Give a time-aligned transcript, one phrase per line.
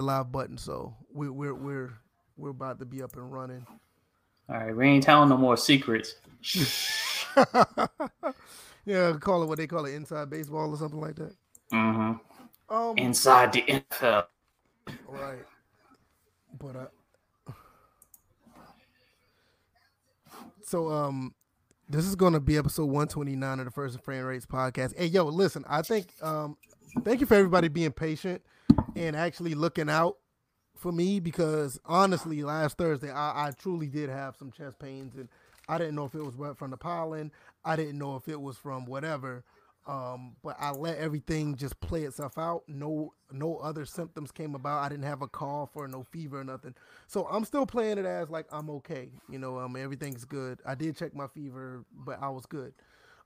[0.00, 0.56] the live button.
[0.56, 1.92] So we're we're we're
[2.36, 3.66] we're about to be up and running.
[4.48, 6.14] All right, we ain't telling no more secrets.
[8.84, 11.34] yeah, call it what they call it, inside baseball or something like that.
[11.72, 12.74] Mm-hmm.
[12.74, 14.26] Um, inside the NFL.
[15.06, 15.44] Right.
[16.58, 17.52] But uh,
[20.64, 21.34] so um,
[21.88, 24.96] this is going to be episode 129 of the First and Frame Rates podcast.
[24.98, 26.56] Hey, yo, listen, I think um,
[27.04, 28.42] thank you for everybody being patient
[28.96, 30.16] and actually looking out
[30.76, 35.28] for me because honestly, last Thursday I, I truly did have some chest pains and
[35.68, 37.30] I didn't know if it was from the pollen.
[37.64, 39.44] I didn't know if it was from whatever.
[39.86, 42.62] Um, but I let everything just play itself out.
[42.68, 44.84] No, no other symptoms came about.
[44.84, 46.74] I didn't have a cough or no fever or nothing.
[47.06, 49.08] So I'm still playing it as like I'm okay.
[49.28, 50.60] You know, um, everything's good.
[50.66, 52.74] I did check my fever, but I was good.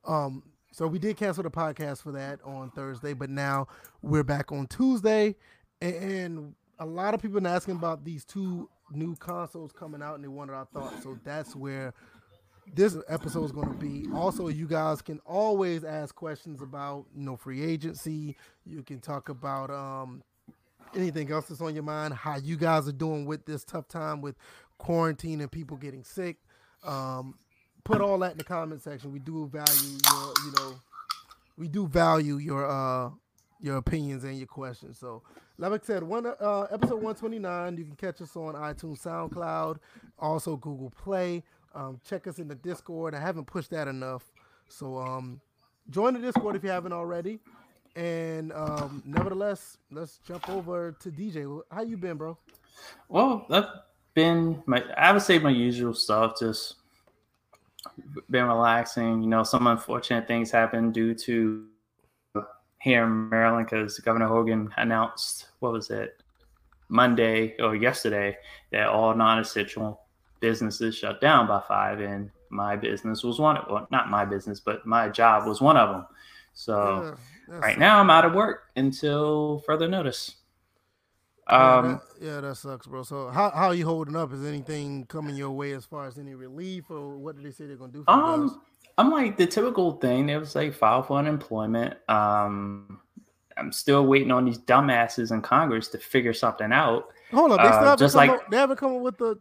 [0.05, 0.43] Um,
[0.75, 3.69] so we did cancel the podcast for that on Thursday, but now
[4.03, 5.37] we're back on Tuesday,
[5.81, 10.25] and a lot of people been asking about these two new consoles coming out, and
[10.25, 11.05] they wanted our thoughts.
[11.05, 11.95] So that's where
[12.75, 14.09] this episode is going to be.
[14.13, 18.37] Also, you guys can always ask questions about you know free agency.
[18.67, 20.25] You can talk about um,
[20.97, 22.15] anything else that's on your mind.
[22.15, 24.35] How you guys are doing with this tough time with
[24.79, 26.39] quarantine and people getting sick.
[26.83, 27.39] Um,
[27.85, 29.13] put all that in the comment section.
[29.13, 30.75] We do value your, you know,
[31.57, 33.11] we do value your uh
[33.61, 34.99] your opinions and your questions.
[34.99, 35.23] So,
[35.59, 37.77] like I said, one uh, episode one twenty nine.
[37.77, 39.79] You can catch us on iTunes, SoundCloud,
[40.19, 41.43] also Google Play.
[41.75, 43.15] Um, check us in the Discord.
[43.15, 44.33] I haven't pushed that enough,
[44.69, 45.41] so um,
[45.91, 47.41] join the Discord if you haven't already.
[47.97, 51.61] And um, nevertheless, let's jump over to DJ.
[51.71, 52.37] How you been, bro?
[53.09, 53.67] Well, I've
[54.15, 56.39] been my I would say my usual stuff.
[56.39, 56.75] Just
[58.31, 59.23] been relaxing.
[59.23, 61.67] You know, some unfortunate things happened due to
[62.81, 66.23] here in Maryland because Governor Hogan announced what was it
[66.89, 68.37] Monday or yesterday
[68.73, 70.01] that all non-essential
[70.41, 74.61] businesses shut down by five, and my business was one of well, not my business,
[74.61, 76.07] but my job was one of them.
[76.53, 77.17] So
[77.49, 80.37] yeah, right now I'm out of work until further notice.
[81.47, 83.03] Um, yeah that, yeah, that, sucks, bro.
[83.03, 84.33] So how how are you holding up?
[84.33, 87.67] Is anything coming your way as far as any relief, or what did they say
[87.67, 88.05] they're gonna do?
[88.09, 88.63] um,
[88.97, 90.27] I'm like the typical thing.
[90.27, 91.97] They was like file for unemployment.
[92.09, 93.01] Um,
[93.57, 97.09] I'm still waiting on these dumbasses in Congress to figure something out.
[97.31, 99.39] Hold up, they still uh, haven't just like up, they haven't come up with the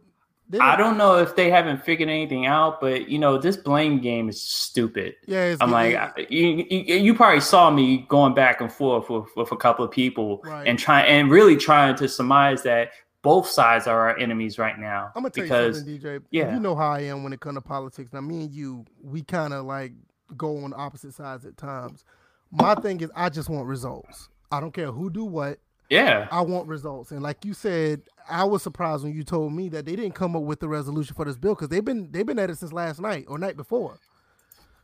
[0.60, 4.28] I don't know if they haven't figured anything out, but you know, this blame game
[4.28, 5.16] is stupid.
[5.26, 5.96] Yeah, I'm like,
[6.30, 9.90] you, you, you, probably saw me going back and forth with, with a couple of
[9.90, 10.66] people right.
[10.66, 12.90] and trying and really trying to surmise that
[13.22, 15.10] both sides are our enemies right now.
[15.16, 16.22] I'm gonna tell because, you something, DJ.
[16.30, 18.12] Yeah, you know how I am when it comes to politics.
[18.12, 19.92] Now, me and you, we kind of like
[20.36, 22.04] go on opposite sides at times.
[22.50, 24.28] My thing is, I just want results.
[24.52, 25.58] I don't care who do what.
[25.90, 26.28] Yeah.
[26.30, 27.10] I want results.
[27.10, 30.34] And like you said, I was surprised when you told me that they didn't come
[30.34, 32.72] up with the resolution for this bill because they've been they've been at it since
[32.72, 33.98] last night or night before.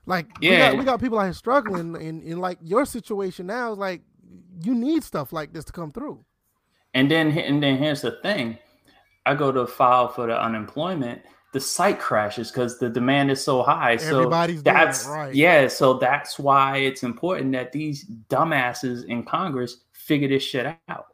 [0.07, 0.51] Like yeah.
[0.51, 3.79] we got, we got people out here struggling and, and like your situation now is
[3.79, 4.03] like
[4.63, 6.25] you need stuff like this to come through.
[6.95, 8.59] And then and then here's the thing.
[9.27, 11.23] I go to file for the unemployment
[11.53, 13.95] the site crashes because the demand is so high.
[13.95, 15.35] Everybody's so that's right.
[15.35, 15.69] yeah.
[15.69, 21.07] So that's why it's important that these dumbasses in Congress figure this shit out.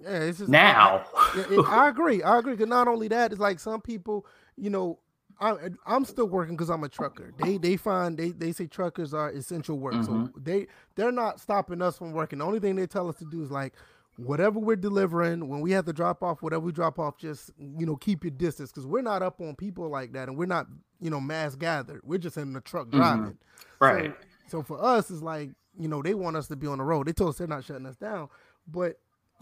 [0.00, 1.04] Yeah, it's just now.
[1.14, 2.22] I, it, I agree.
[2.22, 2.52] I agree.
[2.52, 4.26] Because not only that, it's like some people,
[4.56, 4.98] you know,
[5.40, 7.32] I, I'm still working because I'm a trucker.
[7.38, 10.26] They they find they, they say truckers are essential work, mm-hmm.
[10.26, 12.38] so they they're not stopping us from working.
[12.38, 13.74] The only thing they tell us to do is like
[14.16, 17.86] whatever we're delivering when we have to drop off whatever we drop off just you
[17.86, 20.66] know keep your distance because we're not up on people like that and we're not
[21.00, 22.98] you know mass gathered we're just in the truck mm-hmm.
[22.98, 23.84] driving mm-hmm.
[23.84, 24.14] right
[24.48, 26.84] so, so for us it's like you know, they want us to be on the
[26.84, 27.06] road.
[27.06, 28.28] They told us they're not shutting us down.
[28.66, 28.98] But,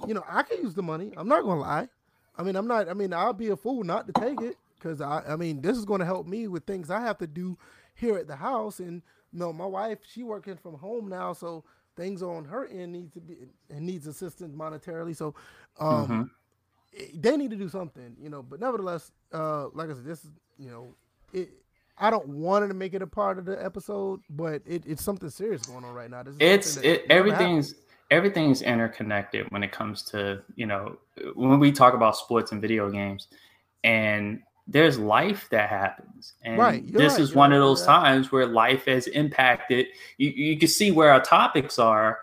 [0.07, 1.13] you know, I can use the money.
[1.17, 1.89] I'm not gonna lie.
[2.37, 4.57] I mean, I'm not I mean, I'll be a fool not to take it.
[4.81, 7.59] Cause I I mean, this is gonna help me with things I have to do
[7.95, 8.81] here at the house.
[8.81, 9.03] And
[9.33, 11.65] you know, my wife, she working from home now, so
[12.01, 13.37] things on her end needs to be
[13.69, 15.15] and needs assistance monetarily.
[15.15, 15.35] So
[15.79, 16.31] um
[16.97, 17.21] mm-hmm.
[17.21, 18.43] they need to do something, you know.
[18.43, 20.95] But nevertheless, uh, like I said, this is you know,
[21.33, 21.51] it
[21.99, 25.29] I don't want to make it a part of the episode, but it, it's something
[25.29, 26.25] serious going on right now.
[26.39, 27.75] it's it, everything's
[28.11, 30.97] everything's interconnected when it comes to you know
[31.35, 33.29] when we talk about sports and video games,
[33.85, 38.31] and there's life that happens, and right, this right, is one right, of those times
[38.31, 39.87] where life has impacted.
[40.19, 42.21] You you can see where our topics are.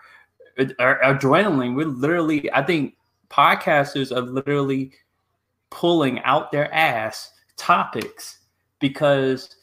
[0.80, 1.76] Our adrenaline.
[1.76, 2.96] We're literally, I think,
[3.30, 4.92] podcasters are literally
[5.70, 8.38] pulling out their ass topics
[8.80, 9.54] because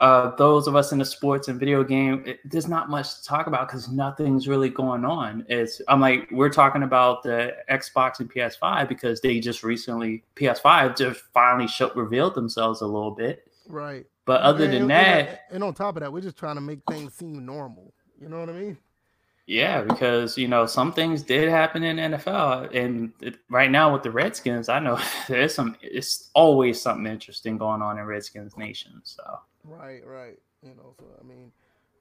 [0.00, 3.24] uh, those of us in the sports and video game, it, there's not much to
[3.24, 5.44] talk about because nothing's really going on.
[5.48, 10.96] It's I'm like we're talking about the Xbox and PS5 because they just recently PS5
[10.96, 13.50] just finally showed, revealed themselves a little bit.
[13.68, 14.06] Right.
[14.24, 16.60] But other and, than and, that, and on top of that, we're just trying to
[16.60, 17.92] make things seem normal.
[18.20, 18.78] You know what I mean?
[19.48, 24.02] Yeah, because you know some things did happen in NFL, and it, right now with
[24.02, 25.74] the Redskins, I know there's some.
[25.80, 29.00] It's always something interesting going on in Redskins Nation.
[29.04, 29.22] So
[29.64, 30.92] right, right, you know.
[30.98, 31.50] So I mean,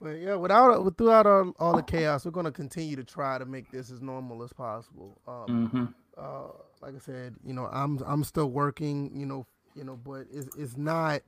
[0.02, 3.46] but yeah, without throughout all, all the chaos, we're going to continue to try to
[3.46, 5.18] make this as normal as possible.
[5.26, 5.86] Um, mm-hmm.
[6.18, 6.52] uh,
[6.82, 9.10] like I said, you know, I'm I'm still working.
[9.16, 11.22] You know, you know, but it's it's not.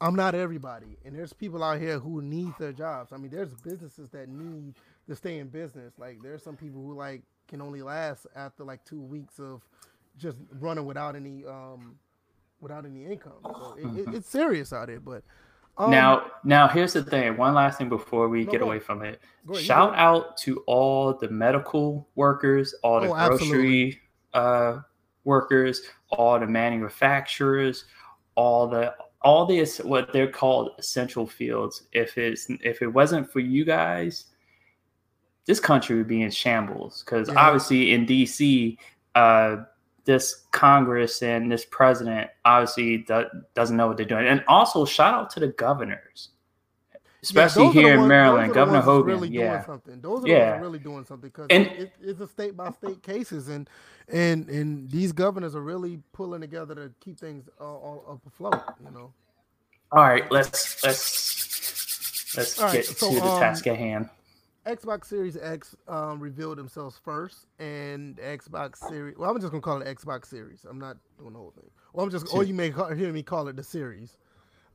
[0.00, 3.12] I'm not everybody, and there's people out here who need their jobs.
[3.12, 4.74] I mean, there's businesses that need
[5.08, 5.94] to stay in business.
[5.98, 9.62] Like there's some people who like can only last after like two weeks of
[10.16, 11.96] just running without any um
[12.60, 13.32] without any income.
[13.44, 14.10] So it, mm-hmm.
[14.10, 15.00] it, it's serious out there.
[15.00, 15.22] But
[15.76, 17.36] um, now, now here's the thing.
[17.36, 19.20] One last thing before we no, get away from it.
[19.58, 24.00] Shout out to all the medical workers, all the oh, grocery
[24.32, 24.78] uh,
[25.24, 27.84] workers, all the manufacturers,
[28.36, 31.84] all the all the what they're called essential fields.
[31.92, 34.26] If it's if it wasn't for you guys,
[35.46, 37.34] this country would be in shambles because yeah.
[37.36, 38.78] obviously in DC,
[39.14, 39.56] uh,
[40.04, 44.26] this Congress and this president obviously do- doesn't know what they're doing.
[44.26, 46.30] And also, shout out to the governors,
[47.22, 49.14] especially yeah, here in ones, Maryland, Governor Hogan.
[49.14, 50.00] Really yeah, doing something.
[50.00, 50.58] Those are yeah.
[50.60, 53.68] really doing something because it, it's a state by state cases, and
[54.08, 58.62] and and these governors are really pulling together to keep things all, all up afloat.
[58.84, 59.12] You know.
[59.92, 64.08] All right, let's let's let's all get right, so, to the um, task at hand.
[64.66, 69.16] Xbox Series X um, revealed themselves first, and Xbox Series.
[69.18, 70.64] Well, I'm just gonna call it Xbox Series.
[70.68, 71.70] I'm not doing the whole thing.
[71.92, 72.32] Well, I'm just.
[72.32, 74.16] Or you may hear me call it the series.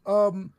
[0.06, 0.54] Um,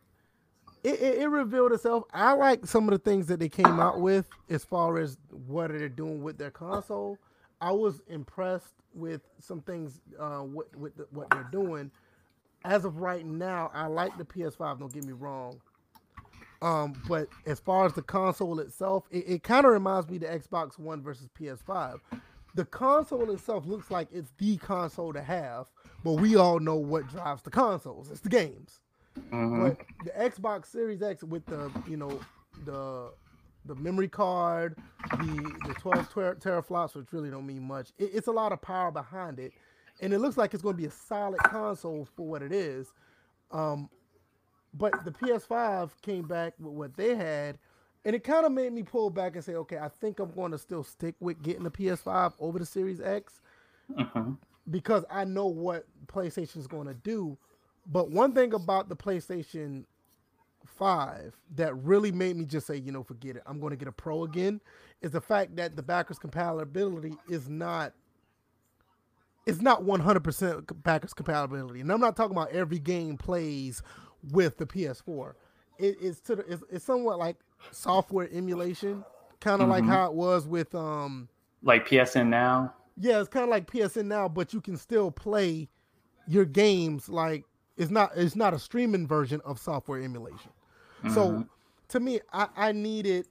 [0.82, 2.04] it, it, it, revealed itself.
[2.12, 5.68] I like some of the things that they came out with as far as what
[5.68, 7.18] they're doing with their console.
[7.60, 11.90] I was impressed with some things uh, with, with the, what they're doing.
[12.64, 14.78] As of right now, I like the PS5.
[14.78, 15.60] Don't get me wrong.
[16.62, 20.22] Um, but as far as the console itself, it, it kind of reminds me of
[20.22, 22.00] the Xbox One versus PS5.
[22.54, 25.66] The console itself looks like it's the console to have,
[26.04, 28.10] but we all know what drives the consoles.
[28.10, 28.80] It's the games.
[29.16, 29.68] Mm-hmm.
[29.68, 32.20] But the Xbox Series X with the you know
[32.64, 33.10] the
[33.66, 34.76] the memory card,
[35.10, 37.90] the the 12 ter- teraflops, which really don't mean much.
[37.98, 39.52] It, it's a lot of power behind it,
[40.00, 42.92] and it looks like it's going to be a solid console for what it is.
[43.50, 43.88] Um,
[44.74, 47.58] but the PS5 came back with what they had,
[48.04, 50.52] and it kind of made me pull back and say, okay, I think I'm going
[50.52, 53.40] to still stick with getting the PS5 over the Series X
[53.98, 54.24] uh-huh.
[54.70, 57.36] because I know what PlayStation is going to do.
[57.86, 59.84] But one thing about the PlayStation
[60.66, 63.42] 5 that really made me just say, you know, forget it.
[63.46, 64.60] I'm going to get a Pro again
[65.02, 67.92] is the fact that the backwards compatibility is not
[69.46, 71.80] it's not 100% backwards compatibility.
[71.80, 73.82] And I'm not talking about every game plays
[74.32, 75.34] with the PS4.
[75.78, 77.36] It, it's to the, it's, it's, somewhat like
[77.70, 79.04] software emulation,
[79.40, 79.70] kind of mm-hmm.
[79.70, 81.28] like how it was with um
[81.62, 82.74] like PSN now.
[82.96, 85.68] Yeah, it's kind of like PSN now, but you can still play
[86.26, 87.44] your games like
[87.76, 90.50] it's not it's not a streaming version of software emulation.
[91.02, 91.14] Mm-hmm.
[91.14, 91.46] So
[91.88, 93.26] to me, I, I need it,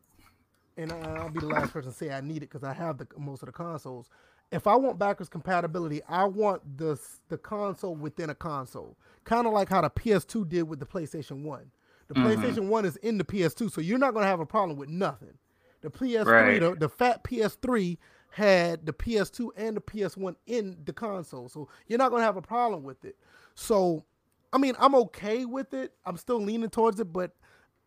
[0.75, 3.07] and I'll be the last person to say I need it because I have the
[3.17, 4.09] most of the consoles
[4.51, 6.99] if I want backwards compatibility, I want the
[7.29, 11.43] the console within a console, kind of like how the PS2 did with the PlayStation
[11.43, 11.71] One.
[12.07, 12.27] The mm-hmm.
[12.27, 14.89] PlayStation One is in the PS2, so you're not going to have a problem with
[14.89, 15.37] nothing.
[15.81, 16.59] The PS3, right.
[16.59, 17.97] the, the fat PS3
[18.31, 22.37] had the PS2 and the PS1 in the console, so you're not going to have
[22.37, 23.15] a problem with it.
[23.55, 24.03] So,
[24.51, 25.93] I mean, I'm okay with it.
[26.05, 27.35] I'm still leaning towards it, but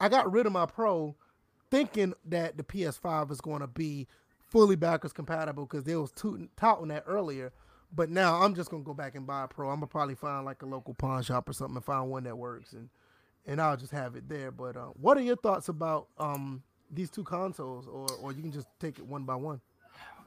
[0.00, 1.16] I got rid of my Pro,
[1.71, 4.07] thinking that the PS5 is going to be
[4.52, 7.52] fully backwards compatible because they was tooting, touting that earlier.
[7.94, 9.68] But now I'm just gonna go back and buy a pro.
[9.71, 12.37] I'm gonna probably find like a local pawn shop or something and find one that
[12.37, 12.88] works, and
[13.47, 14.50] and I'll just have it there.
[14.50, 18.52] But uh, what are your thoughts about um, these two consoles, or or you can
[18.52, 19.61] just take it one by one?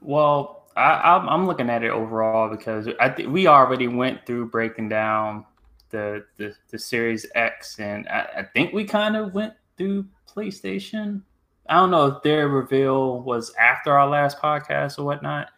[0.02, 4.90] Well, I, am looking at it overall because I th- we already went through breaking
[4.90, 5.46] down
[5.90, 11.22] the the, the Series X, and I, I think we kind of went through PlayStation
[11.68, 15.50] I don't know if their reveal was after our last podcast or whatnot,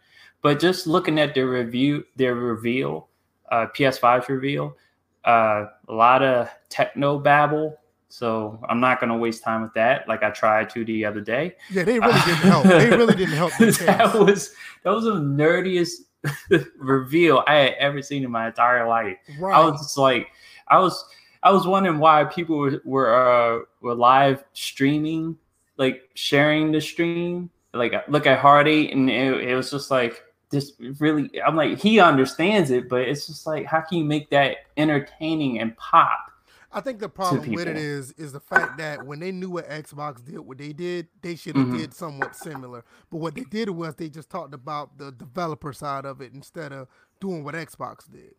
[0.42, 3.08] but just looking at their review, their reveal,
[3.50, 4.76] uh, PS5's reveal,
[5.24, 7.78] uh, a lot of techno babble.
[8.08, 11.20] So I'm not going to waste time with that, like I tried to the other
[11.20, 11.56] day.
[11.70, 12.64] Yeah, they really didn't help.
[12.64, 13.52] They really didn't help.
[13.58, 15.92] that was that was the nerdiest
[16.78, 19.18] reveal I had ever seen in my entire life.
[19.38, 19.54] Right.
[19.54, 20.28] I was just like,
[20.68, 21.04] I was
[21.42, 25.36] I was wondering why people were were uh, were live streaming,
[25.78, 27.50] like sharing the stream.
[27.72, 31.30] Like look at Hardy, and it, it was just like just really.
[31.46, 35.60] I'm like he understands it, but it's just like how can you make that entertaining
[35.60, 36.32] and pop?
[36.70, 39.68] I think the problem with it is is the fact that when they knew what
[39.68, 41.78] Xbox did, what they did, they should have mm-hmm.
[41.78, 42.84] did somewhat similar.
[43.10, 46.72] But what they did was they just talked about the developer side of it instead
[46.72, 46.88] of
[47.20, 48.34] doing what Xbox did.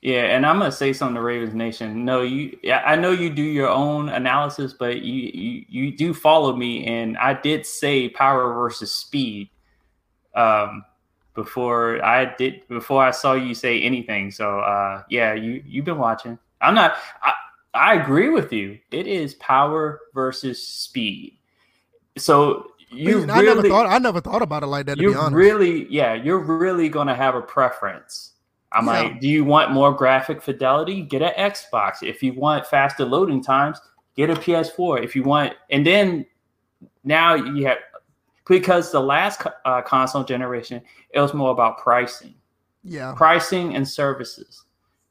[0.00, 2.04] Yeah, and I'm gonna say something to Ravens Nation.
[2.04, 6.54] No, you, I know you do your own analysis, but you, you, you do follow
[6.54, 9.50] me, and I did say power versus speed,
[10.36, 10.84] um,
[11.34, 14.30] before I did before I saw you say anything.
[14.30, 16.38] So, uh, yeah, you you've been watching.
[16.60, 16.96] I'm not.
[17.22, 17.32] I,
[17.74, 18.78] I agree with you.
[18.90, 21.38] It is power versus speed.
[22.16, 24.98] So you I, really, never thought I never thought about it like that.
[24.98, 28.32] you really, yeah, you're really gonna have a preference.
[28.72, 28.92] I'm yeah.
[28.92, 31.02] like, do you want more graphic fidelity?
[31.02, 32.02] Get an Xbox.
[32.02, 33.80] If you want faster loading times,
[34.16, 35.02] get a PS4.
[35.02, 36.26] If you want, and then
[37.04, 37.78] now you have
[38.46, 42.34] because the last uh, console generation it was more about pricing.
[42.84, 44.64] Yeah, pricing and services.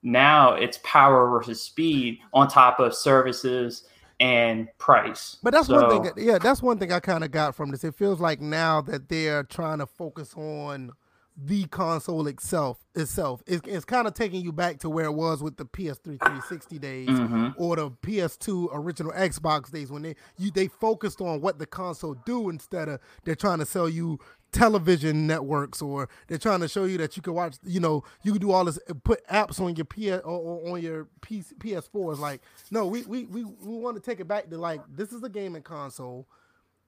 [0.03, 3.85] Now it's power versus speed on top of services
[4.19, 5.37] and price.
[5.43, 6.25] But that's so, one thing.
[6.25, 7.83] Yeah, that's one thing I kind of got from this.
[7.83, 10.91] It feels like now that they're trying to focus on
[11.37, 13.43] the console itself itself.
[13.45, 16.79] It's, it's kind of taking you back to where it was with the PS3 360
[16.79, 17.49] days mm-hmm.
[17.57, 22.15] or the PS2 original Xbox days when they you they focused on what the console
[22.25, 24.19] do instead of they're trying to sell you
[24.51, 28.31] television networks or they're trying to show you that you can watch you know you
[28.31, 32.19] can do all this put apps on your PS or, on your PS, PS4 it's
[32.19, 32.41] like
[32.71, 35.29] no we, we we we want to take it back to like this is a
[35.29, 36.27] gaming console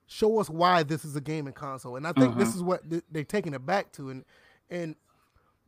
[0.09, 2.39] show us why this is a gaming console and I think mm-hmm.
[2.39, 4.25] this is what th- they're taking it back to and
[4.69, 4.95] and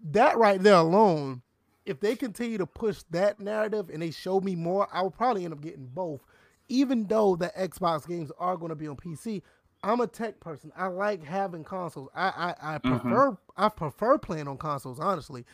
[0.04, 1.44] that right there alone
[1.86, 5.46] if they continue to push that narrative and they show me more I will probably
[5.46, 6.22] end up getting both
[6.70, 9.44] even though the Xbox games are going to be on PC
[9.84, 10.72] I'm a tech person.
[10.78, 12.10] I like having consoles.
[12.14, 12.90] I I, I mm-hmm.
[12.90, 13.64] prefer mm-hmm.
[13.64, 15.46] I prefer playing on consoles honestly,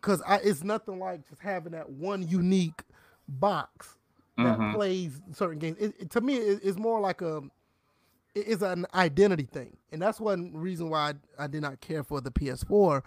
[0.00, 2.82] because it's nothing like just having that one unique
[3.28, 3.96] box
[4.36, 4.74] that mm-hmm.
[4.74, 5.78] plays certain games.
[5.78, 7.42] It, it, to me, it, it's more like a
[8.36, 12.20] it's an identity thing, and that's one reason why I, I did not care for
[12.20, 13.02] the PS4.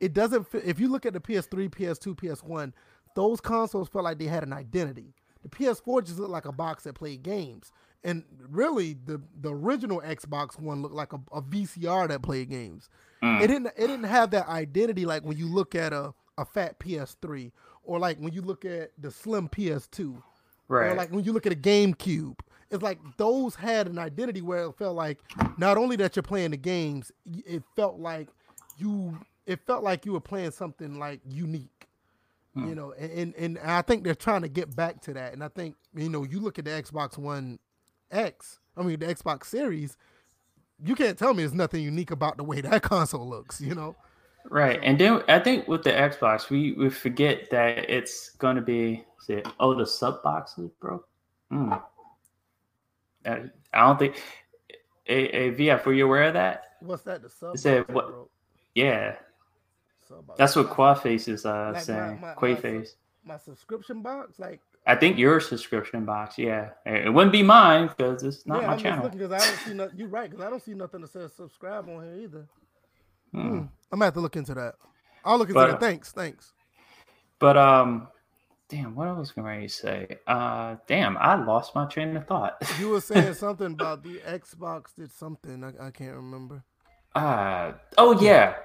[0.00, 0.48] It doesn't.
[0.48, 2.72] Fit, if you look at the PS3, PS2, PS1,
[3.14, 5.14] those consoles felt like they had an identity.
[5.42, 7.70] The PS4 just looked like a box that played games
[8.04, 12.90] and really the the original Xbox One looked like a, a VCR that played games.
[13.22, 13.40] Mm.
[13.40, 16.78] It didn't it didn't have that identity like when you look at a a fat
[16.78, 17.50] PS3
[17.82, 20.22] or like when you look at the slim PS2.
[20.68, 20.92] Right.
[20.92, 22.38] Or like when you look at a GameCube.
[22.74, 25.20] It's like those had an identity where it felt like
[25.56, 28.28] not only that you're playing the games, it felt like
[28.76, 31.86] you it felt like you were playing something like unique.
[32.56, 32.68] Mm.
[32.68, 35.32] You know, and, and and I think they're trying to get back to that.
[35.32, 37.58] And I think, you know, you look at the Xbox One
[38.10, 39.96] X, I mean the Xbox Series,
[40.84, 43.94] you can't tell me there's nothing unique about the way that console looks, you know?
[44.50, 44.80] Right.
[44.82, 49.04] And then I think with the Xbox, we, we forget that it's going to be,
[49.20, 51.02] say, oh, the sub boxes, bro.
[51.50, 51.80] Mm.
[53.26, 54.22] I don't think,
[55.06, 56.64] a, a VF, were you aware of that?
[56.80, 57.22] What's that?
[57.22, 57.58] The sub?
[57.58, 58.12] Said what?
[58.74, 59.16] Yeah.
[60.36, 62.20] That's what Quaface is uh, like saying.
[62.20, 62.94] My, my, Quayface.
[63.24, 67.88] My, my subscription box, like I think your subscription box, yeah, it wouldn't be mine
[67.88, 69.08] because it's not yeah, my I'm channel.
[69.08, 71.88] Because I don't see no, you're right because I don't see nothing that says subscribe
[71.88, 72.46] on here either.
[73.32, 73.40] Hmm.
[73.40, 73.56] Hmm.
[73.56, 74.74] I'm gonna have to look into that.
[75.24, 75.80] I'll look into but, that.
[75.80, 76.52] Thanks, thanks.
[77.38, 78.08] But um,
[78.74, 80.18] damn, what I was going to say?
[80.26, 82.56] Uh, damn, I lost my train of thought.
[82.80, 85.62] you were saying something about the Xbox did something.
[85.62, 86.64] I, I can't remember.
[87.14, 88.56] Uh oh yeah,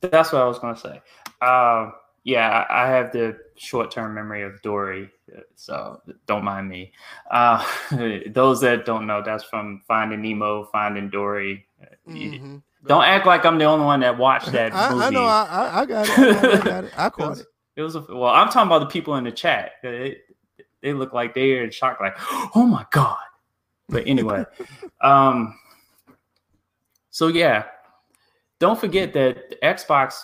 [0.00, 1.00] that's what I was gonna say.
[1.40, 1.40] Um.
[1.40, 1.90] Uh,
[2.22, 5.10] yeah, I have the short term memory of Dory,
[5.54, 6.92] so don't mind me.
[7.30, 7.64] Uh,
[8.26, 11.66] those that don't know, that's from Finding Nemo, Finding Dory.
[12.08, 12.56] Mm-hmm.
[12.86, 15.04] Don't act like I'm the only one that watched that I, movie.
[15.04, 16.18] I know, I, I, got it.
[16.18, 16.92] I got it.
[16.96, 17.46] I caught it.
[17.76, 18.26] It was, a, well.
[18.26, 19.72] I'm talking about the people in the chat.
[19.82, 20.22] It,
[20.82, 22.16] they look like they're in shock, like,
[22.54, 23.18] oh my god.
[23.88, 24.44] But anyway,
[25.00, 25.58] um,
[27.10, 27.64] so yeah,
[28.58, 30.22] don't forget that Xbox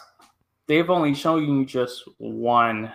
[0.67, 2.93] they've only shown you just one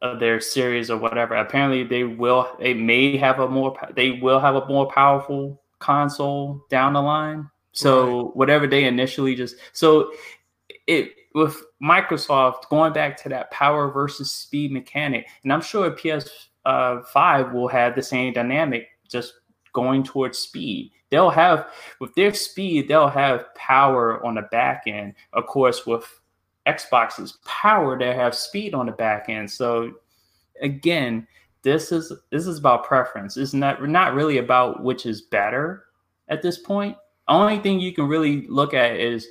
[0.00, 1.34] of their series or whatever.
[1.34, 2.56] Apparently, they will.
[2.58, 3.76] They may have a more.
[3.94, 7.50] They will have a more powerful console down the line.
[7.72, 8.36] So right.
[8.36, 10.12] whatever they initially just so
[10.86, 16.48] it with Microsoft going back to that power versus speed mechanic, and I'm sure PS
[16.64, 19.34] uh, five will have the same dynamic, just
[19.72, 20.92] going towards speed.
[21.10, 21.68] They'll have
[22.00, 25.14] with their speed, they'll have power on the back end.
[25.32, 26.04] Of course, with
[26.66, 29.50] Xbox's power to have speed on the back end.
[29.50, 29.92] So
[30.60, 31.26] again,
[31.62, 33.36] this is this is about preference.
[33.36, 35.84] It's not not really about which is better
[36.28, 36.96] at this point.
[37.28, 39.26] Only thing you can really look at is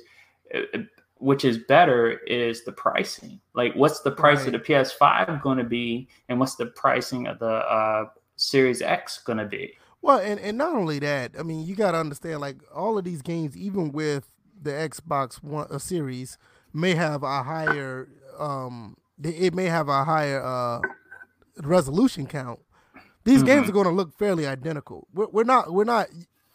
[0.54, 0.78] uh,
[1.22, 3.40] which is better is the pricing.
[3.54, 4.48] Like, what's the price right.
[4.48, 9.18] of the PS5 going to be, and what's the pricing of the uh, Series X
[9.18, 9.72] going to be?
[10.02, 13.04] Well, and, and not only that, I mean, you got to understand, like, all of
[13.04, 14.24] these games, even with
[14.60, 16.38] the Xbox One a series,
[16.72, 20.80] may have a higher, um, it may have a higher uh,
[21.62, 22.58] resolution count.
[23.22, 23.46] These mm-hmm.
[23.46, 25.06] games are going to look fairly identical.
[25.14, 26.08] We're, we're not, we're not.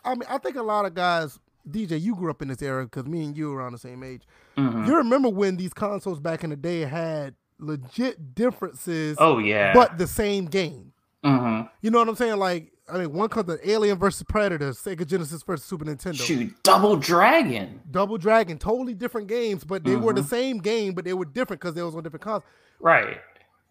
[0.04, 2.86] I mean, I think a lot of guys DJ, you grew up in this era
[2.86, 4.24] because me and you are around the same age.
[4.58, 4.86] Mm-hmm.
[4.86, 9.18] You remember when these consoles back in the day had legit differences?
[9.20, 10.94] Oh yeah, but the same game.
[11.24, 11.68] Mm-hmm.
[11.82, 12.38] You know what I'm saying?
[12.38, 16.16] Like, I mean, one called the Alien versus Predator, Sega Genesis versus Super Nintendo.
[16.16, 17.82] Shoot, Double Dragon.
[17.92, 20.04] Double Dragon, totally different games, but they mm-hmm.
[20.04, 20.30] were the mm-hmm.
[20.30, 22.44] same game, but they were different because they was on different consoles.
[22.80, 23.18] Right.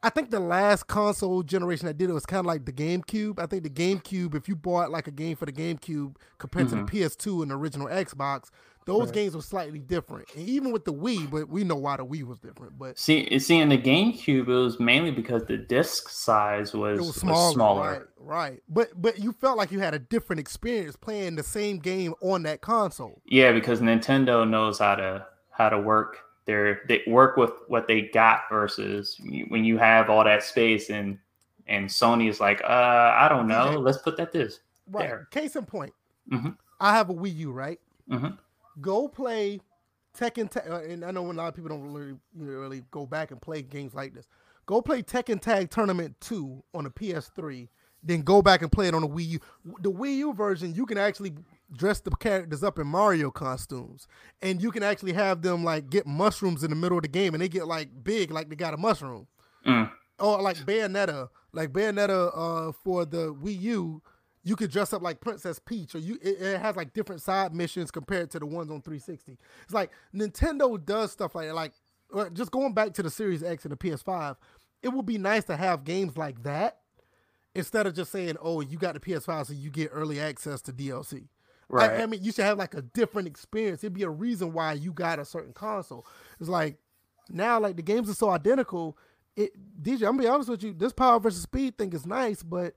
[0.07, 3.41] I think the last console generation that did it was kind of like the GameCube.
[3.41, 6.87] I think the GameCube, if you bought like a game for the GameCube compared mm-hmm.
[6.87, 7.29] to the mm-hmm.
[7.29, 8.51] PS2 and the original Xbox,
[8.85, 9.15] those right.
[9.15, 10.29] games were slightly different.
[10.37, 12.79] And even with the Wii, but we know why the Wii was different.
[12.79, 17.17] But see, see, in the GameCube, it was mainly because the disc size was, was
[17.17, 17.47] smaller.
[17.47, 18.09] Was smaller.
[18.21, 18.63] Right, right.
[18.69, 22.45] But but you felt like you had a different experience playing the same game on
[22.45, 23.23] that console.
[23.27, 28.03] Yeah, because Nintendo knows how to how to work they're they work with what they
[28.03, 31.19] got versus when you have all that space and
[31.69, 34.61] and Sony is like, uh, I don't know, let's put that this
[34.91, 35.09] right.
[35.09, 35.29] There.
[35.31, 35.93] Case in point,
[36.31, 36.51] mm-hmm.
[36.81, 37.81] I have a Wii U, right?
[38.11, 38.29] Mm-hmm.
[38.81, 39.61] Go play
[40.17, 43.31] Tekken, Tag, uh, and I know a lot of people don't really really go back
[43.33, 44.29] and play games like this.
[44.67, 47.69] Go play Tekken Tag Tournament Two on a PS3,
[48.03, 49.41] then go back and play it on the Wii U.
[49.81, 51.35] The Wii U version, you can actually
[51.73, 54.07] dress the characters up in Mario costumes,
[54.43, 57.35] and you can actually have them like get mushrooms in the middle of the game,
[57.35, 59.27] and they get like big, like they got a mushroom.
[59.67, 59.91] Mm.
[60.19, 64.03] Or like Bayonetta, like Bayonetta uh, for the Wii U,
[64.45, 67.53] you could dress up like Princess Peach, or you it, it, has like different side
[67.53, 69.37] missions compared to the ones on 360.
[69.65, 71.73] It's like Nintendo does stuff like like
[72.33, 74.37] just going back to the Series X and the PS5.
[74.83, 76.79] It would be nice to have games like that
[77.57, 80.73] instead of just saying, "Oh, you got the PS5, so you get early access to
[80.73, 81.27] DLC."
[81.69, 81.91] Right.
[81.91, 83.83] I, I, mean, you should have like a different experience.
[83.83, 86.07] It'd be a reason why you got a certain console.
[86.39, 86.77] It's like
[87.29, 88.97] now, like the games are so identical.
[89.35, 89.53] It
[89.83, 90.73] DJ, I'm gonna be honest with you.
[90.73, 92.75] This power versus speed thing is nice, but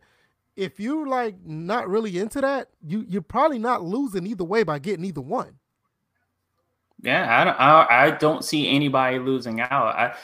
[0.56, 4.80] if you're like not really into that, you you're probably not losing either way by
[4.80, 5.60] getting either one.
[7.02, 7.60] Yeah, I don't.
[7.60, 9.72] I, I don't see anybody losing out.
[9.72, 10.16] I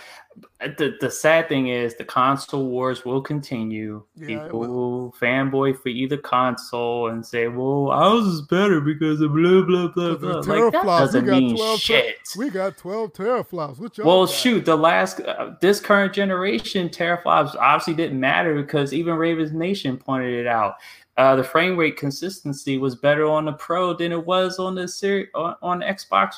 [0.59, 4.03] the the sad thing is the console wars will continue.
[4.15, 5.15] Yeah, People will.
[5.19, 10.15] fanboy for either console and say, "Well, ours is better because of blah blah blah
[10.15, 12.17] blah." Like that doesn't mean shit.
[12.33, 13.79] Ter- we got twelve teraflops.
[13.79, 14.33] What well, got?
[14.33, 19.97] shoot, the last uh, this current generation teraflops obviously didn't matter because even Ravens Nation
[19.97, 20.75] pointed it out.
[21.17, 24.87] Uh, the frame rate consistency was better on the Pro than it was on the
[24.87, 26.33] series on, on Xbox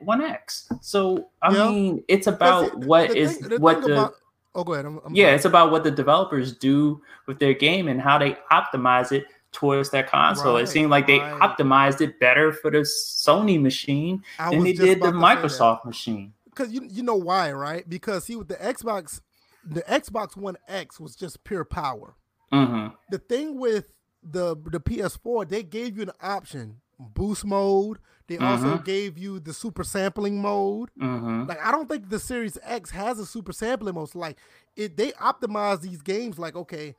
[0.00, 0.68] one X.
[0.80, 3.92] So I mean, it's about see, what the is thing, what the.
[3.92, 4.14] About,
[4.54, 4.86] oh, go ahead.
[4.86, 8.36] I'm, I'm yeah, it's about what the developers do with their game and how they
[8.52, 10.54] optimize it towards that console.
[10.54, 11.40] Right, it seemed like they right.
[11.40, 16.34] optimized it better for the Sony machine I than they did the Microsoft machine.
[16.44, 17.88] Because you you know why, right?
[17.88, 19.20] Because see, with the Xbox,
[19.64, 22.14] the Xbox One X was just pure power.
[22.52, 22.94] Mm-hmm.
[23.10, 23.88] The thing with
[24.22, 28.44] the the PS4, they gave you an option: boost mode, they mm-hmm.
[28.44, 30.90] also gave you the super sampling mode.
[31.00, 31.46] Mm-hmm.
[31.46, 34.10] Like I don't think the Series X has a super sampling mode.
[34.10, 34.38] So like
[34.76, 36.38] it, they optimize these games.
[36.38, 36.94] Like okay,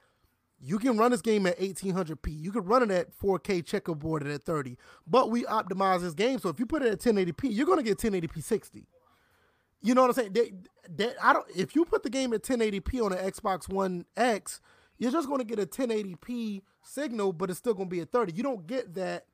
[0.60, 2.40] you can run this game at 1800p.
[2.42, 4.78] You can run it at 4K checkerboard at 30.
[5.06, 7.98] But we optimize this game, so if you put it at 1080p, you're gonna get
[7.98, 8.88] 1080p 60.
[9.82, 10.34] You know what I'm saying?
[10.34, 10.54] They,
[10.90, 11.46] they, I don't.
[11.56, 14.62] If you put the game at 1080p on an Xbox One X,
[14.98, 18.34] you're just gonna get a 1080p signal, but it's still gonna be at 30.
[18.34, 19.26] You don't get that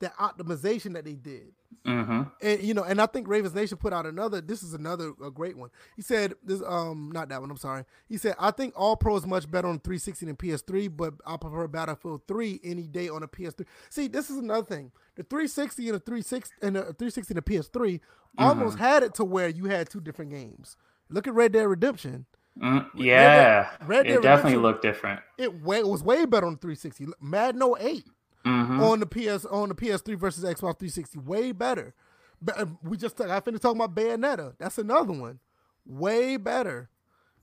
[0.00, 1.52] that optimization that they did.
[1.86, 2.22] Mm-hmm.
[2.42, 4.40] And you know, and I think Ravens Nation put out another.
[4.40, 5.70] This is another a great one.
[5.96, 7.50] He said this, um, not that one.
[7.50, 7.84] I'm sorry.
[8.08, 11.36] He said I think All Pro is much better on 360 than PS3, but I
[11.36, 13.64] prefer Battlefield 3 any day on a PS3.
[13.88, 14.92] See, this is another thing.
[15.16, 18.44] The 360 and the 360 and the 360 and the PS3 mm-hmm.
[18.44, 20.76] almost had it to where you had two different games.
[21.08, 22.26] Look at Red Dead Redemption.
[22.60, 25.20] Mm, yeah, Red Dead, Red Dead it definitely looked different.
[25.38, 27.06] It, way, it was way better on 360.
[27.20, 28.04] Madden 08
[28.44, 28.82] mm-hmm.
[28.82, 31.18] on the PS on the PS3 versus Xbox 360.
[31.18, 31.94] Way better.
[32.42, 34.54] But uh, we just I finished talking about Bayonetta.
[34.58, 35.38] That's another one.
[35.86, 36.88] Way better.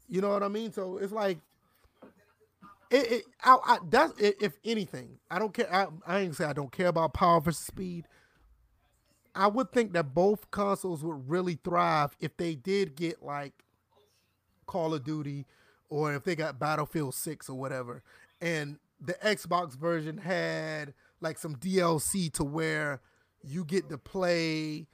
[0.10, 0.72] You know what I mean?
[0.72, 1.40] So it's like
[2.90, 5.74] it, it I, I that's if anything, I don't care.
[5.74, 8.08] I, I ain't say I don't care about power versus speed.
[9.36, 13.54] I would think that both consoles would really thrive if they did get like
[14.66, 15.46] Call of Duty
[15.90, 18.02] or if they got Battlefield 6 or whatever.
[18.42, 23.02] And the Xbox version had like some DLC to where
[23.44, 24.88] you get to play,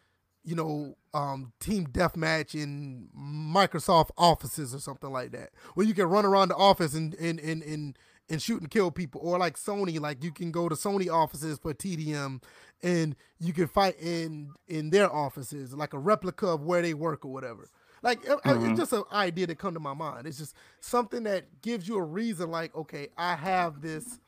[0.43, 5.49] you know, um, team deathmatch in Microsoft offices or something like that.
[5.73, 7.97] Where you can run around the office and and and and,
[8.29, 9.21] and shoot and kill people.
[9.23, 12.41] Or like Sony, like you can go to Sony offices for TDM
[12.81, 17.25] and you can fight in in their offices, like a replica of where they work
[17.25, 17.69] or whatever.
[18.03, 18.69] Like mm-hmm.
[18.69, 20.27] it's just an idea that come to my mind.
[20.27, 22.51] It's just something that gives you a reason.
[22.51, 24.19] Like, okay, I have this,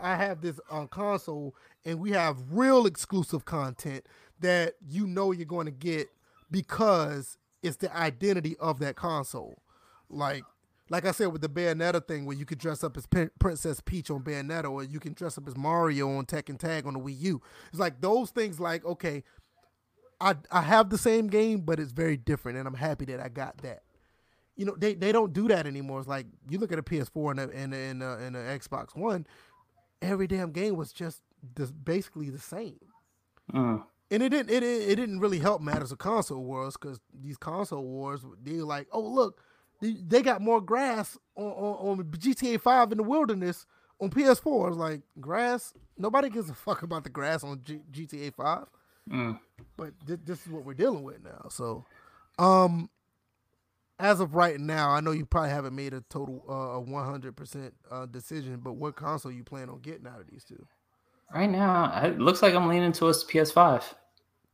[0.00, 4.06] I have this on uh, console, and we have real exclusive content
[4.38, 6.08] that you know you're going to get
[6.52, 9.58] because it's the identity of that console.
[10.08, 10.44] Like,
[10.88, 13.80] like I said with the Bayonetta thing, where you could dress up as P- Princess
[13.80, 17.00] Peach on Bayonetta, or you can dress up as Mario on Tekken Tag on the
[17.00, 17.42] Wii U.
[17.70, 18.60] It's like those things.
[18.60, 19.24] Like, okay,
[20.20, 23.28] I I have the same game, but it's very different, and I'm happy that I
[23.28, 23.82] got that.
[24.56, 26.00] You know, they, they don't do that anymore.
[26.00, 28.58] It's like you look at a PS4 and a, and a, and, a, and a
[28.58, 29.26] Xbox One,
[30.02, 31.22] every damn game was just
[31.54, 32.78] this, basically the same.
[33.52, 33.84] Mm.
[34.10, 37.84] And it didn't it, it didn't really help matters of console wars because these console
[37.84, 39.40] wars they were like, oh look,
[39.80, 43.66] they, they got more grass on, on, on GTA Five in the wilderness
[44.00, 44.68] on PS4.
[44.68, 45.72] It's like grass.
[45.96, 48.66] Nobody gives a fuck about the grass on G- GTA Five.
[49.08, 49.38] Mm.
[49.76, 51.46] But th- this is what we're dealing with now.
[51.50, 51.84] So,
[52.38, 52.90] um,
[53.98, 58.06] as of right now, I know you probably haven't made a total uh, 100% uh,
[58.06, 60.66] decision, but what console you plan on getting out of these two?
[61.34, 63.84] Right now, it looks like I'm leaning towards PS5.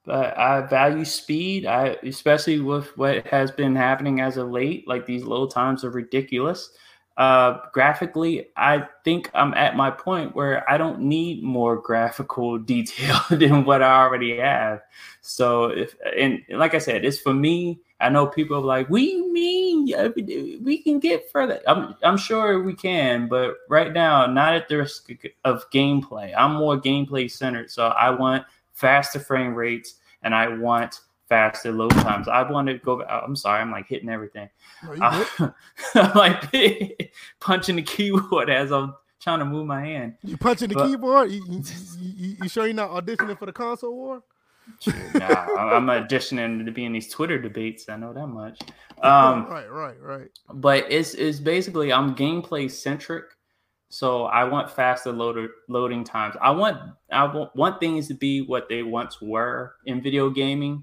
[0.04, 4.86] But I value speed, I especially with what has been happening as of late.
[4.86, 6.70] Like these load times are ridiculous
[7.16, 13.18] uh, graphically, I think I'm at my point where I don't need more graphical detail
[13.30, 14.82] than what I already have.
[15.22, 17.80] So if and like I said, it's for me.
[17.98, 19.86] I know people are like, "We mean
[20.62, 24.76] we can get further." I'm I'm sure we can, but right now, not at the
[24.76, 25.10] risk
[25.46, 26.34] of gameplay.
[26.36, 31.92] I'm more gameplay centered, so I want faster frame rates and I want faster load
[31.92, 32.28] times.
[32.28, 33.02] I want to go.
[33.04, 34.48] I'm sorry, I'm like hitting everything.
[35.00, 35.24] Uh,
[35.94, 40.14] I'm like punching the keyboard as I'm trying to move my hand.
[40.22, 41.30] You punching the but, keyboard?
[41.30, 41.62] You, you,
[41.98, 44.22] you, you, sure you're not auditioning for the console war?
[45.14, 47.88] nah, I'm auditioning to be in these Twitter debates.
[47.88, 48.60] I know that much.
[49.02, 50.28] Um, right, right, right.
[50.54, 53.24] But it's it's basically I'm gameplay centric.
[53.90, 56.34] So I want faster loader loading times.
[56.40, 56.78] I want
[57.12, 60.82] I want, want things to be what they once were in video gaming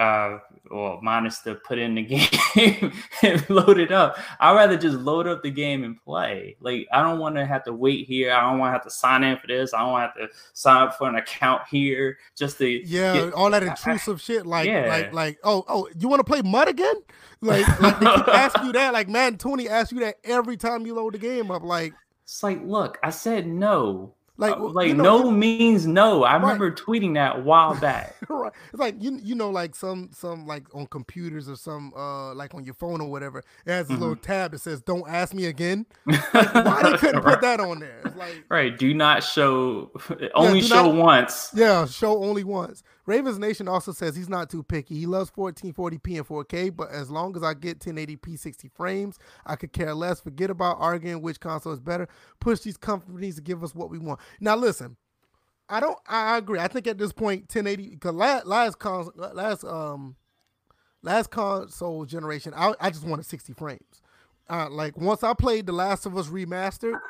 [0.00, 0.38] uh,
[0.70, 2.02] well, minus to put in the
[2.54, 4.18] game and load it up.
[4.38, 6.56] I'd rather just load up the game and play.
[6.60, 8.32] Like, I don't want to have to wait here.
[8.32, 9.74] I don't want to have to sign in for this.
[9.74, 13.12] I don't want to have to sign up for an account here just to yeah,
[13.12, 14.46] get, all that intrusive I, shit.
[14.46, 14.88] Like, yeah.
[14.88, 16.96] like, like, oh, oh, you want to play MUT again?
[17.42, 18.94] Like, like they keep asking you that.
[18.94, 21.62] Like, Madden 20 asks you that every time you load the game up.
[21.62, 21.92] Like,
[22.24, 24.14] it's like, look, I said no.
[24.40, 26.24] Like, uh, like you know, no means no.
[26.24, 26.40] I right.
[26.40, 28.16] remember tweeting that a while back.
[28.28, 28.50] right.
[28.72, 32.54] It's like you you know like some some like on computers or some uh like
[32.54, 33.40] on your phone or whatever.
[33.66, 34.00] It has a mm-hmm.
[34.00, 35.86] little tab that says "Don't ask me again."
[36.32, 37.34] Like, why they couldn't right.
[37.34, 38.00] put that on there?
[38.04, 38.76] It's like right.
[38.76, 39.90] Do not show.
[40.34, 41.50] Only yeah, show not, once.
[41.54, 42.82] Yeah, show only once.
[43.10, 44.94] Ravens Nation also says he's not too picky.
[44.94, 49.56] He loves 1440p and 4K, but as long as I get 1080p 60 frames, I
[49.56, 50.20] could care less.
[50.20, 52.06] Forget about arguing which console is better.
[52.38, 54.20] Push these companies to give us what we want.
[54.38, 54.96] Now listen,
[55.68, 55.98] I don't.
[56.06, 56.60] I agree.
[56.60, 60.14] I think at this point, 1080 because last last console, last um
[61.02, 64.02] last console generation, I, I just wanted 60 frames.
[64.48, 67.00] Uh, like once I played The Last of Us remastered,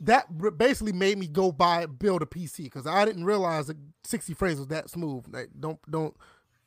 [0.00, 0.26] that
[0.58, 4.58] basically made me go buy build a PC because I didn't realize that 60 frames
[4.58, 5.24] was that smooth.
[5.32, 6.16] Like, don't don't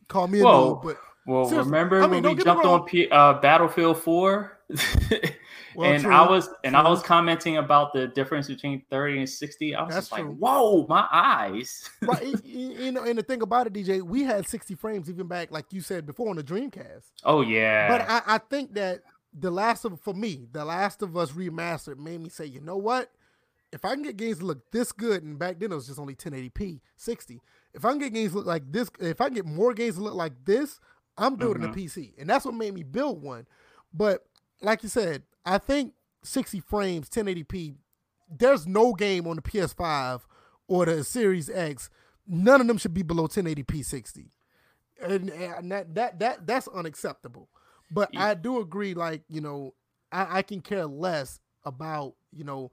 [0.07, 3.33] call me a noob, but well, remember I mean, when we jumped on P, uh,
[3.33, 4.53] Battlefield 4?
[5.75, 6.13] well, and true.
[6.13, 6.81] I was and true.
[6.81, 9.75] I was commenting about the difference between 30 and 60.
[9.75, 10.29] I was That's just true.
[10.29, 11.89] like, whoa, my eyes.
[12.01, 12.33] right.
[12.45, 15.65] You know, and the thing about it, DJ, we had 60 frames even back, like
[15.71, 17.11] you said before, on the Dreamcast.
[17.23, 17.89] Oh, yeah.
[17.89, 19.01] But I, I think that
[19.37, 22.77] the last of for me, the Last of Us remastered made me say, you know
[22.77, 23.11] what?
[23.71, 25.99] If I can get games to look this good, and back then it was just
[25.99, 27.41] only 1080p, 60.
[27.73, 29.95] If I can get games to look like this, if I can get more games
[29.95, 30.79] to look like this,
[31.17, 31.71] I'm building mm-hmm.
[31.71, 33.45] a PC, and that's what made me build one.
[33.93, 34.23] But
[34.61, 37.75] like you said, I think 60 frames, 1080p.
[38.29, 40.21] There's no game on the PS5
[40.67, 41.89] or the Series X.
[42.27, 44.31] None of them should be below 1080p 60,
[45.01, 47.49] and, and that that that that's unacceptable.
[47.89, 48.25] But yeah.
[48.25, 48.93] I do agree.
[48.93, 49.73] Like you know,
[50.11, 52.71] I, I can care less about you know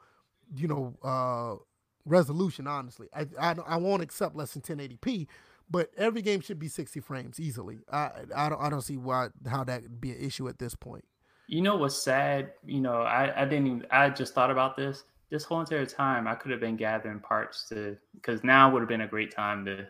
[0.55, 1.63] you know, uh,
[2.05, 2.67] resolution.
[2.67, 5.27] Honestly, I, I I won't accept less than 1080p,
[5.71, 7.81] but every game should be 60 frames easily.
[7.93, 10.75] I I don't I don't see why how that would be an issue at this
[10.75, 11.05] point.
[11.47, 12.53] You know what's sad?
[12.65, 15.05] You know, I, I didn't even I just thought about this.
[15.31, 18.89] This whole entire time I could have been gathering parts to because now would have
[18.89, 19.87] been a great time to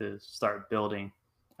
[0.00, 1.12] to start building.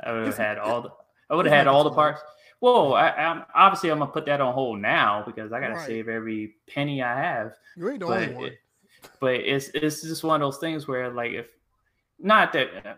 [0.02, 0.90] I would have had all the
[1.30, 2.20] I would have had all the parts.
[2.60, 5.86] Whoa, I, am obviously I'm gonna put that on hold now because I gotta right.
[5.86, 7.52] save every penny I have.
[7.76, 8.44] You ain't the but only one.
[8.46, 8.58] It,
[9.20, 11.46] but it's it's just one of those things where like if
[12.18, 12.94] not that uh,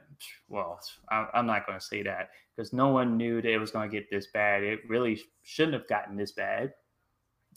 [0.48, 3.70] well I, i'm not going to say that because no one knew that it was
[3.70, 6.72] going to get this bad it really shouldn't have gotten this bad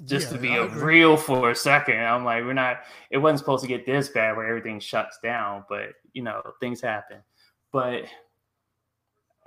[0.06, 2.82] just yeah, to be real for a second i'm like we're not
[3.12, 6.80] it wasn't supposed to get this bad where everything shuts down but you know things
[6.80, 7.18] happen
[7.72, 8.04] but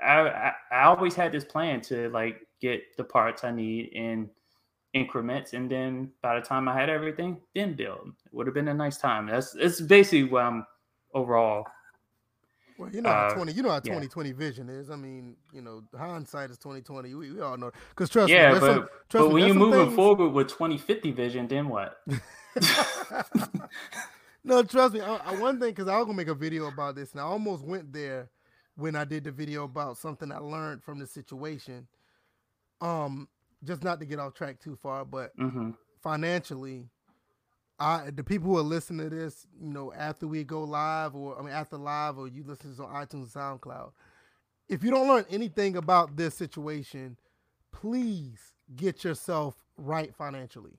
[0.02, 4.28] I, I, always had this plan to like get the parts i need in
[4.94, 8.68] increments and then by the time i had everything then build it would have been
[8.68, 10.66] a nice time that's it's basically what i'm
[11.14, 11.66] overall
[12.78, 14.90] well, you know how uh, twenty, you know how twenty twenty vision is.
[14.90, 17.14] I mean, you know, hindsight is twenty twenty.
[17.14, 18.58] We, we all know because trust yeah, me.
[18.58, 19.94] but, some, but me, when you're moving things...
[19.94, 21.98] forward with twenty fifty vision, then what?
[24.44, 25.00] no, trust me.
[25.00, 27.24] I, I, one thing because I was gonna make a video about this, and I
[27.24, 28.30] almost went there
[28.76, 31.86] when I did the video about something I learned from the situation.
[32.80, 33.28] Um,
[33.64, 35.70] just not to get off track too far, but mm-hmm.
[36.02, 36.88] financially,
[37.78, 41.38] I the people who are listening to this, you know, after we go live or
[41.38, 43.92] I mean after live or you listen to this on iTunes SoundCloud,
[44.68, 47.16] if you don't learn anything about this situation,
[47.72, 50.78] please get yourself right financially.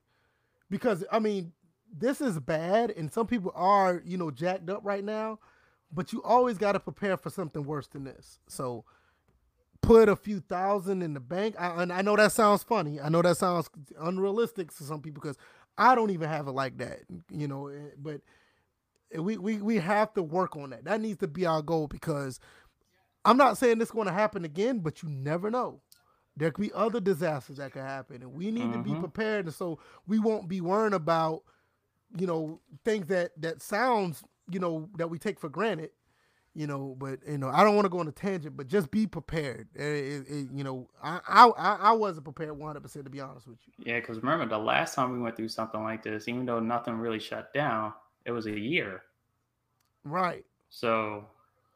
[0.70, 1.54] Because I mean,
[1.96, 5.40] this is bad and some people are, you know, jacked up right now,
[5.94, 8.40] but you always got to prepare for something worse than this.
[8.48, 8.86] So
[9.82, 11.56] put a few thousand in the bank.
[11.60, 13.00] I, and I know that sounds funny.
[13.00, 15.38] I know that sounds unrealistic to some people because
[15.78, 17.68] I don't even have it like that, you know.
[17.68, 18.22] Eh, but
[19.16, 20.86] we we we have to work on that.
[20.86, 22.40] That needs to be our goal because
[23.26, 25.82] I'm not saying this is going to happen again, but you never know.
[26.36, 28.74] There could be other disasters that could happen, and we need mm-hmm.
[28.74, 29.02] to be mm-hmm.
[29.02, 31.44] prepared, and so we won't be worrying about,
[32.18, 35.92] you know, things that that sounds, you know, that we take for granted
[36.56, 38.92] you know but you know i don't want to go on a tangent but just
[38.92, 39.68] be prepared.
[39.76, 41.48] It, it, it, you know I, I
[41.80, 43.74] i wasn't prepared 100% to be honest with you.
[43.86, 46.96] Yeah because remember the last time we went through something like this even though nothing
[46.96, 47.94] really shut down
[48.26, 49.04] it was a year.
[50.06, 50.46] Right.
[50.70, 51.26] So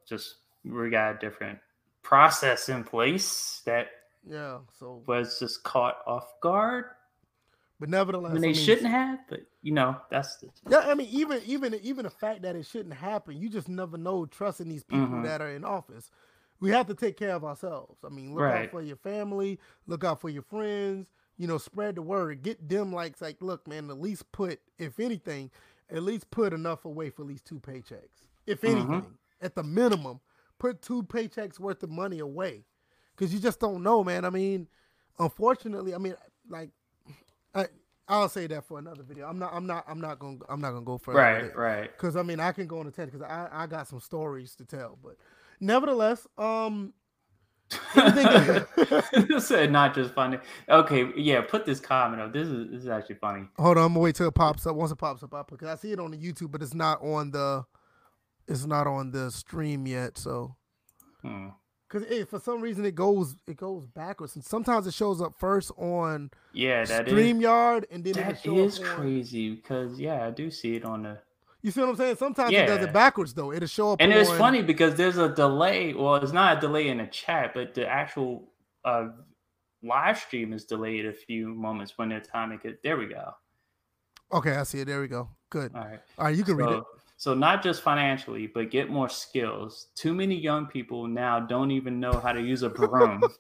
[0.08, 1.60] just we got a different
[2.04, 3.88] process in place that
[4.30, 6.86] yeah so was just caught off guard
[7.80, 9.20] but nevertheless, mean, they I mean, shouldn't have.
[9.30, 10.50] But you know, that's the...
[10.70, 10.80] yeah.
[10.80, 14.26] I mean, even even even the fact that it shouldn't happen, you just never know.
[14.26, 15.24] Trusting these people mm-hmm.
[15.24, 16.10] that are in office,
[16.60, 18.00] we have to take care of ourselves.
[18.04, 18.66] I mean, look right.
[18.66, 21.12] out for your family, look out for your friends.
[21.38, 22.42] You know, spread the word.
[22.42, 23.92] Get them like like, look, man.
[23.92, 25.52] At least put, if anything,
[25.92, 28.26] at least put enough away for at least two paychecks.
[28.48, 28.76] If mm-hmm.
[28.76, 29.46] anything, mm-hmm.
[29.46, 30.20] at the minimum,
[30.58, 32.66] put two paychecks worth of money away,
[33.16, 34.26] because you just don't know, man.
[34.26, 34.68] I mean,
[35.20, 36.16] unfortunately, I mean,
[36.50, 36.72] like
[37.58, 37.68] I,
[38.08, 39.28] I'll say that for another video.
[39.28, 39.54] I'm not.
[39.54, 39.86] I'm not.
[39.88, 40.38] I'm not gonna.
[40.50, 41.20] I'm not gonna go further.
[41.20, 41.56] Right.
[41.56, 41.92] Right.
[41.92, 44.56] Because I mean, I can go on a tangent because I I got some stories
[44.56, 44.98] to tell.
[45.02, 45.18] But
[45.60, 46.94] nevertheless, um.
[49.40, 50.38] said not just funny.
[50.70, 52.32] Okay, yeah, put this comment up.
[52.32, 53.46] This is this is actually funny.
[53.58, 54.78] Hold on, I'm gonna wait till it pops up.
[54.78, 57.02] Once it pops up, up because I see it on the YouTube, but it's not
[57.02, 57.66] on the,
[58.48, 60.18] it's not on the stream yet.
[60.18, 60.56] So,
[61.22, 61.50] hmm
[61.88, 65.34] because hey, for some reason it goes it goes backwards, and sometimes it shows up
[65.38, 70.76] first on yeah that StreamYard, and then that is crazy because yeah, I do see
[70.76, 71.18] it on the.
[71.64, 72.16] You see what I'm saying?
[72.18, 72.64] Sometimes yeah.
[72.64, 73.52] it does it backwards though.
[73.52, 74.20] It'll show up, and on...
[74.20, 75.94] it's funny because there's a delay.
[75.94, 78.52] Well, it's not a delay in the chat, but the actual
[78.86, 79.10] uh,
[79.84, 82.82] live stream is delayed a few moments when they're timing it.
[82.84, 83.34] There we go.
[84.32, 84.86] Okay, I see it.
[84.86, 85.30] There we go.
[85.50, 85.74] Good.
[85.74, 86.00] All right.
[86.18, 86.84] All right, you can so, read it.
[87.20, 89.88] So not just financially, but get more skills.
[89.96, 93.24] Too many young people now don't even know how to use a broom.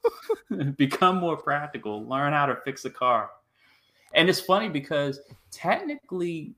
[0.77, 2.07] Become more practical.
[2.07, 3.29] Learn how to fix a car.
[4.15, 5.19] And it's funny because
[5.51, 6.55] technically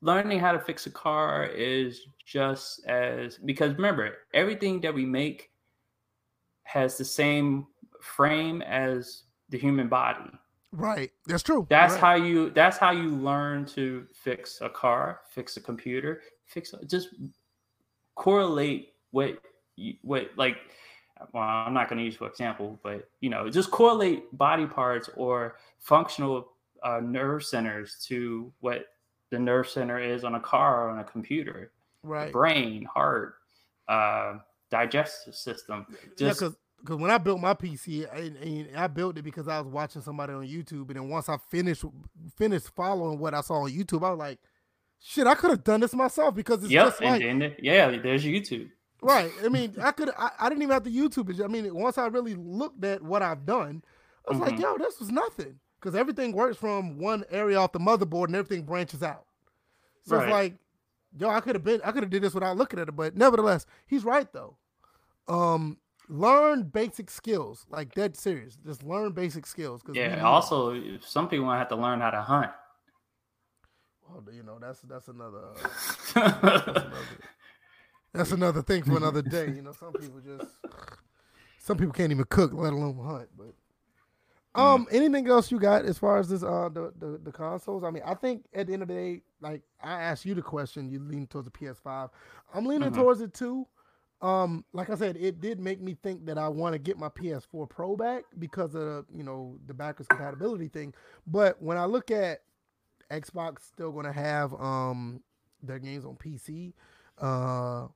[0.00, 5.50] learning how to fix a car is just as because remember, everything that we make
[6.64, 7.66] has the same
[8.00, 10.30] frame as the human body.
[10.74, 11.12] Right.
[11.26, 11.66] That's true.
[11.70, 12.00] That's right.
[12.00, 17.10] how you that's how you learn to fix a car, fix a computer, fix just
[18.16, 19.38] correlate what
[19.76, 20.56] you, what like
[21.32, 25.08] well, I'm not going to use for example, but you know, just correlate body parts
[25.16, 26.48] or functional
[26.82, 28.86] uh, nerve centers to what
[29.30, 31.70] the nerve center is on a car or on a computer.
[32.02, 32.32] Right.
[32.32, 33.36] Brain, heart,
[33.88, 34.38] uh,
[34.70, 35.86] digestive system.
[36.18, 36.48] Just yeah,
[36.84, 40.34] because when I built my PC, I, I, built it because I was watching somebody
[40.34, 41.82] on YouTube, and then once I finished
[42.36, 44.38] finished following what I saw on YouTube, I was like,
[45.00, 48.22] "Shit, I could have done this myself." Because it's yep, just like, and yeah, there's
[48.22, 48.68] YouTube.
[49.00, 49.30] Right.
[49.42, 50.10] I mean, I could.
[50.18, 51.42] I, I, didn't even have to YouTube it.
[51.42, 53.82] I mean, once I really looked at what I've done,
[54.28, 54.60] I was like, Mhm.
[54.60, 58.64] yo, this was nothing because everything works from one area off the motherboard and everything
[58.64, 59.24] branches out.
[60.04, 60.24] So Right.
[60.24, 60.54] it's like,
[61.18, 63.16] yo, I could have been, I could have did this without looking at it, but
[63.16, 64.56] nevertheless, he's right though.
[65.28, 68.56] Um, learn basic skills, like dead serious.
[68.64, 69.82] Just learn basic skills.
[69.82, 70.22] Cause Yeah.
[70.24, 72.50] Also, some people have to learn how to hunt.
[74.08, 75.38] well, you know, that's that's another.
[75.38, 75.68] uh,
[76.14, 76.14] that's
[76.66, 77.06] another,
[78.12, 79.50] that's another thing for another day.
[79.50, 80.46] You know, some people just
[81.58, 83.28] some people can't even cook, let alone hunt.
[83.36, 83.54] But
[84.56, 87.82] um, anything else you got as far as this uh the, the the consoles?
[87.82, 90.42] I mean, I think at the end of the day, like I asked you the
[90.42, 92.10] question, you lean towards the PS5.
[92.54, 92.94] I'm leaning Mhm.
[92.94, 93.66] towards it too.
[94.24, 97.10] Um, like I said, it did make me think that I want to get my
[97.10, 100.94] PS4 Pro back because of you know the backwards compatibility thing.
[101.26, 102.40] But when I look at
[103.10, 105.20] Xbox still going to have um
[105.62, 106.72] their games on PC,
[107.18, 107.88] uh,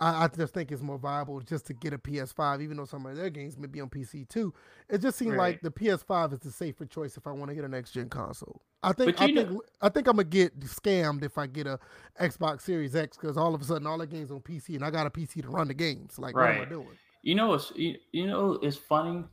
[0.00, 3.06] I, I just think it's more viable just to get a PS5, even though some
[3.06, 4.52] of their games may be on PC too.
[4.88, 7.64] It just seems like the PS5 is the safer choice if I want to get
[7.64, 8.62] a next gen console.
[8.82, 11.66] I think I you think know- I think I'm gonna get scammed if I get
[11.68, 11.78] a
[12.20, 14.90] Xbox Series X because all of a sudden all the games on PC and I
[14.90, 16.18] got a PC to run the games.
[16.18, 16.68] Like what am I Right.
[16.68, 16.88] doing?
[17.22, 19.24] You know, it's you, you know, it's funny.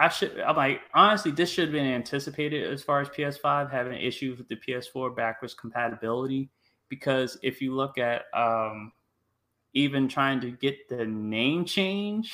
[0.00, 0.38] I should.
[0.38, 4.46] I'm like, honestly, this should have been anticipated as far as PS5 having issues with
[4.46, 6.50] the PS4 backwards compatibility.
[6.88, 8.92] Because if you look at um,
[9.74, 12.32] even trying to get the name change,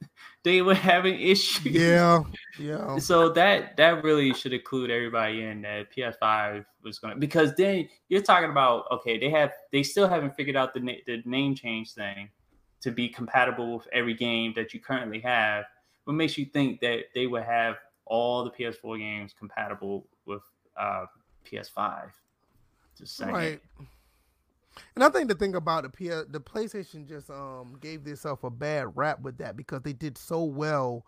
[0.44, 1.66] they were having issues.
[1.66, 2.22] Yeah,
[2.58, 2.98] yeah.
[2.98, 7.88] So that that really should include everybody in that PS5 was going to because then
[8.08, 11.54] you're talking about okay they have they still haven't figured out the na- the name
[11.54, 12.30] change thing
[12.80, 15.64] to be compatible with every game that you currently have.
[16.04, 17.76] What makes you think that they would have
[18.06, 20.42] all the PS4 games compatible with
[20.76, 21.06] uh,
[21.44, 22.10] PS5?
[22.96, 23.32] Just saying.
[23.32, 23.60] Right.
[24.94, 28.50] And I think the thing about the PS, the PlayStation just um gave itself a
[28.50, 31.06] bad rap with that because they did so well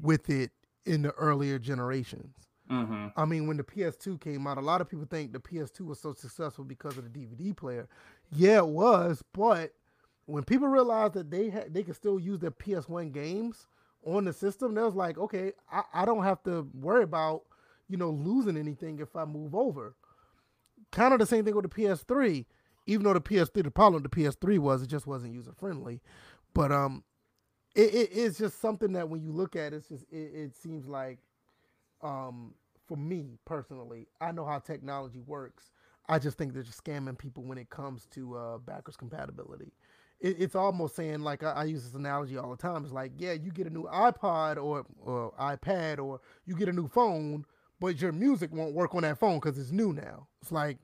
[0.00, 0.50] with it
[0.86, 2.34] in the earlier generations.
[2.68, 5.84] hmm I mean, when the PS2 came out, a lot of people think the PS2
[5.86, 7.88] was so successful because of the DVD player.
[8.30, 9.74] Yeah, it was, but
[10.26, 13.66] when people realized that they had they could still use their PS1 games
[14.04, 17.42] on the system, they was like, okay, I, I don't have to worry about
[17.88, 19.94] you know losing anything if I move over.
[20.90, 22.46] Kind of the same thing with the PS3.
[22.86, 26.00] Even though the PS3, the problem the PS3 was it just wasn't user friendly,
[26.54, 27.04] but um,
[27.74, 30.56] it, it it's just something that when you look at it, it's just it, it
[30.56, 31.18] seems like
[32.02, 32.54] um
[32.86, 35.70] for me personally, I know how technology works.
[36.08, 39.72] I just think they're just scamming people when it comes to uh, backwards compatibility.
[40.20, 42.84] It, it's almost saying like I, I use this analogy all the time.
[42.84, 46.72] It's like, yeah, you get a new iPod or or iPad or you get a
[46.72, 47.44] new phone,
[47.80, 50.26] but your music won't work on that phone because it's new now.
[50.42, 50.78] It's like,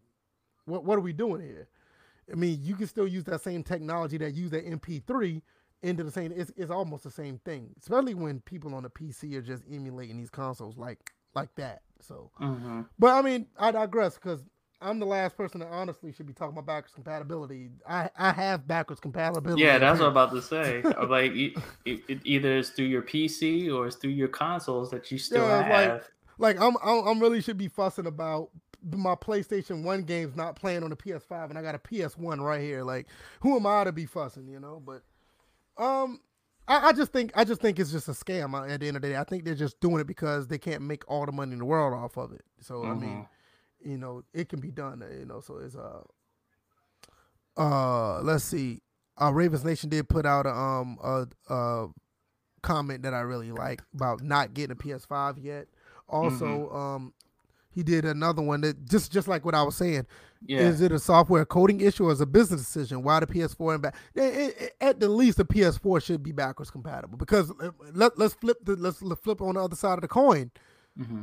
[0.67, 1.69] what what are we doing here?
[2.31, 5.41] I mean, you can still use that same technology that use that MP3
[5.83, 6.33] into the same.
[6.35, 10.17] It's, it's almost the same thing, especially when people on the PC are just emulating
[10.17, 11.83] these consoles like like that.
[12.01, 14.45] So, hmm but I mean, I digress because
[14.81, 17.71] I'm the last person that honestly should be talking about backwards compatibility.
[17.89, 19.63] I I have backwards compatibility.
[19.63, 20.83] Yeah, that's what I'm about to say.
[21.09, 25.11] Like, it, it, it either it's through your PC or it's through your consoles that
[25.11, 26.09] you still Yeah, it's like- have.
[26.39, 28.51] Like I'm, I'm I'm really should be fussing about
[28.83, 32.61] my PlayStation One games not playing on the PS5, and I got a PS1 right
[32.61, 32.83] here.
[32.85, 33.07] Like,
[33.41, 34.49] who am I to be fussing?
[34.49, 35.03] You know, but
[35.83, 36.21] um.
[36.71, 38.97] I, I just think I just think it's just a scam uh, at the end
[38.99, 39.17] of the day.
[39.17, 41.65] I think they're just doing it because they can't make all the money in the
[41.65, 42.45] world off of it.
[42.61, 43.27] So I mean,
[43.83, 45.03] you know, it can be done.
[45.03, 46.03] uh, You know, so it's uh,
[47.57, 48.83] uh, let's see.
[49.21, 51.87] Uh, Ravens Nation did put out a um a, a
[52.63, 55.69] comment that I really like about not getting a PS5 yet.
[56.09, 57.13] Also, um,
[57.71, 60.07] he did another one that just just like what I was saying.
[60.47, 63.03] yeah, Is it a software coding issue or is it a business decision?
[63.03, 63.95] Why the PS4 and back?
[64.17, 68.35] eh, eh, At the least, the PS4 should be backwards compatible because uh, let, let's
[68.35, 70.51] flip the let's flip on the other side of the coin.
[70.97, 71.23] hmm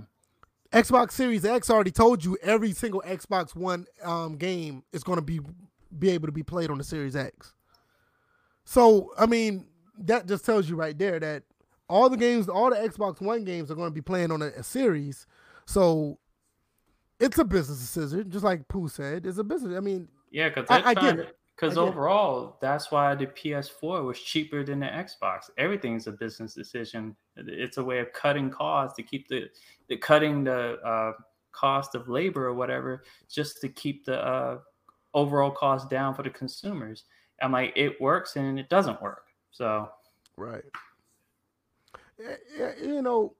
[0.73, 5.21] Xbox Series X already told you every single Xbox One um, game is going to
[5.23, 5.39] be
[5.97, 7.53] be able to be played on the Series X.
[8.65, 9.67] So I mean,
[9.99, 11.43] that just tells you right there that
[11.87, 14.47] all the games, all the Xbox One games are going to be playing on a,
[14.47, 15.27] a series.
[15.65, 16.19] So
[17.19, 19.25] it's a business decision, just like Pooh said.
[19.25, 19.75] It's a business.
[19.77, 21.37] I mean, Yeah, because I- I get it.
[21.55, 25.49] Because overall, that's why the PS4 was cheaper than the Xbox.
[25.57, 27.15] Everything's a business decision.
[27.37, 29.49] It's a way of cutting costs to keep the,
[29.87, 31.13] the cutting the uh,
[31.53, 34.57] cost of labor or whatever, just to keep the uh,
[35.13, 37.05] overall cost down for the consumers.
[37.41, 39.27] I'm like, it works and it doesn't work.
[39.51, 39.89] So
[40.35, 40.63] Right.
[42.17, 43.35] You know,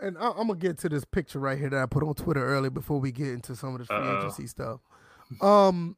[0.00, 2.44] and I, I'm gonna get to this picture right here that I put on Twitter
[2.44, 4.18] earlier before we get into some of the free Uh-oh.
[4.18, 4.80] agency stuff.
[5.40, 5.96] Um,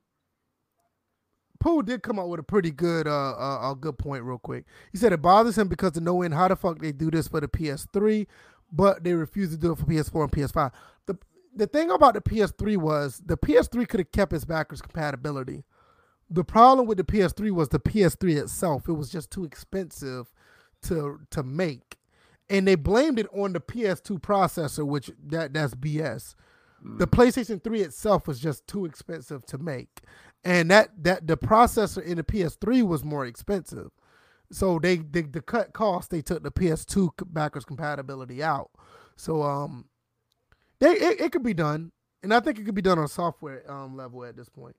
[1.61, 4.65] Pooh did come out with a pretty good uh, uh a good point real quick.
[4.93, 7.41] He said it bothers him because of knowing how the fuck they do this for
[7.41, 8.27] the PS3,
[8.73, 10.73] but they refuse to do it for PS4 and PS5.
[11.07, 11.19] The
[11.55, 15.65] the thing about the PS3 was the PS3 could have kept its backwards compatibility.
[16.31, 18.89] The problem with the PS3 was the PS3 itself.
[18.89, 20.31] It was just too expensive
[20.83, 21.97] to to make.
[22.51, 26.35] And they blamed it on the PS2 processor, which that that's BS.
[26.83, 27.11] The Mm.
[27.11, 30.03] PlayStation 3 itself was just too expensive to make.
[30.45, 33.91] And that that the processor in the PS3 was more expensive.
[34.53, 38.71] So they, they to cut cost they took the PS2 backwards compatibility out.
[39.17, 39.87] So um
[40.81, 41.93] they it, it could be done.
[42.23, 44.77] And I think it could be done on software um level at this point.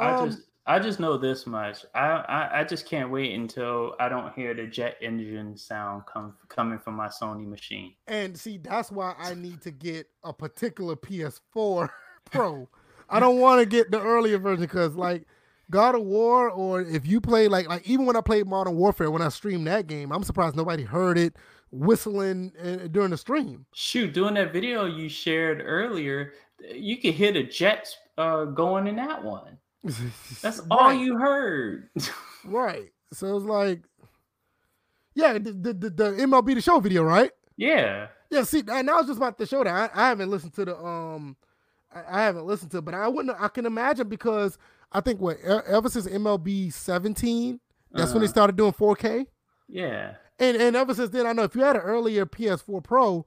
[0.00, 1.84] I Um, just I just know this much.
[1.94, 6.36] I, I I just can't wait until I don't hear the jet engine sound come
[6.48, 7.94] coming from my Sony machine.
[8.06, 11.88] And see, that's why I need to get a particular PS4
[12.24, 12.68] Pro.
[13.08, 15.26] I don't want to get the earlier version because, like,
[15.70, 19.10] God of War, or if you play like like even when I played Modern Warfare,
[19.10, 21.36] when I streamed that game, I'm surprised nobody heard it
[21.70, 23.66] whistling uh, during the stream.
[23.72, 28.96] Shoot, doing that video you shared earlier, you could hear the jets uh, going in
[28.96, 29.58] that one.
[30.42, 31.88] That's all Right, you heard.
[32.44, 32.90] right.
[33.12, 33.82] So it's like,
[35.14, 37.30] yeah, the, the the the MLB the Show video, right?
[37.56, 38.08] yeah.
[38.32, 39.90] Yeah, see, and I was just about to show that.
[39.92, 41.36] I, I haven't listened to the um,
[41.92, 43.36] I, I haven't listened to, it, but I wouldn't.
[43.40, 44.56] I can imagine because
[44.92, 47.58] I think what ever since MLB 17,
[47.90, 48.30] that's when they Uh-huh.
[48.32, 49.26] started doing 4K,
[49.68, 50.14] Yeah.
[50.38, 53.26] and and ever since then, I know if you had an earlier PS4 Pro,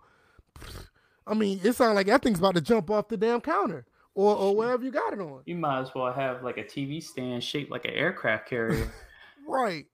[1.28, 3.86] I mean, it sounds like that thing's about to jump off the damn counter
[4.16, 5.41] or or wherever you got it on.
[5.45, 8.91] You might as well have like a TV stand shaped like an aircraft carrier.
[9.45, 9.88] Right.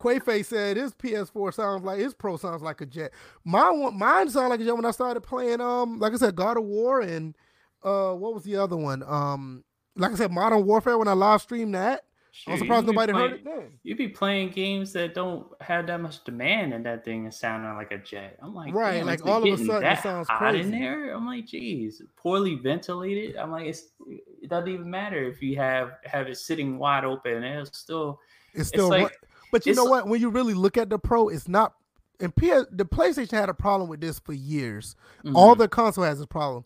[0.00, 3.12] Quayface said his PS4 sounds like his Pro sounds like a jet.
[3.44, 6.34] Mine wa- mine sounded like a jet when I started playing um like I said
[6.34, 7.36] God of War and
[7.84, 9.04] uh what was the other one?
[9.04, 9.62] Um
[9.96, 12.04] like I said Modern Warfare when I live streamed that.
[12.46, 13.78] I'm surprised nobody heard it then.
[13.82, 17.74] You be playing games that don't have that much demand and that thing is sounding
[17.74, 18.38] like a jet.
[18.42, 21.10] I'm like, Right, like, all of a sudden it that sounds hot in there.
[21.10, 23.36] I'm like, geez, poorly ventilated.
[23.36, 27.42] I'm like, it's it doesn't even matter if you have have it sitting wide open.
[27.42, 28.20] It's still
[28.54, 29.12] It's still like-
[29.50, 30.06] but you know what?
[30.06, 31.74] When you really look at the Pro, it's not
[32.20, 34.96] and PS, the PlayStation had a problem with this for years.
[35.34, 36.64] All Mhm, their console has this problem.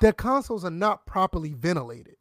[0.00, 2.15] Their consoles are not properly ventilated.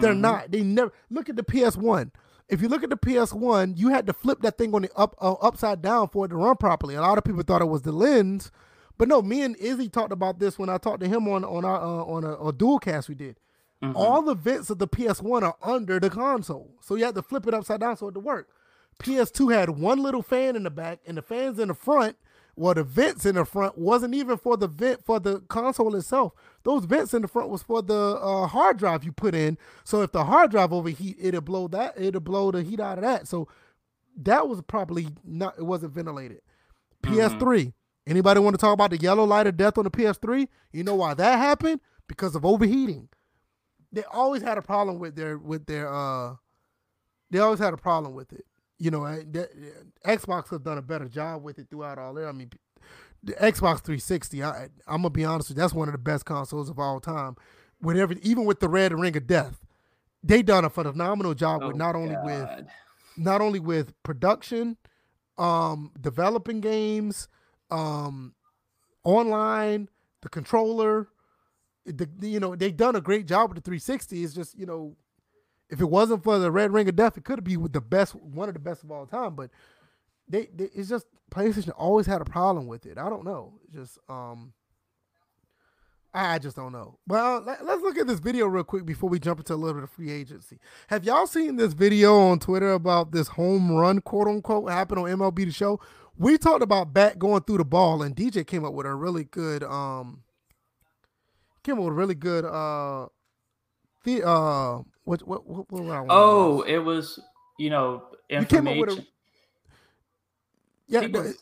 [0.00, 0.20] They're mhm.
[0.20, 0.50] not.
[0.50, 2.10] They never look at the PS1.
[2.48, 5.16] If you look at the PS1, you had to flip that thing on the up
[5.20, 6.94] uh, upside down for it to run properly.
[6.94, 8.50] A lot of people thought it was the lens,
[8.98, 9.22] but no.
[9.22, 12.04] Me and Izzy talked about this when I talked to him on on our uh,
[12.04, 13.36] on a, a dual cast we did.
[13.82, 13.94] Mhm.
[13.94, 17.46] All the vents of the PS1 are under the console, so you had to flip
[17.46, 18.48] it upside down so it to work.
[18.98, 22.16] PS2 had one little fan in the back, and the fans in the front.
[22.56, 26.32] Well, the vents in the front wasn't even for the vent for the console itself.
[26.62, 29.58] Those vents in the front was for the uh, hard drive you put in.
[29.82, 31.94] So if the hard drive overheat, it'll blow that.
[31.96, 33.26] It'll blow the heat out of that.
[33.26, 33.48] So
[34.16, 35.58] that was probably not.
[35.58, 36.40] It wasn't ventilated.
[37.02, 37.72] PS3.
[38.06, 40.46] Anybody want to talk about the yellow light of death on the PS3?
[40.72, 41.80] You know why that happened?
[42.06, 43.08] Because of overheating.
[43.92, 45.92] They always had a problem with their with their.
[45.92, 46.36] uh
[47.30, 48.44] They always had a problem with it.
[48.84, 49.50] You know, I- that,
[50.04, 52.28] Xbox has done a better job with it throughout all there.
[52.28, 52.50] I mean,
[53.22, 54.42] the Xbox 360.
[54.42, 57.00] I, I'm gonna be honest with you, that's one of the best consoles of all
[57.00, 57.36] time.
[57.80, 59.64] With every, even with the Red Ring of Death,
[60.22, 62.66] they done a phenomenal job with Oh, not only with
[63.16, 64.76] not only with production,
[65.38, 67.28] um, developing games,
[67.70, 68.34] um,
[69.02, 69.88] online,
[70.20, 71.08] the controller.
[71.86, 74.22] The, the- you know they've done a great job with the 360.
[74.24, 74.96] It's just you know,
[75.70, 78.14] if it wasn't for the Red Ring of Death, it could be with the best,
[78.14, 79.34] one of the best of all time.
[79.34, 79.50] But
[80.28, 82.98] they, they it's just PlayStation always had a problem with it.
[82.98, 83.54] I don't know.
[83.64, 84.52] It's just um.
[86.16, 87.00] I just don't know.
[87.08, 89.74] Well, let, us look at this video real quick before we jump into a little
[89.74, 90.60] bit of free agency.
[90.86, 95.06] Have y'all seen this video on Twitter about this home run, quote unquote, happened on
[95.06, 95.80] MLB The Show?
[96.16, 99.24] We talked about bat going through the ball, and DJ came up with a really
[99.24, 100.22] good, um,
[101.64, 103.08] came up with a really good, uh,
[104.04, 107.20] the uh, what what what, what was Oh, it was
[107.58, 109.06] you know You came up with a- information.
[110.88, 111.00] yeah.
[111.00, 111.32] people-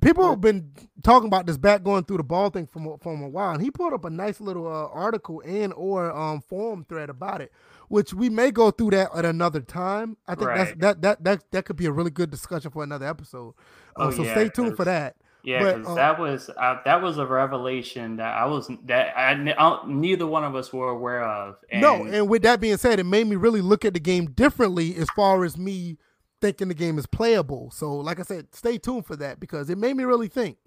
[0.00, 3.28] people have been talking about this bat going through the ball thing from from a
[3.28, 7.10] while, and he put up a nice little uh, article and or um forum thread
[7.10, 7.52] about it,
[7.88, 10.16] which we may go through that at another time.
[10.26, 13.06] I think that's that that that that could be a really good discussion for another
[13.06, 13.54] episode.
[13.96, 15.16] Uh, Oh, so yeah, stay tuned for that.
[15.42, 19.16] Yeah, But, 'cause uh, that was uh, that was a revelation that I was that
[19.16, 21.56] I, I neither one of us were aware of.
[21.70, 24.26] And no, and with that being said, it made me really look at the game
[24.32, 25.96] differently as far as me
[26.40, 27.70] thinking the game is playable.
[27.70, 30.58] So, like I said, stay tuned for that because it made me really think.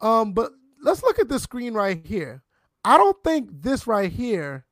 [0.00, 0.52] Um, but
[0.82, 2.42] let's look at this screen right here.
[2.84, 4.64] I don't think this right here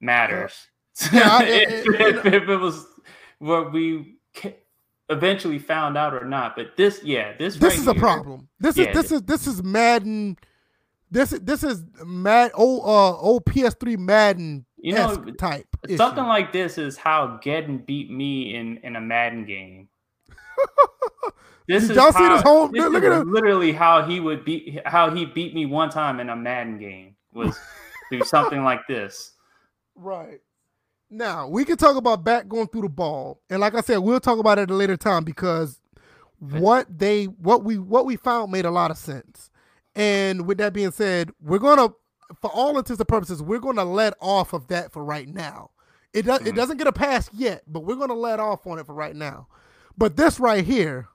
[0.00, 0.68] matters.
[1.12, 2.86] Yeah, I- if, I- if, if it was
[3.38, 4.16] what we
[5.10, 6.56] eventually found out or not.
[6.56, 8.48] But this, yeah, this this right is a problem.
[8.58, 8.88] This Yeah.
[8.90, 10.38] is this is this is Madden.
[11.10, 15.66] This is this is Mad old uh old PS3 Madden You know, type.
[15.88, 15.96] issue.
[15.96, 19.88] Something like this is how Geddon beat me in, in a Madden game.
[21.68, 24.18] This Did is y'all see how- this whole- This look is at literally how he
[24.18, 27.56] would beat how he beat me one time in a Madden game was
[28.08, 29.32] through something like this.
[29.94, 30.40] Right.
[31.10, 34.20] Now we can talk about back going through the ball, and like I said, we'll
[34.20, 35.80] talk about it at a later time because
[36.38, 39.50] what they what we what we found made a lot of sense.
[39.96, 41.88] And with that being said, we're gonna,
[42.40, 45.70] for all intents and purposes, we're gonna let off of that for right now.
[46.12, 46.56] It does it Mhm.
[46.56, 49.48] doesn't get a pass yet, but we're gonna let off on it for right now.
[49.98, 51.08] But this right here,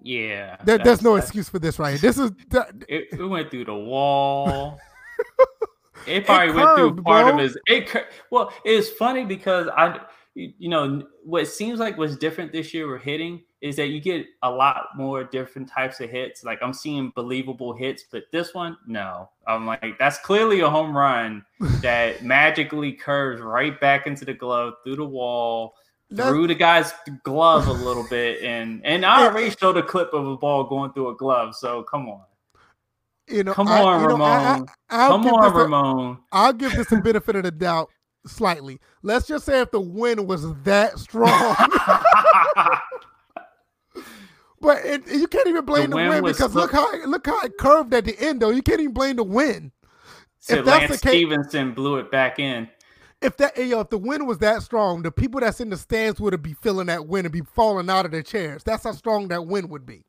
[0.00, 1.98] Yeah, there, there's no excuse for this right here.
[1.98, 4.78] This is that, It, it went through the wall.
[6.06, 7.34] It probably went through part bro.
[7.34, 7.58] of his.
[7.66, 10.00] It cur- well, it's funny because I,
[10.34, 14.26] you know, what seems like was different this year we're hitting is that you get
[14.42, 16.42] a lot more different types of hits.
[16.42, 19.30] Like I'm seeing believable hits, but this one, no.
[19.46, 21.44] I'm like, that's clearly a home run
[21.80, 25.74] that magically curves right back into the glove through the wall.
[26.10, 26.92] That's- through the guy's
[27.22, 30.92] glove a little bit, and and I already showed a clip of a ball going
[30.92, 31.54] through a glove.
[31.54, 32.24] So come on,
[33.28, 33.54] you know.
[33.54, 36.18] come I- on, you know, I- I- Ramon, I'll come on, Ramon.
[36.32, 37.88] I'll give this a benefit of the doubt
[38.26, 38.78] slightly.
[39.02, 41.28] Let's just say if the wind was that strong,
[44.60, 47.58] but it, you can't even blame the, wind wind because look how look how it
[47.58, 48.50] curved at the end though.
[48.50, 49.72] You can't even blame the wind.
[50.38, 52.68] So If that's Lance the case- Stephenson blew it back in.
[53.20, 56.20] If that yo, if the wind was that strong, the people that's in the stands
[56.20, 58.64] would have be feeling that wind and be falling out of their chairs.
[58.64, 60.04] That's how strong that wind would be.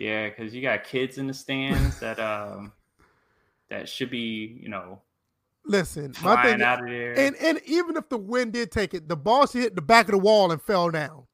[0.00, 2.72] Yeah, because you got kids in the stands that um
[3.68, 5.02] that should be, you know,
[5.66, 7.18] Listen, my flying thing, out of there.
[7.18, 10.06] and and even if the wind did take it, the ball should hit the back
[10.06, 11.24] of the wall and fell down.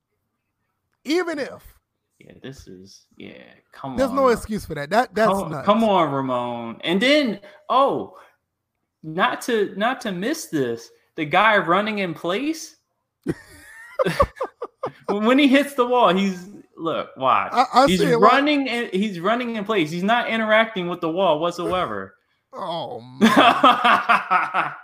[1.04, 1.74] Even if
[2.18, 3.44] yeah, this is yeah.
[3.70, 5.64] Come there's on, no excuse for that, that that's come, nuts.
[5.64, 6.80] come on, Ramon.
[6.82, 7.38] And then
[7.68, 8.18] oh,
[9.04, 12.78] not to not to miss this, the guy running in place.
[15.08, 17.52] when he hits the wall, he's look, watch.
[17.52, 18.20] I, I he's see it.
[18.20, 19.90] Why- running in, he's running in place.
[19.90, 22.14] He's not interacting with the wall whatsoever.
[22.52, 24.76] Oh that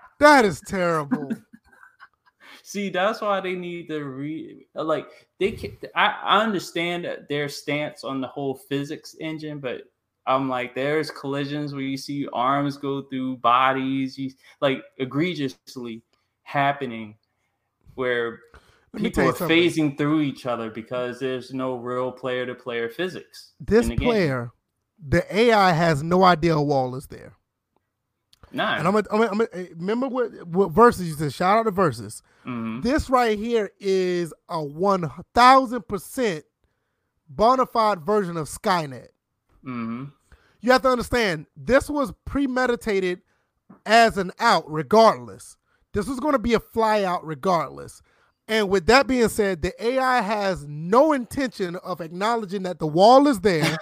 [0.45, 1.30] is terrible.
[2.64, 5.07] See, that's why they need to re like
[5.38, 5.53] they.
[5.53, 9.82] Can, I, I understand their stance on the whole physics engine, but
[10.26, 14.30] I'm like, there's collisions where you see arms go through bodies, you
[14.61, 16.03] like egregiously
[16.45, 17.16] happening,
[17.95, 18.40] where
[18.97, 19.57] people are something.
[19.57, 23.53] phasing through each other because there's no real player-to-player physics.
[23.61, 24.53] This the player,
[25.07, 27.34] the AI has no idea a wall is there.
[28.55, 31.32] Nah, And I'm gonna, I'm gonna, I'm gonna remember what what verses you said.
[31.32, 32.22] Shout out to verses.
[32.47, 32.82] mhm.
[32.82, 36.45] This right here is a one thousand percent
[37.30, 39.09] bona fide version of Skynet.
[39.64, 40.12] Mhm.
[40.61, 43.22] You have to understand this was premeditated
[43.86, 45.57] as an out, regardless.
[45.95, 48.03] This was going to be a fly out, regardless.
[48.53, 53.26] And with that being said, the AI has no intention of acknowledging that the wall
[53.26, 53.78] is there,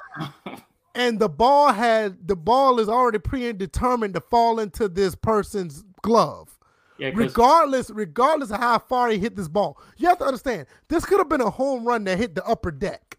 [0.95, 6.57] and the ball had the ball is already predetermined to fall into this person's glove.
[6.99, 11.05] yeah, Regardless, regardless of how far he hit this ball, you have to understand this
[11.05, 13.19] could have been a home run that hit the upper deck,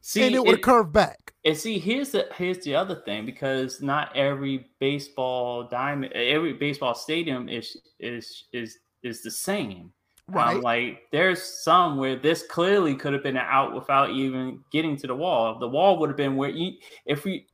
[0.00, 1.34] see, and it would have curved back.
[1.44, 6.94] And see, here's the here's the other thing because not every baseball diamond, every baseball
[6.94, 9.90] stadium is is is is the same.
[10.28, 10.56] Right.
[10.56, 14.96] Um, like there's some where this clearly could have been an out without even getting
[14.96, 15.58] to the wall.
[15.58, 16.72] The wall would have been where you
[17.04, 17.46] if we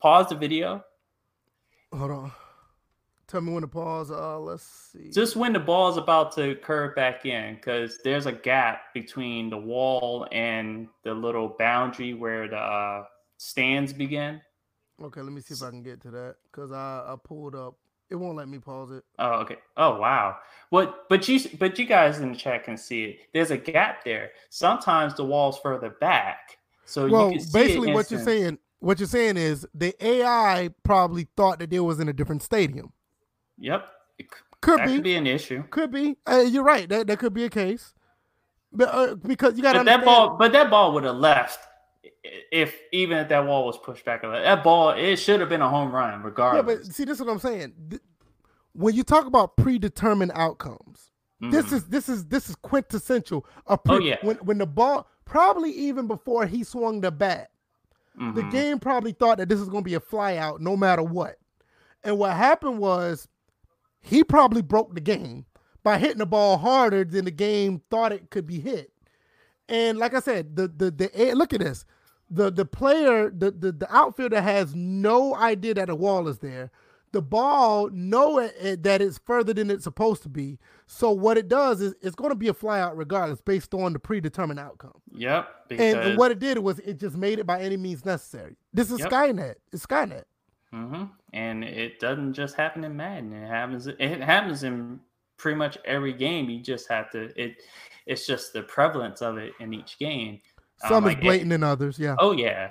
[0.00, 0.82] pause the video,
[1.96, 2.32] Hold on.
[3.28, 4.10] Tell me when to pause.
[4.10, 5.10] Uh, let's see.
[5.10, 9.48] just when the ball is about to curve back in, because there's a gap between
[9.48, 13.04] the wall and the little boundary where the uh,
[13.38, 14.40] stands begin.
[15.02, 17.76] okay, let me see if I can get to that because I, I pulled up.
[18.14, 19.02] It won't let me pause it.
[19.18, 19.56] Oh, okay.
[19.76, 20.36] Oh, wow.
[20.70, 21.08] What?
[21.08, 23.18] But you, but you guys in the chat can see it.
[23.32, 24.30] There's a gap there.
[24.50, 29.00] Sometimes the wall's further back, so well, you can see basically, what you're saying, what
[29.00, 32.92] you're saying is the AI probably thought that they was in a different stadium.
[33.58, 33.84] Yep,
[34.20, 34.26] it
[34.60, 35.64] Could that be, could be an issue.
[35.72, 36.16] could be.
[36.24, 36.88] Uh, you're right.
[36.88, 37.94] That that could be a case.
[38.72, 41.58] But uh, because you got to that ball, but that ball would have left
[42.22, 44.22] if even if that wall was pushed back.
[44.22, 46.24] That ball, it should have been a home run, yeah.
[46.24, 46.86] regardless.
[46.86, 48.00] But see, this is what I'm saying.
[48.72, 51.72] When you talk about predetermined outcomes, this Mhm.
[51.72, 53.46] is this is this is quintessential.
[53.66, 54.16] A pre- Oh, yeah.
[54.22, 57.50] When when the ball, probably even before he swung the bat,
[58.16, 58.50] the Mhm.
[58.50, 61.36] game probably thought that this is going to be a fly out no matter what.
[62.02, 63.28] And what happened was
[64.00, 65.46] he probably broke the game
[65.82, 68.92] by hitting the ball harder than the game thought it could be hit.
[69.68, 71.84] And like I said, the the the look at this.
[72.30, 76.70] The the player, the the, the outfielder has no idea that a wall is there.
[77.12, 80.58] The ball know it, it, that it's further than it's supposed to be.
[80.88, 84.00] So what it does is it's going to be a flyout regardless, based on the
[84.00, 85.00] predetermined outcome.
[85.12, 85.48] Yep.
[85.70, 88.56] And, and, what it did was it just made it by any means necessary.
[88.72, 89.10] This is yep.
[89.10, 89.54] Skynet.
[89.72, 90.24] It's Skynet.
[90.74, 91.04] Mm-hmm.
[91.32, 93.32] And it doesn't just happen in Madden.
[93.32, 93.86] It happens.
[93.86, 94.98] It happens in
[95.36, 96.50] pretty much every game.
[96.50, 97.30] You just have to.
[97.40, 97.62] It.
[98.06, 100.40] It's just the prevalence of it in each game.
[100.82, 101.98] Um, Some um, is blatant it, than others.
[101.98, 102.16] Yeah.
[102.18, 102.70] Oh yeah,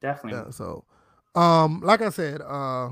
[0.00, 0.40] definitely.
[0.40, 0.84] Yeah, so,
[1.34, 2.90] um, like I said, uh,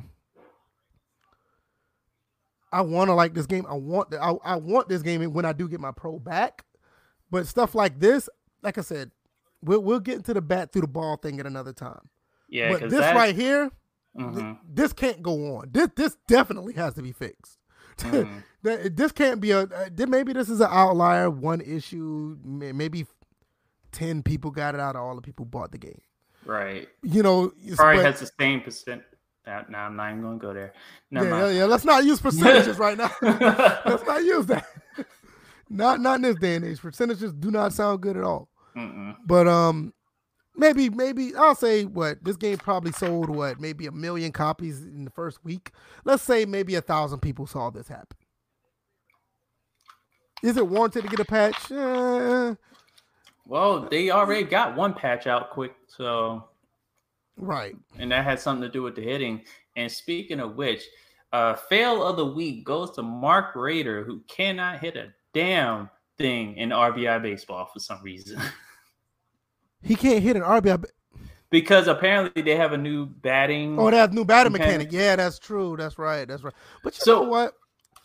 [2.72, 3.66] I want to like this game.
[3.68, 4.12] I want.
[4.14, 6.64] I, I want this game when I do get my pro back.
[7.30, 8.28] But stuff like this,
[8.62, 9.10] like I said,
[9.62, 12.08] we'll we'll get into the bat through the ball thing at another time.
[12.48, 13.70] Yeah, but this right here,
[14.18, 14.38] mm-hmm.
[14.38, 15.70] th- this can't go on.
[15.72, 17.58] This this definitely has to be fixed.
[18.64, 18.96] Mm.
[18.96, 19.60] this can't be a.
[19.60, 22.36] Uh, maybe this is an outlier, one issue.
[22.42, 23.04] Maybe
[23.94, 26.02] ten people got it out of all the people bought the game.
[26.44, 26.88] Right.
[27.02, 29.02] You know, probably but, has the same percent.
[29.46, 30.72] Now, I'm not even going to go there.
[31.10, 31.64] Never yeah, yeah, yeah.
[31.64, 33.10] Let's not use percentages right now.
[33.22, 34.66] Let's not use that.
[35.68, 36.80] not not in this day and age.
[36.80, 38.48] Percentages do not sound good at all.
[38.76, 39.16] Mm-mm.
[39.26, 39.92] But um,
[40.56, 45.04] maybe maybe I'll say what this game probably sold what maybe a million copies in
[45.04, 45.72] the first week.
[46.04, 48.16] Let's say maybe a thousand people saw this happen.
[50.42, 51.70] Is it warranted to get a patch?
[51.70, 52.54] Uh,
[53.46, 56.48] well, they already got one patch out quick, so
[57.36, 59.42] right, and that had something to do with the hitting.
[59.76, 60.84] And speaking of which,
[61.32, 66.56] uh, fail of the week goes to Mark Rader, who cannot hit a damn thing
[66.56, 68.40] in RBI baseball for some reason.
[69.84, 70.82] He can't hit an RBI
[71.50, 73.78] because apparently they have a new batting.
[73.78, 74.86] Oh, they have new batting mechanic.
[74.88, 74.92] mechanic.
[74.92, 75.76] Yeah, that's true.
[75.78, 76.26] That's right.
[76.26, 76.54] That's right.
[76.82, 77.54] But you so, know what?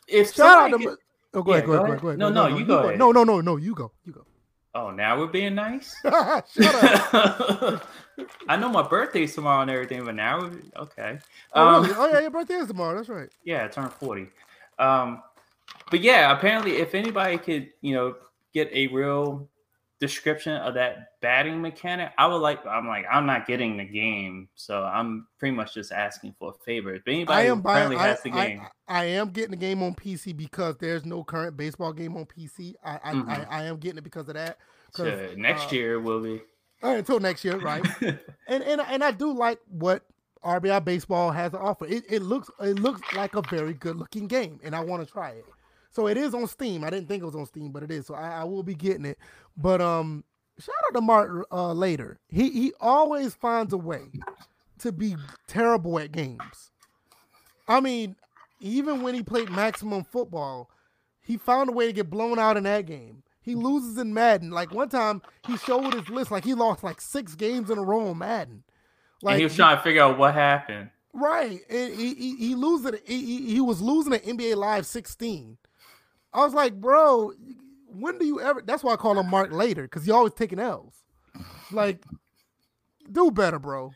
[0.07, 0.97] If shout out to.
[1.33, 2.01] oh, go, yeah, ahead, go, ahead, go ahead.
[2.01, 2.19] Go ahead.
[2.19, 2.99] No, no, no, you, go, ahead.
[2.99, 3.55] No, no, no, no.
[3.55, 3.91] You go.
[4.03, 4.25] You go.
[4.75, 5.95] Oh, now we're being nice.
[6.01, 6.13] Shut
[7.13, 7.87] up.
[8.47, 11.19] I know my birthday's tomorrow and everything, but now okay.
[11.53, 11.95] Oh, um, really?
[11.97, 12.95] oh yeah, your birthday is tomorrow.
[12.95, 13.29] That's right.
[13.43, 14.27] Yeah, I turned forty.
[14.77, 15.23] Um,
[15.89, 18.15] but yeah, apparently, if anybody could, you know,
[18.53, 19.47] get a real
[19.99, 22.65] description of that batting mechanic, I would like.
[22.65, 26.63] I'm like, I'm not getting the game, so I'm pretty much just asking for a
[26.63, 26.93] favor.
[26.93, 29.83] If anybody I am currently I, has the game, I, I, am getting the game
[29.83, 32.75] on PC because there's no current baseball game on PC.
[32.83, 33.29] I I, mm-hmm.
[33.29, 34.57] I, I, am getting it because of that.
[34.93, 36.41] So next uh, year will be.
[36.81, 37.85] Right, until next year, right?
[38.01, 40.03] and and and I do like what
[40.43, 41.85] RBI baseball has to offer.
[41.85, 45.11] It, it looks it looks like a very good looking game, and I want to
[45.11, 45.45] try it.
[45.89, 46.83] So it is on Steam.
[46.83, 48.05] I didn't think it was on Steam, but it is.
[48.05, 49.17] So I, I will be getting it.
[49.57, 50.23] But um,
[50.59, 52.19] shout out to Mark uh, later.
[52.29, 54.03] He he always finds a way
[54.79, 55.15] to be
[55.47, 56.71] terrible at games.
[57.67, 58.15] I mean,
[58.59, 60.69] even when he played maximum football,
[61.21, 63.23] he found a way to get blown out in that game.
[63.41, 64.51] He loses in Madden.
[64.51, 67.83] Like one time, he showed his list like he lost like six games in a
[67.83, 68.63] row in Madden.
[69.21, 70.89] Like and he was trying to figure out what happened.
[71.13, 72.95] Right, and he he, he losing.
[73.05, 75.57] He, he was losing at NBA Live 16.
[76.33, 77.33] I was like, bro,
[77.87, 78.61] when do you ever?
[78.65, 81.03] That's why I call him Mark later because he always taking L's.
[81.71, 82.03] Like,
[83.11, 83.91] do better, bro.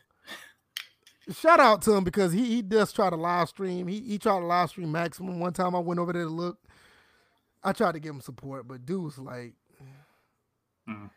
[1.32, 3.86] Shout out to him because he he does try to live stream.
[3.86, 5.40] He he tried to live stream maximum.
[5.40, 6.58] One time I went over there to look.
[7.62, 9.54] I tried to give him support, but dude was like,
[10.88, 11.08] mm.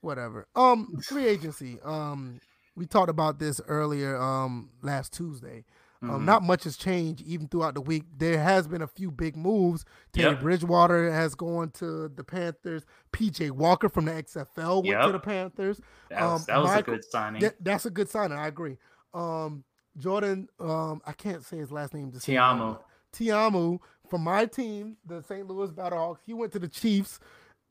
[0.00, 0.48] whatever.
[0.56, 1.78] Um, free agency.
[1.84, 2.40] Um,
[2.74, 4.20] we talked about this earlier.
[4.20, 5.64] Um, last Tuesday.
[6.00, 6.24] Um, mm-hmm.
[6.26, 8.04] not much has changed even throughout the week.
[8.16, 9.84] There has been a few big moves.
[10.12, 10.40] Teddy yep.
[10.40, 12.84] Bridgewater has gone to the Panthers.
[13.12, 15.06] PJ Walker from the XFL went yep.
[15.06, 15.80] to the Panthers.
[16.10, 17.40] That was, um, that was Michael, a good signing.
[17.40, 18.38] Th- that's a good signing.
[18.38, 18.76] I agree.
[19.12, 19.64] Um,
[19.96, 22.12] Jordan, um, I can't say his last name.
[22.12, 22.78] Ta'amu.
[23.12, 25.48] Ta'amu from my team, the St.
[25.48, 26.18] Louis Battlehawks.
[26.24, 27.18] He went to the Chiefs.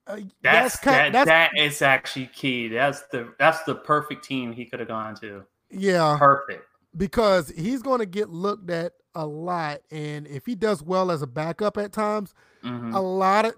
[0.05, 2.67] Uh, that's, that's, kind, that, that's that is actually key.
[2.67, 5.43] That's the that's the perfect team he could have gone to.
[5.69, 6.63] Yeah, perfect
[6.97, 9.79] because he's going to get looked at a lot.
[9.91, 12.33] And if he does well as a backup at times,
[12.63, 12.93] mm-hmm.
[12.93, 13.55] a lot of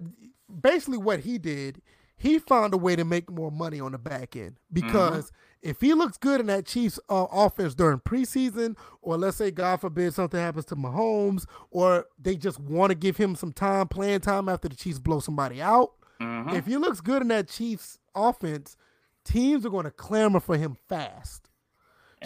[0.62, 1.82] basically what he did,
[2.18, 5.70] he found a way to make more money on the back end because mm-hmm.
[5.70, 9.80] if he looks good in that Chiefs uh, offense during preseason, or let's say, God
[9.80, 14.20] forbid, something happens to Mahomes, or they just want to give him some time, playing
[14.20, 15.92] time after the Chiefs blow somebody out.
[16.22, 16.56] Mm-hmm.
[16.56, 18.76] If he looks good in that Chiefs offense,
[19.24, 21.49] teams are going to clamor for him fast.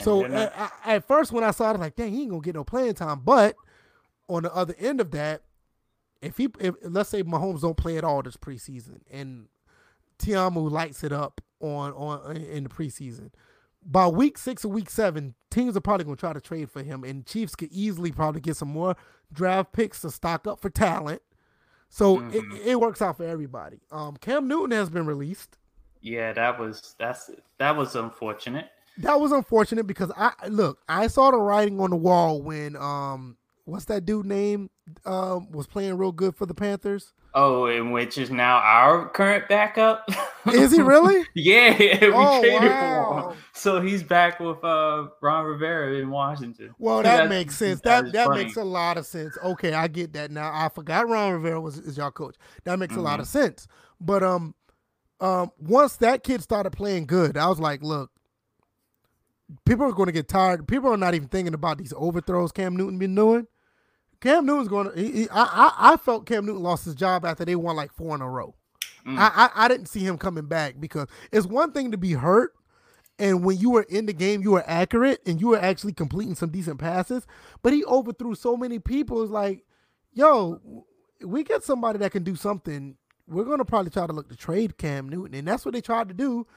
[0.02, 2.42] So at, at, first, when I saw it, I was like, "Dang, he ain't gonna
[2.42, 3.56] get no playing time." But
[4.28, 5.44] on the other end of that,
[6.22, 9.48] if he, if let's say Mahomes don't play at all this preseason, and
[10.18, 13.30] Ta'amu lights it up on on in the preseason,
[13.86, 17.04] by week six or week seven, teams are probably gonna try to trade for him,
[17.04, 18.96] and Chiefs could easily probably get some more
[19.32, 21.22] draft picks to stock up for talent.
[21.90, 22.56] So mm-hmm.
[22.56, 23.82] it, it works out for everybody.
[23.92, 25.58] Um, Cam Newton has been released.
[26.02, 27.30] Yeah, that was that's
[27.60, 28.70] that was unfortunate.
[28.98, 33.38] That was unfortunate because I look, I saw the writing on the wall when um
[33.66, 34.70] what's that dude name
[35.06, 37.14] um was playing real good for the Panthers.
[37.36, 40.08] Oh, and which is now our current backup.
[40.54, 41.26] is he really?
[41.34, 43.22] yeah, we oh, traded wow.
[43.24, 43.44] for him.
[43.54, 46.76] So he's back with uh Ron Rivera in Washington.
[46.78, 47.82] Well, that makes sense.
[47.82, 49.36] That that, makes a lot of sense.
[49.44, 50.52] Okay, I get that now.
[50.54, 52.36] I forgot Ron Rivera was is y'all coach.
[52.66, 53.00] That makes mm-hmm.
[53.00, 53.40] a lot of mm-hmm.
[53.40, 53.68] sense.
[54.00, 54.54] But um
[55.20, 58.12] um once that kid started playing good, I was like, look,
[59.66, 60.68] people are going to get tired.
[60.68, 63.48] People are not even thinking about these overthrows Cam Newton been doing.
[64.22, 65.00] Cam Newton's going to.
[65.00, 67.92] He, he, I, I I felt Cam Newton lost his job after they won like
[67.92, 68.56] four in a row.
[69.06, 69.18] Mm.
[69.18, 72.54] I, I I didn't see him coming back because it's one thing to be hurt,
[73.20, 76.36] and when you were in the game, you were accurate and you were actually completing
[76.36, 77.28] some decent passes.
[77.62, 79.22] But he overthrew so many people.
[79.24, 79.66] It's like,
[80.14, 80.86] yo,
[81.22, 82.96] we get somebody that can do something.
[83.28, 86.08] We're gonna probably try to look to trade Cam Newton, and that's what they tried
[86.08, 86.48] to do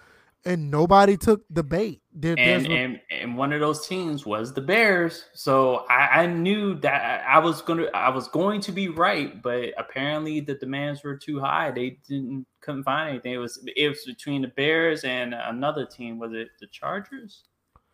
[0.46, 2.00] and nobody took the bait.
[2.14, 5.24] There, and, and and one of those teams was the Bears.
[5.34, 9.74] So I, I, knew that I was gonna I was going to be right, but
[9.76, 11.72] apparently the demands were too high.
[11.72, 13.34] They didn't couldn't find anything.
[13.34, 16.18] It was it was between the Bears and another team.
[16.18, 17.42] Was it the Chargers?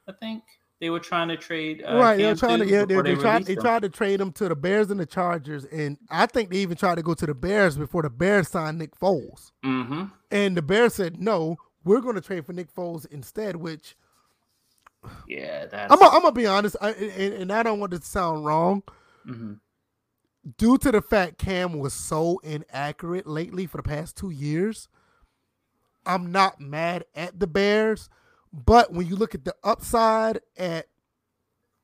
[0.09, 0.45] I think
[0.79, 1.83] they were trying to trade.
[1.87, 4.31] Uh, right, they were trying to yeah they, they, tried they tried to trade them
[4.33, 7.27] to the Bears and the Chargers, and I think they even tried to go to
[7.27, 9.53] the Bears before the Bears signed Nick Foles.
[9.65, 10.05] Mm-hmm.
[10.31, 13.97] And the Bears said no we're going to trade for Nick Foles instead, which
[15.27, 18.83] yeah, that's I'm gonna be honest, I, and, and, I don't want to sound wrong.
[19.27, 19.55] Mm-hmm.
[20.59, 24.89] Due to the fact Cam was so inaccurate lately for the past two years,
[26.07, 28.09] I'm not mad at the Bears.
[28.53, 30.87] But when you look at the upside at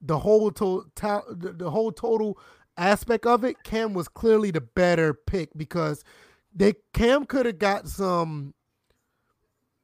[0.01, 2.38] the whole total, the whole total
[2.76, 6.05] aspect of it, Cam was clearly the better pick because
[6.55, 8.55] they Cam could have got some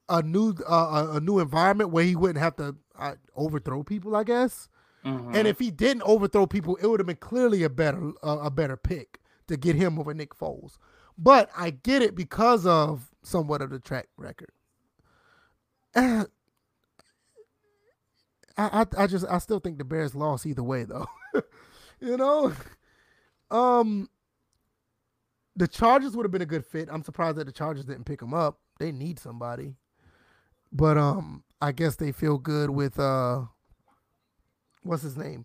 [0.09, 4.25] a new uh, a new environment where he wouldn't have to uh, overthrow people, I
[4.25, 4.69] guess.
[5.05, 5.35] Mm-hmm.
[5.35, 8.51] And if he didn't overthrow people, it would have been clearly a better uh, a
[8.51, 10.79] better pick to get him over Nick Foles.
[11.17, 14.51] But I get it because of somewhat of the track record.
[15.97, 16.27] I,
[18.57, 21.07] I I just I still think the Bears lost either way though.
[22.01, 22.53] you know,
[23.51, 24.09] um,
[25.57, 26.89] the Chargers would have been a good fit.
[26.91, 28.59] I'm surprised that the Chargers didn't pick him up.
[28.79, 29.77] They need somebody.
[30.75, 33.43] But um, I guess they feel good with uh,
[34.83, 35.45] what's his name,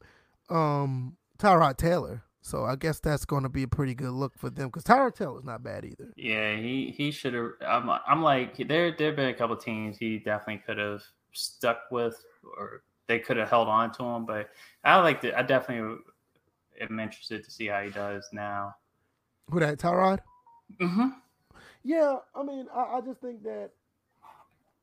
[0.49, 2.23] um, Tyrod Taylor.
[2.41, 5.13] So I guess that's going to be a pretty good look for them because Tyrod
[5.13, 6.11] Taylor's not bad either.
[6.15, 7.51] Yeah, he he should have.
[7.65, 11.03] I'm I'm like there there've been a couple teams he definitely could have
[11.33, 12.23] stuck with
[12.57, 14.25] or they could have held on to him.
[14.25, 14.49] But
[14.83, 15.37] I like to.
[15.37, 15.97] I definitely
[16.81, 18.73] am interested to see how he does now.
[19.51, 20.19] Who that Tyrod?
[20.79, 21.09] Mm-hmm.
[21.83, 23.71] Yeah, I mean, I, I just think that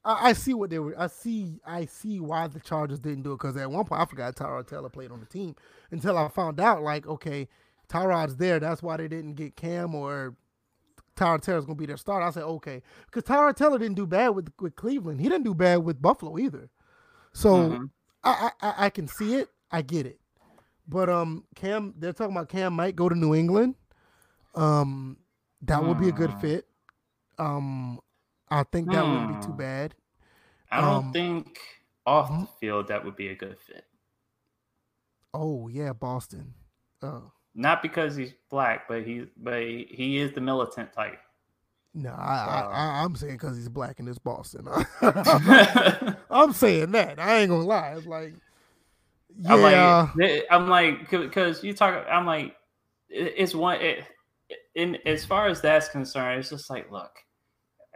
[0.07, 0.95] I, I, see what they were.
[0.99, 1.61] I see.
[1.67, 4.69] I see why the Chargers didn't do it because at one point I forgot Tyrod
[4.69, 5.57] Taylor played on the team
[5.91, 6.83] until I found out.
[6.83, 7.49] Like, okay,
[7.89, 8.61] Tyrod's there.
[8.61, 10.37] That's why they didn't get Cam or
[11.17, 12.25] Tyrod Taylor's gonna be their starter.
[12.25, 15.21] I said okay because Tyrod Taylor didn't do bad with with Cleveland.
[15.21, 16.71] He didn't do bad with Buffalo either.
[17.33, 17.85] So mm-hmm.
[18.23, 19.49] I, I I can see it.
[19.73, 20.21] I get it.
[20.87, 23.75] But um, Cam, they're talking about Cam might go to New England.
[24.55, 25.17] Um,
[25.63, 26.41] that would be a good hmm.
[26.41, 26.67] fit.
[27.39, 28.01] Um,
[28.51, 29.13] I think that hmm.
[29.13, 29.59] wouldn't be too hmm.
[29.59, 29.95] bad.
[30.71, 31.59] I don't um, think
[32.05, 33.85] off the field that would be a good fit.
[35.35, 36.55] Oh yeah, Boston.
[37.03, 37.31] Oh.
[37.55, 41.19] Not because he's black, but he but he, he is the militant type.
[41.95, 44.69] No, I, I, am saying because he's black and it's Boston.
[46.31, 47.19] I'm saying that.
[47.19, 47.95] I ain't gonna lie.
[47.97, 48.35] It's like,
[49.39, 49.55] yeah.
[49.55, 49.63] I'm
[50.19, 52.05] like, I'm like, because you talk.
[52.11, 52.55] I'm like,
[53.09, 53.81] it's one.
[53.81, 54.05] It,
[54.75, 57.13] in as far as that's concerned, it's just like, look,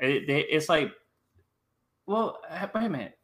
[0.01, 0.91] it, it's like,
[2.07, 3.19] well, uh, wait a minute,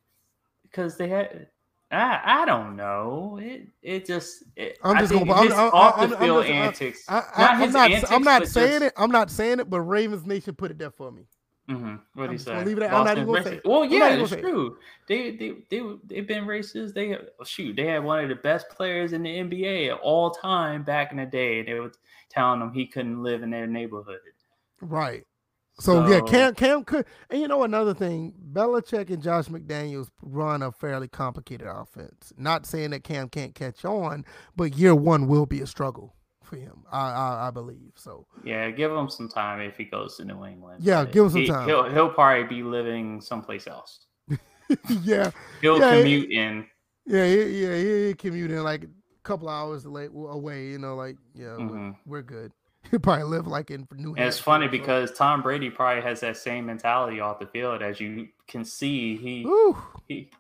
[0.63, 1.49] because they had.
[1.89, 3.39] I, I don't know.
[3.41, 7.05] It it just it, I'm just going I'm, I'm, off the field I'm, antics.
[7.09, 7.23] I,
[7.63, 7.93] am not.
[7.93, 8.93] Antics, I'm not saying just, it.
[8.97, 9.71] I'm not saying it.
[9.71, 11.29] But Ravens Nation put it there for me.
[11.71, 11.97] Mm-hmm.
[12.15, 12.65] What do you say?
[12.65, 12.85] Leave it.
[12.85, 13.61] At, I'm not even gonna say.
[13.65, 14.79] Well, yeah, it's true.
[15.09, 16.95] They they they they've been racist.
[16.95, 17.77] They shoot.
[17.77, 21.19] They had one of the best players in the NBA at all time back in
[21.19, 21.63] the day.
[21.63, 21.93] They were
[22.31, 24.19] telling them he couldn't live in their neighborhood.
[24.81, 25.25] Right.
[25.79, 30.63] So, yeah, Cam Cam could, and you know another thing, Belichick and Josh McDaniels run
[30.63, 32.33] a fairly complicated offense.
[32.39, 34.25] Not saying that Cam can't catch on,
[34.57, 36.85] but year one will be a struggle for him.
[36.91, 38.27] I I, I believe so.
[38.43, 40.83] Yeah, give him some time if he goes to New England.
[40.83, 41.69] Yeah, but give him some he, time.
[41.69, 44.07] He'll he'll probably be living someplace else.
[45.03, 46.67] yeah, he'll yeah, commute he, in.
[47.05, 48.89] Yeah, yeah, he, he commute in like a
[49.25, 50.69] couple hours late away.
[50.69, 51.89] You know, like yeah, mm-hmm.
[51.89, 52.53] we're, we're good.
[52.91, 56.37] He probably live like in New And it's funny because Tom Brady probably has that
[56.37, 59.17] same mentality off the field as you can see.
[59.17, 59.47] He,
[60.09, 60.31] he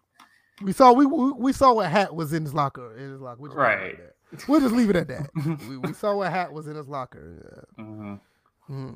[0.62, 3.40] we saw we, we saw what hat was in his locker in his locker.
[3.40, 3.92] We'll just leave it Right.
[3.92, 4.48] at that.
[4.48, 5.30] We'll just leave it at that.
[5.68, 7.66] we, we saw what hat was in his locker.
[7.78, 7.84] Yeah.
[7.84, 8.20] mhm.
[8.66, 8.92] Hmm.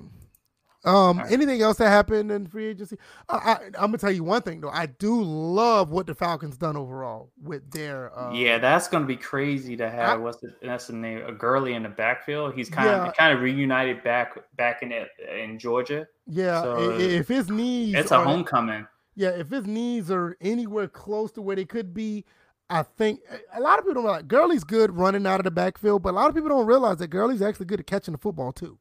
[0.83, 1.31] Um, right.
[1.31, 2.97] anything else that happened in free agency?
[3.29, 4.71] I, I, I'm gonna tell you one thing though.
[4.71, 8.19] I do love what the Falcons done overall with their.
[8.19, 10.09] Uh, yeah, that's gonna be crazy to have.
[10.09, 11.23] I- what's the, that's the name?
[11.27, 12.55] A Gurley in the backfield.
[12.55, 13.07] He's kind Yeah.
[13.09, 15.09] of kind of reunited back back in it
[15.39, 16.07] in Georgia.
[16.27, 16.63] yeah.
[16.63, 18.87] So, if his knees, It's a are- homecoming.
[19.17, 22.25] Yeah, if his knees are anywhere close to where they could be,
[22.71, 23.21] I think
[23.53, 26.17] a lot of people don't realize Gurley's good running out of the backfield, but a
[26.17, 28.79] lot of people don't realize that Gurley's actually good at catching the football too.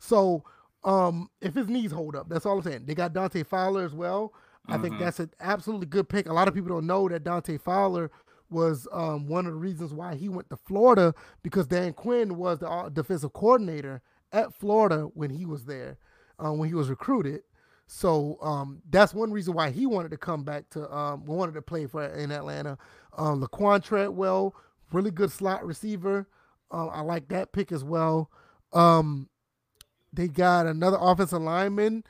[0.00, 0.42] So,
[0.88, 2.84] um, if his knees hold up, that's all I'm saying.
[2.86, 4.32] They got Dante Fowler as well.
[4.68, 4.98] I think Mhm.
[5.00, 6.26] that's an absolutely good pick.
[6.28, 8.10] A lot of people don't know that Dante Fowler
[8.50, 12.58] was um, one of the reasons why he went to Florida because Dan Quinn was
[12.60, 14.00] the uh, defensive coordinator
[14.32, 15.98] at Florida when he was there,
[16.38, 17.42] uh, when he was recruited.
[17.86, 21.62] So um, that's one reason why he wanted to come back to um, wanted to
[21.62, 22.76] play for in Atlanta.
[23.16, 24.54] Um, Laquan Treadwell,
[24.92, 26.26] really good slot receiver.
[26.70, 28.30] Uh, I like that pick as well.
[28.74, 29.28] Um,
[30.12, 32.04] they got another offensive lineman.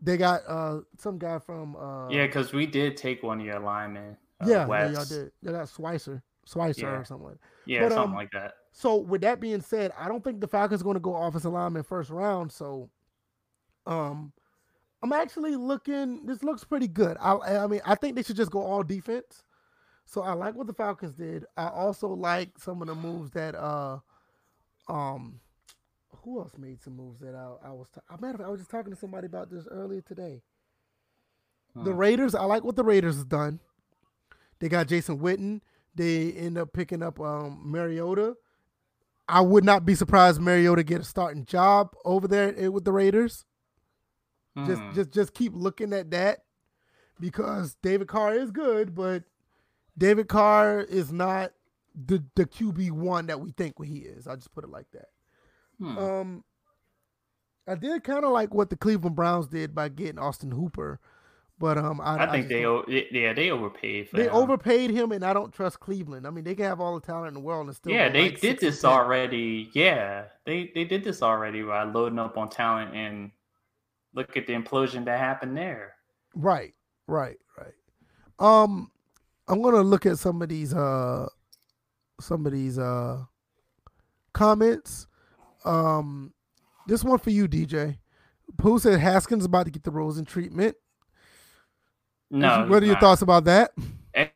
[0.00, 3.60] They got uh, some guy from uh, Yeah, because we did take one of your
[3.60, 4.16] linemen.
[4.40, 5.30] Uh, yeah, yeah, y'all did.
[5.42, 6.98] They got Schweitzer, Schweitzer Yeah.
[6.98, 7.28] or something.
[7.28, 7.48] Like that.
[7.66, 8.54] Yeah, But, something um, like that.
[8.72, 11.52] So with that being said, I don't think the Falcons are going to go offensive
[11.52, 12.50] lineman first round.
[12.50, 12.90] So,
[13.86, 14.32] um,
[15.02, 16.26] I'm actually looking.
[16.26, 17.16] This looks pretty good.
[17.20, 19.44] I, I mean, I think they should just go all defense.
[20.06, 21.44] So I like what the Falcons did.
[21.56, 23.98] I also like some of the moves that uh,
[24.88, 25.40] um,
[26.22, 27.88] who else made some moves that I, I was.
[27.94, 30.42] Ta- I matter of fact, I was just talking to somebody about this earlier today.
[31.74, 31.96] The Hmm.
[31.96, 33.60] Raiders, I like what the Raiders has done.
[34.58, 35.60] They got Jason Witten.
[35.94, 38.36] They end up picking up um, Mariota.
[39.28, 42.92] I would not be surprised if Mariota get a starting job over there with the
[42.92, 43.44] Raiders.
[44.66, 44.92] Just Hmm.
[44.92, 46.44] just just keep looking at that
[47.18, 49.24] because David Carr is good, but
[49.96, 51.52] David Carr is not
[51.94, 54.26] the the QB one that we think he is.
[54.26, 55.08] I'll just put it like that.
[55.82, 55.98] Hmm.
[55.98, 56.44] Um,
[57.66, 61.00] I did kind of like what the Cleveland Browns did by getting Austin Hooper,
[61.58, 64.34] but um, I, I think just they, o- yeah, they overpaid for they him.
[64.34, 66.26] overpaid him, and I don't trust Cleveland.
[66.26, 67.92] I mean, they can have all the talent in the world and still.
[67.92, 68.90] Yeah, they like did this 10.
[68.90, 69.70] already.
[69.74, 73.30] Yeah, they they did this already by loading up on talent and
[74.14, 75.94] look at the implosion that happened there.
[76.34, 76.74] Right,
[77.06, 77.74] right, right.
[78.38, 78.90] Um,
[79.46, 81.28] I'm gonna look at some of these uh
[82.20, 83.24] some of these uh
[84.32, 85.06] comments.
[85.64, 86.32] Um,
[86.86, 87.98] this one for you, DJ.
[88.60, 90.76] Who said Haskins about to get the Rosen treatment?
[92.30, 93.00] No, what are your not.
[93.00, 93.72] thoughts about that?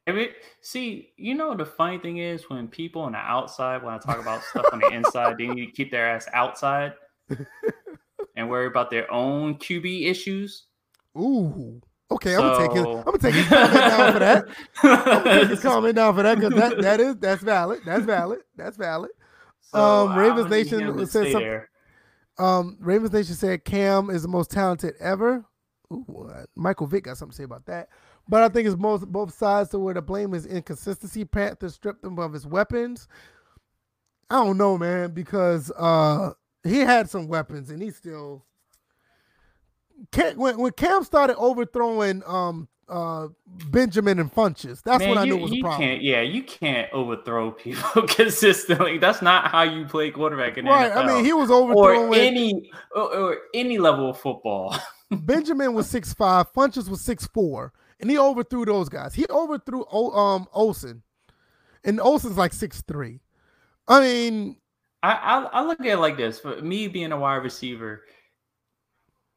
[0.06, 3.98] Every, see, you know the funny thing is when people on the outside when I
[3.98, 6.94] talk about stuff on the inside, they need to keep their ass outside
[8.36, 10.64] and worry about their own QB issues.
[11.18, 12.76] Ooh, okay, I'm gonna take.
[12.76, 14.44] So- I'm gonna take his comment down for that.
[14.82, 17.80] I'm gonna take his comment down for that because that that is that's valid.
[17.84, 18.40] That's valid.
[18.56, 19.10] That's valid.
[19.72, 21.60] So Um, Ravens Nation said something.
[22.38, 25.44] Um, Ravens Nation said Cam is the most talented ever.
[25.92, 27.88] Ooh, uh, Michael Vick got something to say about that.
[28.28, 31.24] But I think it's most both sides to where the blame is inconsistency.
[31.24, 33.06] Panthers stripped him of his weapons.
[34.28, 36.32] I don't know, man, because uh
[36.64, 38.44] he had some weapons and he still
[40.34, 43.28] when when Cam started overthrowing um uh
[43.70, 45.88] Benjamin and Funchess, that's Man, when I you, knew it was a problem.
[45.88, 48.98] Can't, yeah, you can't overthrow people consistently.
[48.98, 50.90] That's not how you play quarterback in Right.
[50.90, 50.96] NFL.
[50.96, 54.76] I mean, he was or any or, or any level of football.
[55.10, 59.14] Benjamin was six five, Funchess was six four, and he overthrew those guys.
[59.14, 61.02] He overthrew o, um Olsen,
[61.84, 63.20] and Olsen's like six three.
[63.88, 64.56] I mean,
[65.02, 68.02] I, I I look at it like this: for me being a wide receiver,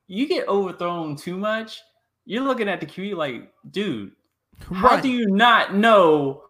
[0.08, 1.80] you get overthrown too much.
[2.30, 4.12] You're looking at the QB like, dude,
[4.62, 5.02] how right?
[5.02, 6.44] do you not know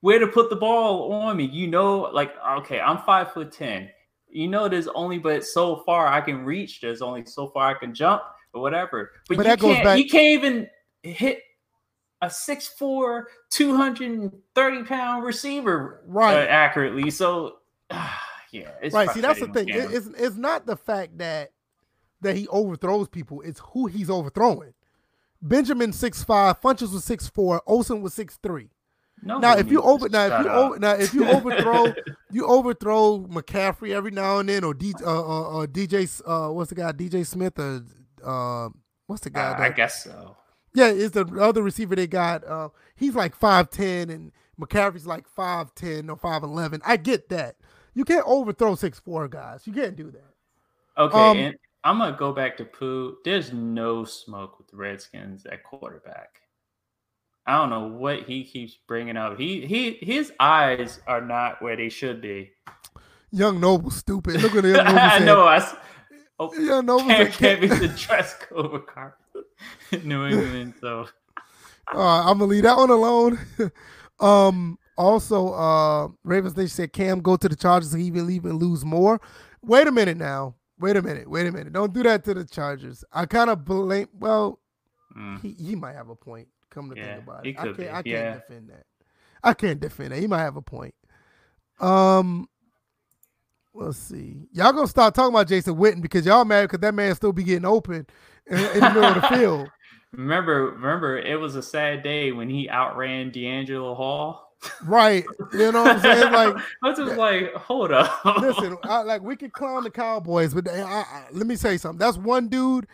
[0.00, 1.44] where to put the ball on me?
[1.44, 3.90] You know, like, okay, I'm five foot ten.
[4.26, 6.80] You know, there's only but so far I can reach.
[6.80, 8.22] There's only so far I can jump,
[8.54, 9.10] or whatever.
[9.28, 9.84] But, But you that goes can't.
[9.84, 10.68] back- You can't even
[11.02, 11.42] hit
[12.22, 16.36] a 6'4", 230 pound receiver Right.
[16.38, 17.10] uh, accurately.
[17.10, 17.58] So,
[17.90, 19.10] yeah, it's right.
[19.10, 19.68] See, that's the thing.
[19.68, 21.52] It- it's it's not the fact that
[22.22, 23.42] that he overthrows people.
[23.42, 24.72] It's who he's overthrowing.
[25.42, 28.70] Benjamin six five, Funchess was six four, Olsen was six three.
[29.22, 30.56] No Now, if you over now if you up.
[30.56, 31.92] over now if you overthrow
[32.30, 36.68] you overthrow McCaffrey every now and then or D, uh, uh, uh, DJ uh, what's
[36.68, 37.82] the guy DJ Smith or
[38.24, 38.68] uh,
[39.06, 40.36] what's the guy Uh, I guess so.
[40.74, 42.44] Yeah, it's the other receiver they got.
[42.46, 46.82] Uh, he's like five ten, and McCaffrey's like five ten or five eleven.
[46.84, 47.56] I get that.
[47.94, 49.66] You can't overthrow six four guys.
[49.66, 51.00] You can't do that.
[51.02, 51.56] Okay, Um, and
[51.86, 53.18] I'm gonna go back to Pooh.
[53.24, 56.40] There's no smoke with the Redskins at quarterback.
[57.46, 59.38] I don't know what he keeps bringing up.
[59.38, 62.50] He he his eyes are not where they should be.
[63.30, 64.42] Young Noble, stupid.
[64.42, 65.46] Look what the Noble I know.
[65.46, 65.76] I
[66.40, 69.16] oh, Young Noble can't, can't be the dress code car
[70.02, 70.74] New England.
[70.80, 71.06] So
[71.94, 73.38] right, I'm gonna leave that one alone.
[74.18, 78.84] um, also, uh, Ravens Nation said Cam go to the Chargers he will even lose
[78.84, 79.20] more.
[79.62, 80.56] Wait a minute now.
[80.78, 81.28] Wait a minute.
[81.30, 81.72] Wait a minute.
[81.72, 83.04] Don't do that to the Chargers.
[83.12, 84.08] I kind of blame.
[84.18, 84.60] Well,
[85.16, 86.48] mm, he, he might have a point.
[86.70, 87.76] Come to Yeah, think about it, I can't.
[87.78, 88.32] be, I can't yeah.
[88.32, 88.84] defend that.
[89.42, 90.18] I can't defend that.
[90.18, 90.94] He might have a point.
[91.80, 92.48] Um,
[93.74, 94.48] let's see.
[94.52, 97.44] Y'all gonna start talking about Jason Witten because y'all mad because that man still be
[97.44, 98.06] getting open
[98.46, 99.70] in, in the middle of the field.
[100.12, 104.45] remember, remember, it was a sad day when he outran DeAngelo Hall.
[104.84, 105.24] Right.
[105.52, 106.32] You know what I'm saying?
[106.32, 108.24] Like, I was just like, hold up.
[108.40, 111.98] listen, I, like we could clown the Cowboys, but I, I, let me say something.
[111.98, 112.86] That's one dude.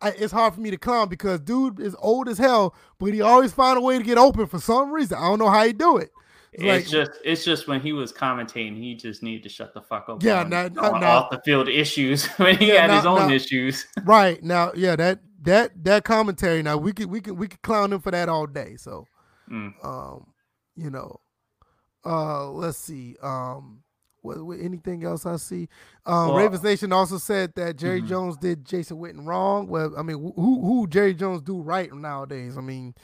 [0.00, 3.20] I, it's hard for me to clown because dude is old as hell, but he
[3.20, 5.18] always find a way to get open for some reason.
[5.18, 6.10] I don't know how he do it.
[6.52, 9.74] It's It's like- just it's just when he was commentating, he just needed to shut
[9.74, 10.22] the fuck up.
[10.22, 13.86] Yeah, now- now- off the field issues when he Yeah, had his own issues.
[14.04, 16.62] Right now, yeah, that that that commentary.
[16.62, 18.76] Now we could we could we could clown him for that all day.
[18.76, 19.06] So,
[19.50, 19.72] Mm.
[19.84, 20.26] um,
[20.78, 21.20] you know,
[22.04, 23.16] uh, let's see.
[23.22, 23.82] Um,
[24.22, 25.68] what, what anything else I see?
[26.06, 28.08] Um, Well- Ravens Nation also said that Jerry Mhm.
[28.08, 29.68] Jones did Jason Witten wrong.
[29.68, 32.56] Well, I mean, who who Jerry Jones do right nowadays?
[32.58, 32.94] I mean,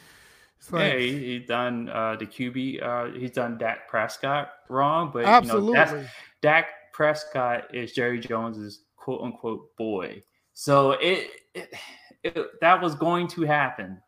[0.58, 2.82] it's like yeah, he, he done uh, the QB.
[2.82, 5.78] Uh, he's done Dak Prescott wrong, but absolutely.
[5.78, 6.04] you know,
[6.42, 10.22] Dak Prescott is Jerry Jones's quote unquote boy.
[10.52, 11.74] So it, it,
[12.22, 14.00] it that was going to happen.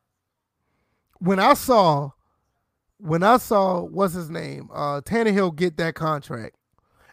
[1.19, 2.11] when I saw
[2.99, 6.57] when I saw what's his name, uh Tannehill get that contract,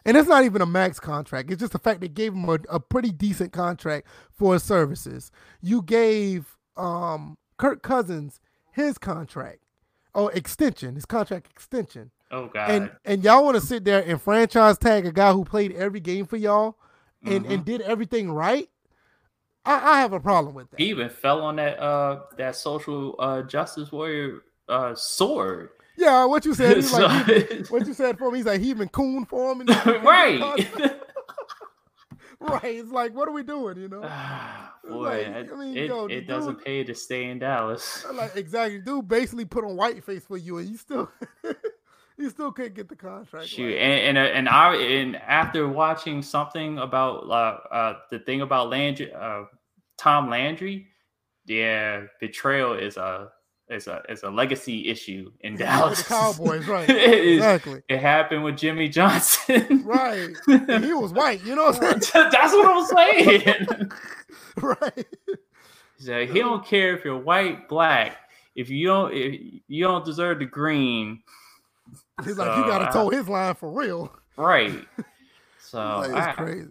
[0.04, 1.50] and it's not even a max contract.
[1.50, 5.30] It's just the fact they gave him a, a pretty decent contract for his services.
[5.60, 8.40] You gave um Kirk Cousins
[8.72, 9.60] his contract,
[10.14, 12.70] oh extension, his contract extension, Oh God.
[12.70, 16.00] and and y'all want to sit there and franchise tag a guy who played every
[16.00, 16.76] game for y'all
[17.24, 17.50] and Mhm.
[17.50, 18.68] and did everything right.
[19.66, 20.80] I, I have a problem with that.
[20.80, 25.70] he even fell on that uh that social uh justice warrior uh sword.
[25.96, 26.76] Yeah, what you said.
[26.76, 28.34] He's So- like, he- what you said for him.
[28.34, 29.60] He's like, he even coon for him.
[29.62, 29.70] And
[30.04, 30.40] right.
[32.40, 32.64] right.
[32.64, 33.78] It's like, what are we doing?
[33.78, 36.94] You know, Ah, Boy, like, it, I mean, it, yo, it dude- doesn't pay to
[36.94, 38.04] stay in Dallas.
[38.12, 39.08] like exactly, dude.
[39.08, 41.10] Basically, put on white face for you, and you still,
[42.18, 43.48] you still can't get the contract.
[43.48, 48.42] Shoot, and and uh, and I and after watching something about uh, uh the thing
[48.42, 49.44] about Landry, uh,
[49.96, 50.88] Tom Landry,
[51.46, 53.30] yeah, betrayal is a
[53.70, 56.02] is a is a legacy issue in Dallas.
[56.02, 56.88] the Cowboys, right?
[56.90, 57.36] it is.
[57.38, 57.82] exactly.
[57.88, 59.82] It happened with Jimmy Johnson.
[59.86, 60.34] Right.
[60.48, 61.42] And he was white.
[61.44, 61.80] You know what?
[62.12, 62.12] That's
[62.52, 63.66] what I'm saying.
[64.56, 65.06] right.
[65.98, 68.16] So he don't care if you're white, black.
[68.54, 71.22] If you don't, if you don't deserve the green,
[72.24, 74.14] He's like, you gotta I- toe his line for real.
[74.36, 74.86] right?
[75.58, 76.68] So like, it's I, crazy.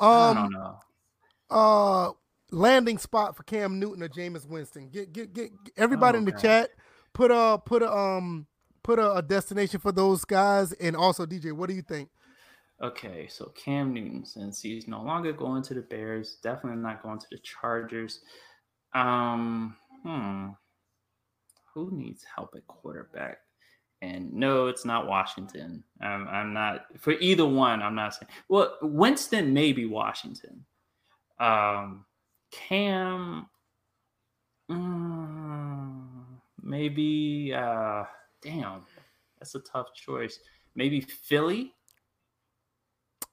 [0.00, 0.36] I Um.
[0.36, 0.78] don't know.
[1.50, 2.10] uh
[2.50, 4.88] landing spot for Cam Newton or Jameis Winston.
[4.90, 6.40] Get get get, get- everybody Oh, in the God.
[6.40, 6.70] chat.
[7.12, 8.46] Put a put a um
[8.82, 11.52] put a, a destination for those guys and also DJ.
[11.52, 12.10] What do you think?
[12.82, 17.18] Okay, so Cam Newton, since he's no longer going to the Bears, definitely not going
[17.18, 18.20] to the Chargers.
[18.94, 20.50] Um, hmm,
[21.74, 23.38] who needs help at quarterback?
[24.00, 25.82] And no, it's not Washington.
[26.00, 27.82] I'm, I'm not for either one.
[27.82, 28.28] I'm not saying.
[28.48, 30.64] Well, Winston may be Washington.
[31.40, 32.04] Um,
[32.50, 33.46] Cam,
[34.70, 36.04] mm,
[36.62, 37.52] maybe.
[37.54, 38.04] Uh,
[38.42, 38.82] damn,
[39.38, 40.40] that's a tough choice.
[40.74, 41.74] Maybe Philly.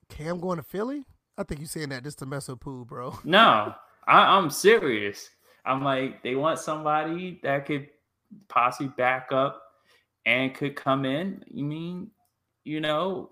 [0.09, 1.05] Cam going to Philly?
[1.37, 3.17] I think you're saying that just to mess with Pooh, bro.
[3.23, 3.73] No,
[4.07, 5.29] I, I'm serious.
[5.65, 7.87] I'm like, they want somebody that could
[8.47, 9.61] possibly back up
[10.25, 11.43] and could come in.
[11.47, 12.11] You mean,
[12.63, 13.29] you know,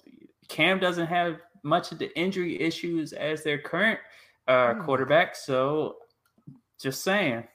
[0.50, 4.00] Cam doesn't have much of the injury issues as their current
[4.48, 4.82] uh, Hmm.
[4.86, 5.36] quarterback.
[5.36, 5.98] So,
[6.80, 7.48] just saying,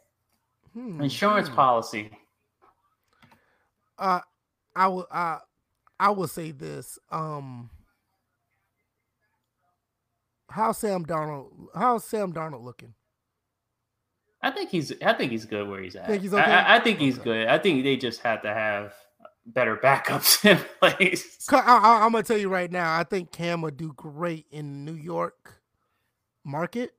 [0.72, 1.54] Hmm, insurance hmm.
[1.54, 2.10] policy.
[3.98, 4.20] Uh,
[4.76, 5.06] I will.
[5.10, 5.38] I
[5.98, 6.98] I will say this.
[7.10, 7.70] Um,
[10.50, 11.50] how Sam Darnold?
[11.74, 12.94] How's Sam Darnold looking?
[14.40, 14.92] I think he's.
[15.02, 16.06] I think he's good where he's at.
[16.06, 16.52] Think he's I- okay?
[16.52, 17.24] I, I think he's Okay.
[17.24, 17.48] good.
[17.48, 18.94] I think they just have to have
[19.46, 21.44] better backups in place.
[21.50, 22.96] I, I'm gonna tell you right now.
[22.96, 25.57] I think Cam would do great in New York
[26.48, 26.94] market,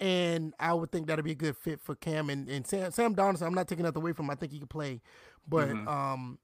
[0.00, 2.90] and I would think that'd be a good fit for Cam and, and Sam.
[2.90, 3.42] Sam Darnold.
[3.42, 4.30] I'm not taking that away from him.
[4.30, 5.00] I think he could play,
[5.46, 5.86] but Mhm.
[5.88, 6.38] um,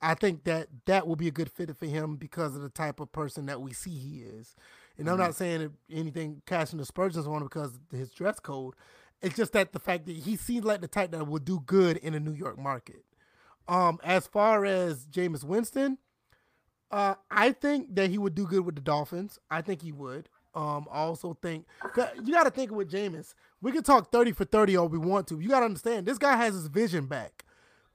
[0.00, 3.00] I think that that will be a good fit for him because of the type
[3.00, 4.54] of person that we see he is.
[4.98, 8.74] And I'm not saying anything casting aspersions on him because of his dress code.
[9.22, 11.96] It's just that the fact that he seems like the type that will do good
[11.98, 13.04] in a New York market.
[13.68, 15.98] Um, as far as Jameis Winston,
[16.90, 19.38] uh, I think that he would do good with the Dolphins.
[19.50, 20.28] I think he would.
[20.56, 21.66] Um, I also think
[22.24, 23.34] you got to think with Jameis.
[23.60, 25.38] We can talk thirty for thirty all we want to.
[25.38, 27.44] You got to understand this guy has his vision back.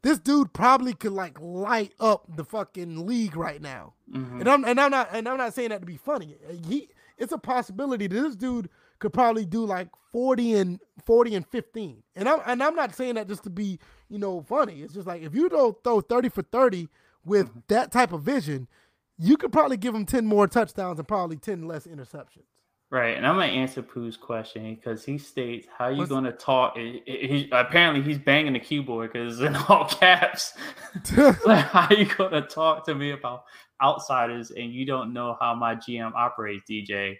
[0.03, 3.93] This dude probably could like light up the fucking league right now.
[4.13, 6.37] And I'm and I'm not and I'm not saying that to be funny.
[6.67, 11.47] He it's a possibility that this dude could probably do like 40 and 40 and
[11.47, 12.03] 15.
[12.15, 14.81] And I'm and I'm not saying that just to be, you know, funny.
[14.81, 16.89] It's just like if you don't throw 30 for 30
[17.25, 18.67] with that type of vision,
[19.21, 22.45] you could probably give him 10 more touchdowns and probably 10 less interceptions.
[22.89, 26.75] Right, and I'm gonna answer Pooh's question because he states, "How you What's- gonna talk?"
[26.75, 30.53] He, he- apparently, he's banging the keyboard because in all caps.
[31.45, 33.45] like, how you gonna talk to me about
[33.81, 37.11] outsiders and you don't know how my GM operates, DJ?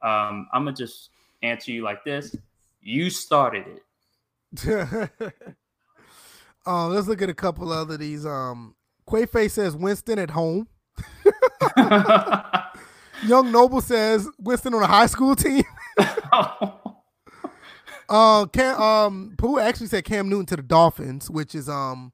[0.00, 1.10] Um, I'm gonna just
[1.42, 2.34] answer you like this:
[2.80, 5.10] You started it.
[6.66, 8.24] um, let's look at a couple other these.
[8.24, 8.74] Um,
[9.06, 10.68] Quayface says Winston at home.
[13.26, 15.64] Young Noble says Winston on a high school team.
[18.08, 22.12] Uh, Cam, um, Pooh actually said Cam Newton to the Dolphins, which is um,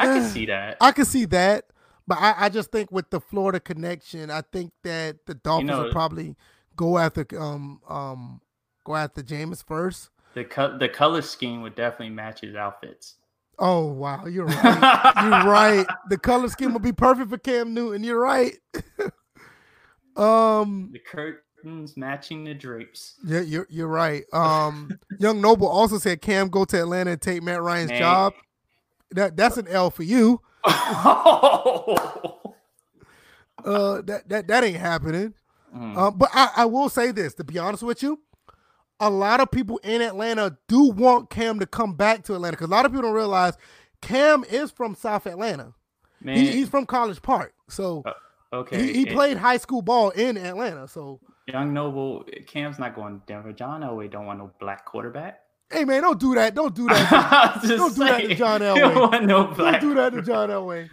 [0.00, 0.78] I can see that.
[0.80, 1.66] I can see that,
[2.06, 5.82] but I, I just think with the Florida connection, I think that the Dolphins know-
[5.82, 6.36] will probably
[6.74, 8.40] go after um um
[8.84, 10.08] go after Jameis first.
[10.32, 13.16] The cut, the color scheme would definitely match his outfits.
[13.58, 15.14] Oh wow, you're right.
[15.24, 15.86] you're right.
[16.10, 18.04] The color scheme will be perfect for Cam Newton.
[18.04, 18.52] You're right.
[20.16, 23.14] um, The curtains matching the drapes.
[23.24, 24.24] yeah, you're you're right.
[24.32, 28.34] Um, Young Noble also said Cam go to Atlanta and take Matt Ryan's job.
[29.12, 30.40] That that's an L for you.
[33.64, 35.34] Uh, that that that ain't happening.
[35.74, 35.96] Mm.
[35.96, 38.20] Um, but I, I will say this to be honest with you,
[39.00, 42.68] a lot of people in Atlanta do want Cam to come back to Atlanta because
[42.68, 43.54] a lot of people don't realize
[44.00, 45.74] Cam is from South Atlanta.
[46.20, 48.12] Man, He, he's from College Park, so uh,
[48.52, 48.82] okay.
[48.86, 50.88] he, he played high school ball in Atlanta.
[50.88, 53.52] So Young Noble, Cam's not going to Denver.
[53.52, 55.40] John Elway don't want no black quarterback.
[55.70, 56.54] hey man, don't do that.
[56.54, 57.60] Don't do that.
[57.62, 58.80] Don't do that to John Elway.
[58.80, 60.88] don't want no don't do that to John Elway.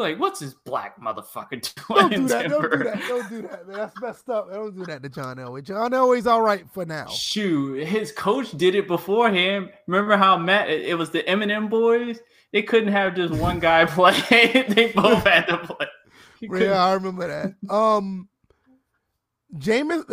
[0.00, 2.10] Like, what's this black motherfucker doing?
[2.10, 2.48] Don't do that.
[2.48, 2.76] Don't Denver?
[2.76, 3.08] do that.
[3.08, 3.76] Don't do that, man.
[3.76, 4.50] That's messed up.
[4.50, 5.62] Don't do that to John Elway.
[5.62, 7.06] John Elway's all right for now.
[7.08, 9.70] Shoot, his coach did it before him.
[9.86, 10.70] Remember how Matt?
[10.70, 12.18] It was the Eminem boys.
[12.52, 14.20] They couldn't have just one guy play.
[14.68, 15.86] they both had to play.
[16.40, 17.72] Yeah, I remember that.
[17.72, 18.28] Um,
[19.56, 20.04] Jameis,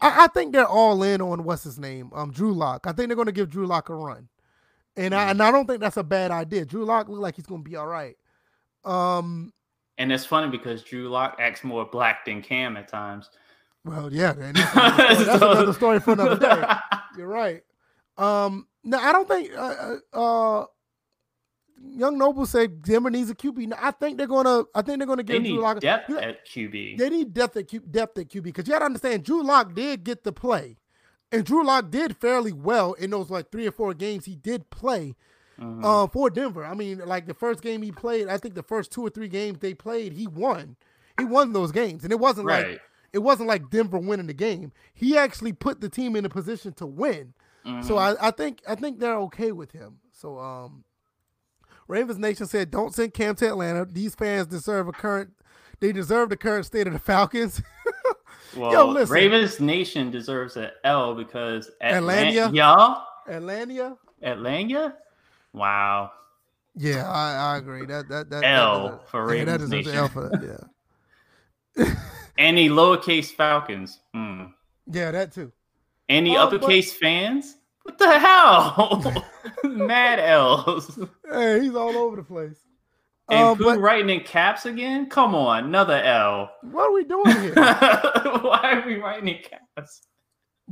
[0.00, 2.86] I, I think they're all in on what's his name, um, Drew Lock.
[2.86, 4.28] I think they're going to give Drew Lock a run,
[4.96, 6.64] and I and I don't think that's a bad idea.
[6.64, 8.16] Drew Lock look like he's going to be all right.
[8.84, 9.52] Um,
[9.98, 13.30] And it's funny because Drew Lock acts more black than Cam at times.
[13.84, 15.26] well, yeah, man, that's, another story.
[15.26, 16.72] That's another story for another day.
[17.18, 17.62] You're right.
[18.16, 20.66] Um, no, I don't think uh, uh, uh,
[21.84, 23.68] Young Noble said Denver needs a QB.
[23.68, 24.62] No, I think they're gonna.
[24.74, 25.80] I think they're gonna need Drew Lock.
[25.80, 26.18] depth Yeah.
[26.20, 26.96] at QB.
[26.98, 29.74] They need depth at Q, depth at QB because you got to understand Drew Lock
[29.74, 30.76] did get the play,
[31.32, 34.70] and Drew Lock did fairly well in those like three or four games he did
[34.70, 35.16] play
[35.82, 36.64] Uh, for Denver.
[36.64, 39.28] I mean, like the first game he played, I think the first two or three
[39.28, 40.76] games they played, he won.
[41.18, 42.80] He won those games, and it wasn't like
[43.12, 44.72] it wasn't like Denver winning the game.
[44.94, 47.34] He actually put the team in a position to win.
[47.64, 48.16] So Mhm.
[48.20, 49.98] I, I think I think they're okay with him.
[50.10, 50.82] So um,
[51.86, 53.84] Ravens Nation said, "Don't send Cam to Atlanta.
[53.84, 55.30] These fans deserve a current.
[55.80, 57.62] They deserve the current state of the Falcons."
[58.56, 59.14] well, listen.
[59.14, 62.30] Ravens Nation deserves an L because Atlanta?
[62.30, 63.96] Atlan- y'all, Atlanta.
[64.22, 64.96] Atlanta.
[65.52, 66.12] Wow.
[66.76, 67.84] Yeah, I, I agree.
[67.86, 69.94] That that that L that, for yeah, that Ravens an Nation.
[69.94, 70.66] L for that.
[71.76, 71.94] Yeah,
[72.38, 74.00] Any lowercase Falcons.
[74.14, 74.44] Hmm.
[74.86, 75.52] yeah, that too.
[76.08, 77.56] Any Oh, but- uppercase fans?
[77.82, 79.24] What the hell?
[79.64, 80.98] Mad L's.
[81.30, 82.56] Hey, he's all over the place.
[83.28, 85.08] And Um, Pooh but writing in caps again?
[85.10, 86.50] Come on, another L.
[86.62, 87.54] what are we doing here?
[87.54, 90.02] Why are we writing in caps?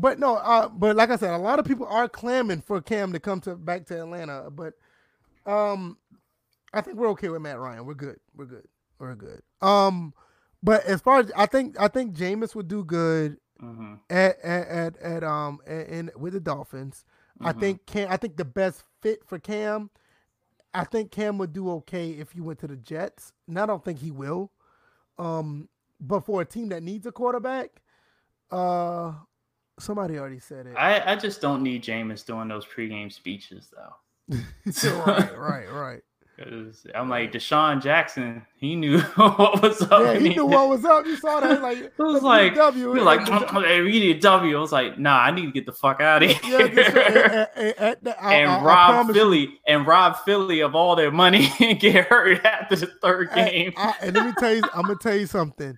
[0.00, 3.12] But no, uh, but like I said, a lot of people are clamoring for Cam
[3.12, 4.50] to come to back to Atlanta.
[4.50, 4.74] But
[5.46, 5.98] um,
[6.72, 7.84] I think we're okay with Matt Ryan.
[7.84, 8.18] We're good.
[8.34, 8.66] We're good.
[8.98, 9.42] We're good.
[9.60, 10.14] Um,
[10.62, 14.68] but as far as I think, I think Jameis would do good hmm at at,
[14.68, 17.04] at, at um and with the Dolphins.
[17.42, 17.60] I Mhm.
[17.60, 18.10] think Cam.
[18.10, 19.90] I think the best fit for Cam.
[20.72, 23.84] I think Cam would do okay if you went to the Jets, and I don't
[23.84, 24.50] think he will.
[25.18, 25.68] Um,
[26.00, 27.82] but for a team that needs a quarterback,
[28.50, 29.12] uh,
[29.80, 30.74] somebody already said it.
[30.76, 34.36] I, I just don't need Jameis doing those pregame speeches though.
[35.06, 36.02] right, right, right.
[36.40, 40.00] Cause I'm like DeSean Jackson, he knew what was up.
[40.00, 41.04] Yeah, he knew what was up.
[41.04, 42.82] You saw that, like it was like W.
[42.82, 44.56] He was like, mm, mm, hey, we need a W.
[44.56, 46.66] I was like, nah, I need to get the fuck out of here.
[46.66, 49.52] Yeah, and, and, and, and I, Rob I Philly you.
[49.66, 53.74] and Rob Philly of all their money and get hurt after the third game.
[54.00, 55.76] and let me tell you, I'm gonna tell you something.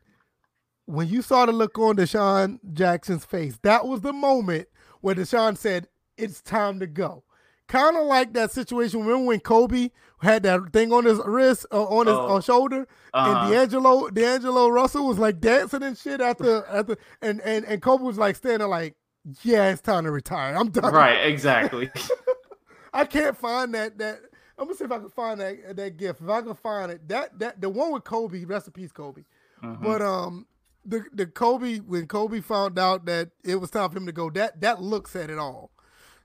[0.87, 4.69] When you saw the look on DeSean Jackson's face, that was the moment
[5.01, 7.25] where DeSean said, "It's time to go."
[7.69, 9.01] Kind of like that situation.
[9.01, 9.91] Remember when Kobe
[10.21, 12.37] had that thing on his wrist, uh, on his oh.
[12.37, 13.45] uh, shoulder, uh-huh.
[13.45, 18.05] and D'Angelo D'Angelo Russell was like dancing and shit after after, and and and Kobe
[18.05, 18.97] was like standing like,
[19.43, 20.57] "Yeah, it's time to retire.
[20.57, 21.91] I'm done." Right, exactly.
[22.93, 24.21] I can't find that that.
[24.59, 26.21] I'm gonna see if I can find that that gift.
[26.21, 29.23] If I can find it, that that the one with Kobe, recipes Kobe.
[29.63, 29.83] Mm-hmm.
[29.83, 30.47] But um,
[30.85, 34.31] the the Kobe when Kobe found out that it was time for him to go,
[34.31, 35.71] that that look said it all.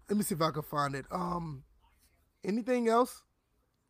[0.09, 1.05] Let me see if I can find it.
[1.11, 1.63] Um,
[2.43, 3.23] anything else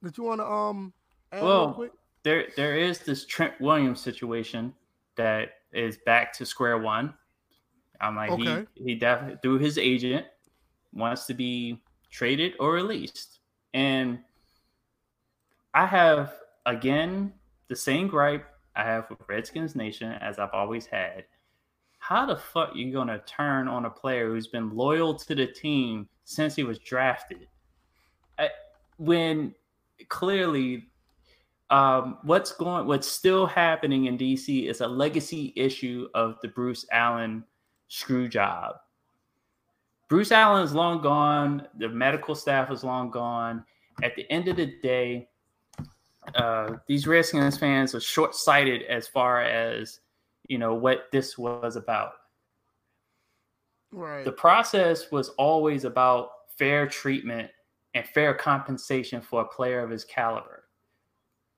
[0.01, 0.93] that you want to um?
[1.31, 1.89] well,
[2.23, 4.73] there there is this Trent Williams situation
[5.15, 7.13] that is back to square one.
[8.01, 8.65] I'm like okay.
[8.75, 10.25] he he definitely through his agent
[10.93, 13.39] wants to be traded or released,
[13.73, 14.19] and
[15.73, 16.33] I have
[16.65, 17.33] again
[17.69, 18.45] the same gripe
[18.77, 21.25] I have with Redskins Nation as I've always had.
[21.97, 26.07] How the fuck you gonna turn on a player who's been loyal to the team
[26.23, 27.47] since he was drafted?
[28.37, 28.49] I,
[28.97, 29.55] when
[30.09, 30.89] clearly
[31.69, 36.85] um, what's going what's still happening in DC is a legacy issue of the Bruce
[36.91, 37.43] Allen
[37.87, 38.75] screw job.
[40.07, 43.65] Bruce Allen is long gone, the medical staff is long gone.
[44.03, 45.27] At the end of the day,
[46.35, 49.99] uh, these Redskins fans are short sighted as far as
[50.47, 52.13] you know what this was about.
[53.91, 54.25] Right.
[54.25, 57.49] The process was always about fair treatment
[57.93, 60.65] and fair compensation for a player of his caliber.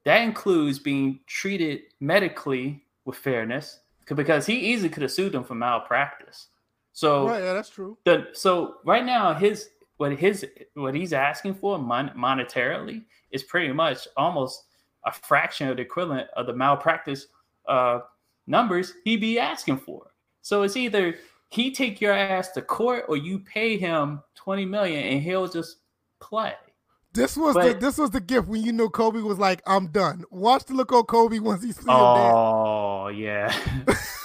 [0.06, 3.80] That includes being treated medically with fairness
[4.16, 6.48] because he easily could have sued them for malpractice.
[6.94, 7.98] So right, yeah, that's true.
[8.06, 9.70] The, so right now, his
[10.00, 10.46] what his
[10.76, 14.64] what he's asking for mon- monetarily is pretty much almost
[15.06, 17.28] a fraction of the equivalent of the malpractice
[17.68, 18.00] uh,
[18.48, 20.12] numbers he'd be asking for.
[20.42, 21.16] So it's either
[21.50, 25.78] he take your ass to court or you pay him 20 million and he'll just
[26.22, 26.54] play.
[27.14, 29.88] This was but, the this was the gift when you knew Kobe was like, I'm
[29.88, 30.24] done.
[30.32, 33.54] Watch the look on Kobe once he's Oh yeah.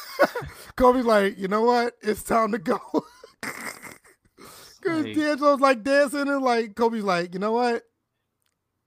[0.76, 1.94] Kobe's like, you know what?
[2.00, 2.78] It's time to go.
[4.84, 7.82] Cause like, D'Angelo's like dancing and like Kobe's like, you know what?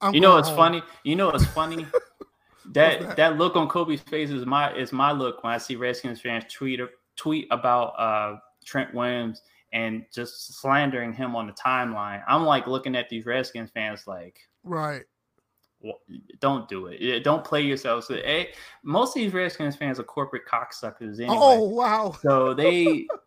[0.01, 0.83] I'm you know it's funny.
[1.03, 1.87] You know what's funny.
[2.73, 5.75] that, that, that look on Kobe's face is my is my look when I see
[5.75, 6.79] Redskins fans tweet
[7.15, 9.41] tweet about uh, Trent Williams
[9.73, 12.23] and just slandering him on the timeline.
[12.27, 15.03] I'm like looking at these Redskins fans like, right.
[15.79, 15.99] Well,
[16.39, 17.23] don't do it.
[17.23, 18.07] Don't play yourselves.
[18.07, 18.49] Hey,
[18.83, 21.37] most of these Redskins fans are corporate cocksuckers anyway.
[21.37, 22.15] Oh wow!
[22.19, 23.07] So they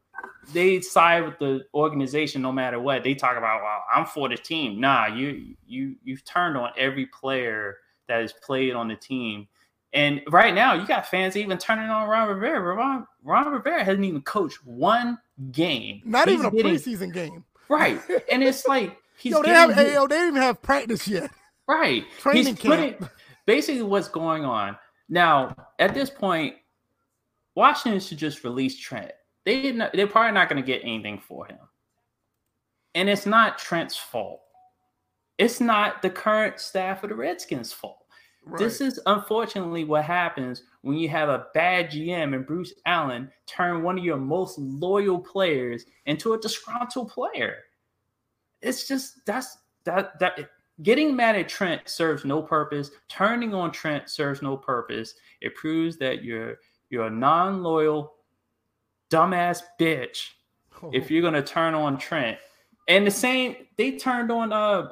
[0.52, 3.04] they side with the organization no matter what.
[3.04, 4.80] They talk about, well, I'm for the team.
[4.80, 7.78] Nah, you you you've turned on every player
[8.08, 9.48] that has played on the team.
[9.92, 12.74] And right now, you got fans even turning on Ron Rivera.
[12.74, 15.18] Ron, Ron Rivera hasn't even coached one
[15.50, 16.02] game.
[16.04, 17.44] Not he's even a getting, preseason game.
[17.68, 18.00] Right.
[18.32, 21.30] And it's like he's yo, they have his, yo, they didn't even have practice yet.
[21.66, 22.04] Right.
[22.18, 22.98] Training he's camp.
[22.98, 23.08] Putting,
[23.46, 24.76] basically what's going on.
[25.08, 26.54] Now, at this point,
[27.56, 29.10] Washington should just release Trent
[29.44, 31.58] they not, they're probably not going to get anything for him.
[32.94, 34.40] And it's not Trent's fault.
[35.38, 38.04] It's not the current staff of the Redskins' fault.
[38.44, 38.58] Right.
[38.58, 43.82] This is unfortunately what happens when you have a bad GM and Bruce Allen turn
[43.82, 47.56] one of your most loyal players into a disgruntled player.
[48.62, 50.50] It's just that's that that
[50.82, 52.90] getting mad at Trent serves no purpose.
[53.08, 55.14] Turning on Trent serves no purpose.
[55.40, 56.58] It proves that you're
[56.88, 58.14] you're a non-loyal
[59.10, 60.28] dumbass bitch
[60.82, 60.90] oh.
[60.92, 62.38] if you're gonna turn on Trent.
[62.88, 64.88] And the same, they turned on uh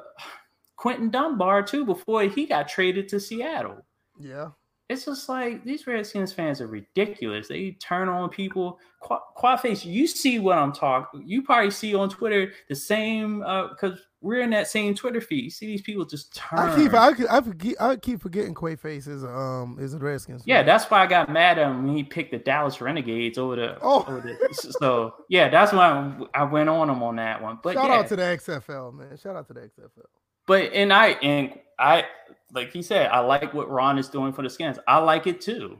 [0.77, 3.85] Quinton Dunbar too before he got traded to Seattle.
[4.19, 4.49] Yeah.
[4.89, 7.47] It's just like these Redskins fans are ridiculous.
[7.47, 8.79] They turn on people.
[9.01, 11.23] Qu- Quaface, you see what I'm talking.
[11.25, 15.43] You probably see on Twitter the same because uh, we're in that same Twitter feed.
[15.43, 16.59] You see these people just turn.
[16.59, 20.41] I keep I, I forget I keep forgetting Quayface is um is a Redskins.
[20.41, 20.47] Fan.
[20.47, 23.55] Yeah, that's why I got mad at him when he picked the Dallas Renegades over
[23.55, 23.77] the.
[23.83, 27.59] Oh, over the, so yeah, that's why I went on him on that one.
[27.61, 27.95] But shout yeah.
[27.95, 29.17] out to the XFL man.
[29.17, 30.07] Shout out to the XFL.
[30.49, 32.05] But and I and I
[32.51, 34.79] like he said, I like what Ron is doing for the Skins.
[34.87, 35.79] I like it too.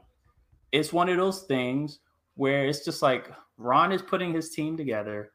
[0.72, 2.02] It's one of those things
[2.36, 5.32] where it's just like Ron is putting his team together,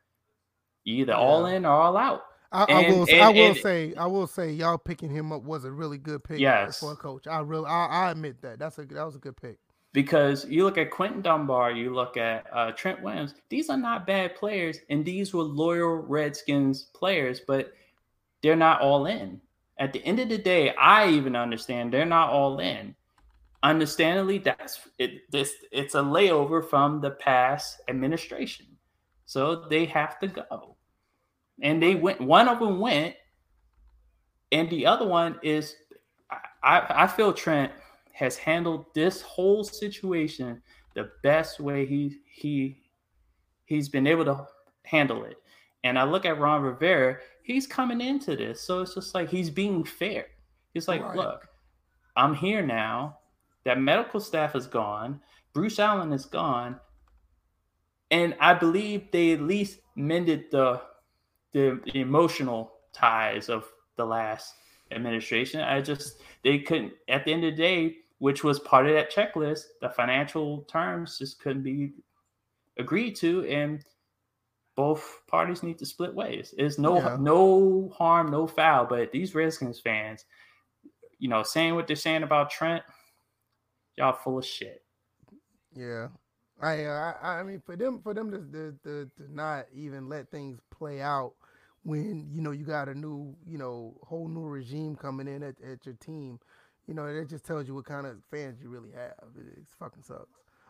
[0.85, 1.19] either yeah.
[1.19, 2.23] all in or all out.
[2.53, 3.07] I, I will.
[3.11, 3.95] And, I will and, say.
[3.97, 4.53] I will say.
[4.53, 6.39] Y'all picking him up was a really good pick.
[6.39, 6.79] Yes.
[6.79, 7.27] for a coach.
[7.27, 7.67] I really.
[7.67, 8.61] I, I, admit that.
[8.61, 9.59] That's a that was a good pick.
[9.93, 13.35] Because you look at Quinton Dunbar, you look at uh, Trent Williams.
[13.49, 17.73] These are not bad players, and these were loyal Redskins players, but
[18.45, 19.41] they're not all in.
[19.79, 22.95] At the end of the day, I even understand they're not all in.
[23.63, 25.23] Understandably, that's it.
[25.33, 28.67] This it's a layover from the past administration,
[29.25, 30.77] so they have to go
[31.63, 32.21] and they went.
[32.21, 33.15] One of them went,
[34.53, 35.75] and the other one is.
[36.63, 37.73] I, I feel Trent
[38.13, 40.63] has handled this whole situation
[40.95, 42.79] the best way he he
[43.65, 44.47] he's been able to
[44.83, 45.37] handle it.
[45.85, 49.51] And I look at Ron Rivera, he's coming into this, so it's just like he's
[49.51, 50.27] being fair.
[50.73, 51.17] He's like, right.
[51.17, 51.47] look,
[52.17, 53.19] I'm here now.
[53.65, 55.21] That medical staff is gone.
[55.53, 56.81] Bruce Allen is gone.
[58.11, 60.83] And I believe they at least mended the
[61.53, 63.65] the emotional ties of
[63.97, 64.55] the last
[64.91, 65.61] administration.
[65.61, 69.13] I just they couldn't at the end of the day, which was part of that
[69.13, 71.93] checklist, the financial terms just couldn't be
[72.79, 73.85] agreed to, and
[74.77, 76.55] both parties need to split ways.
[76.59, 77.17] It's no yeah.
[77.19, 78.87] no harm, no foul.
[78.87, 80.25] But these Redskins fans,
[81.19, 82.83] you know, saying what they're saying about Trent,
[83.97, 84.83] y'all full of shit.
[85.75, 86.09] Yeah,
[86.61, 90.09] I uh, I, I mean for them for them to, to, to, to not even
[90.09, 91.35] let things play out
[91.85, 95.55] when you know you got a new you know whole new regime coming in at,
[95.63, 96.41] at your team
[96.87, 99.65] you know it just tells you what kind of fans you really have it, it
[99.79, 100.21] fucking sucks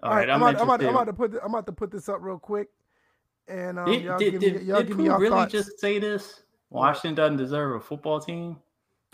[0.03, 1.91] all, all right, I'm, I'm, about, I'm, about, to put this, I'm about to put
[1.91, 2.69] this up real quick
[3.49, 5.53] and um, did, y'all did, give me, did, y'all did give me really thoughts.
[5.53, 8.57] just say this Washington doesn't deserve a football team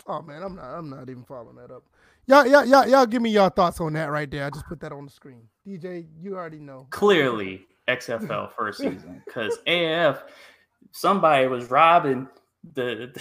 [0.07, 1.83] oh man I'm not I'm not even following that up
[2.27, 4.79] y'all y'all y'all, y'all give me your thoughts on that right there I just put
[4.81, 10.23] that on the screen DJ you already know clearly XFL first season because AF
[10.91, 12.27] somebody was robbing
[12.73, 13.11] the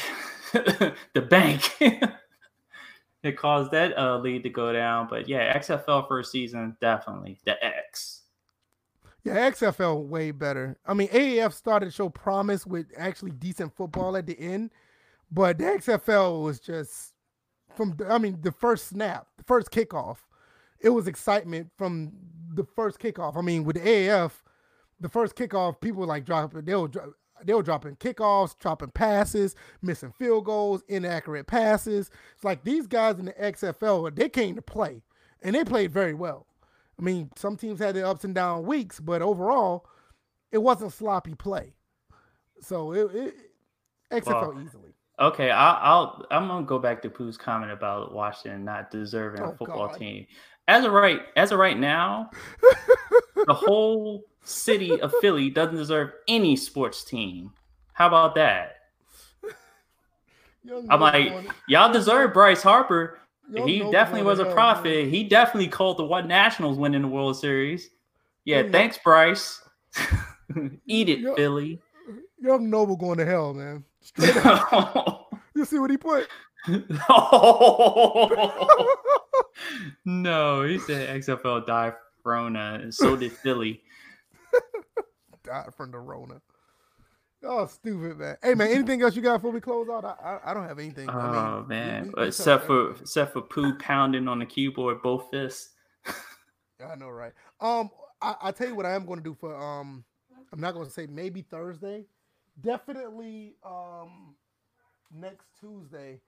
[1.14, 1.76] the bank.
[3.22, 5.06] it caused that uh, lead to go down.
[5.08, 7.56] But yeah, XFL first season definitely the.
[9.22, 10.78] Yeah, XFL way better.
[10.86, 14.70] I mean, AAF started to show promise with actually decent football at the end,
[15.30, 17.12] but the XFL was just
[17.76, 17.96] from.
[18.08, 20.18] I mean, the first snap, the first kickoff,
[20.80, 22.12] it was excitement from
[22.54, 23.36] the first kickoff.
[23.36, 24.32] I mean, with the AAF,
[25.00, 26.64] the first kickoff, people like dropping.
[26.64, 26.90] They were
[27.44, 32.10] they were dropping kickoffs, dropping passes, missing field goals, inaccurate passes.
[32.34, 35.02] It's like these guys in the XFL, they came to play,
[35.42, 36.46] and they played very well.
[37.00, 39.86] I mean, some teams had their ups and down weeks, but overall,
[40.52, 41.72] it wasn't sloppy play.
[42.60, 43.34] So it, it
[44.12, 44.90] XFL well, easily.
[45.18, 49.50] Okay, I'll, I'll I'm gonna go back to Pooh's comment about Washington not deserving oh,
[49.50, 49.98] a football God.
[49.98, 50.26] team.
[50.68, 52.30] As of right as of right now,
[53.46, 57.52] the whole city of Philly doesn't deserve any sports team.
[57.94, 58.76] How about that?
[60.90, 61.32] I'm like,
[61.66, 63.19] y'all deserve Bryce Harper.
[63.54, 65.08] He definitely was a prophet.
[65.08, 67.90] He definitely called the One Nationals winning the World Series.
[68.44, 69.60] Yeah, thanks, Bryce.
[70.86, 71.80] Eat it, young, Philly.
[72.38, 73.84] Young Noble going to hell, man.
[74.00, 75.32] Straight up.
[75.54, 76.28] you see what he put?
[80.04, 81.94] no, he said XFL died
[82.24, 83.82] Rona, and so did Philly.
[85.44, 86.40] Died from the Rona.
[87.42, 88.36] Oh, stupid man!
[88.42, 90.04] Hey man, anything else you got before we close out?
[90.04, 91.08] I I, I don't have anything.
[91.08, 94.46] Oh I mean, man, we, we, we except for except for Pooh pounding on the
[94.46, 95.70] keyboard both fists.
[96.06, 97.32] I know, right?
[97.60, 97.90] Um,
[98.20, 100.04] I, I tell you what I am going to do for um,
[100.52, 102.04] I'm not going to say maybe Thursday,
[102.60, 104.34] definitely um,
[105.14, 106.20] next Tuesday.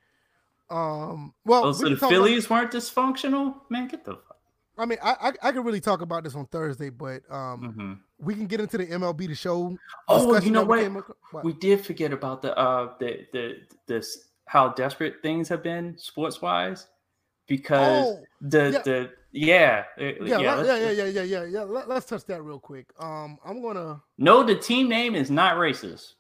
[0.71, 2.55] Um, well, oh, so the Phillies about...
[2.55, 3.89] weren't dysfunctional, man.
[3.89, 4.39] Get the fuck
[4.79, 7.93] I mean, I, I, I could really talk about this on Thursday, but um, mm-hmm.
[8.19, 9.77] we can get into the MLB the show.
[10.09, 10.93] Oh, you know what?
[11.31, 11.45] what?
[11.45, 16.41] We did forget about the uh the the this how desperate things have been sports
[16.41, 16.87] wise
[17.47, 18.83] because oh, the yeah.
[18.83, 22.43] the yeah uh, yeah yeah yeah, yeah yeah yeah yeah yeah Let, us touch that
[22.43, 22.87] real quick.
[22.99, 26.15] Um, I'm gonna no, the team name is not racist.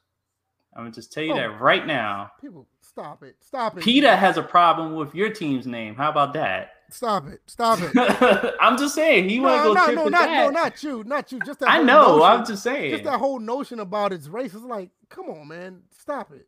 [0.75, 2.33] I'm gonna just tell you oh, that right now.
[2.41, 3.85] People, stop it, stop it.
[3.85, 5.95] PETA has a problem with your team's name.
[5.95, 6.72] How about that?
[6.93, 7.41] Stop it!
[7.47, 8.55] Stop it!
[8.61, 10.03] I'm just saying he no, want to go.
[10.03, 11.41] No, no, not no, not you, not you.
[11.41, 11.71] Just that.
[11.71, 12.19] I know.
[12.19, 12.91] Notion, I'm just saying.
[12.91, 14.69] Just that whole notion about it's racist.
[14.69, 16.47] Like, come on, man, stop it.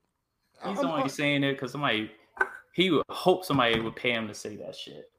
[0.62, 2.10] He's I'm, only saying it because somebody.
[2.74, 5.10] He would hope somebody would pay him to say that shit.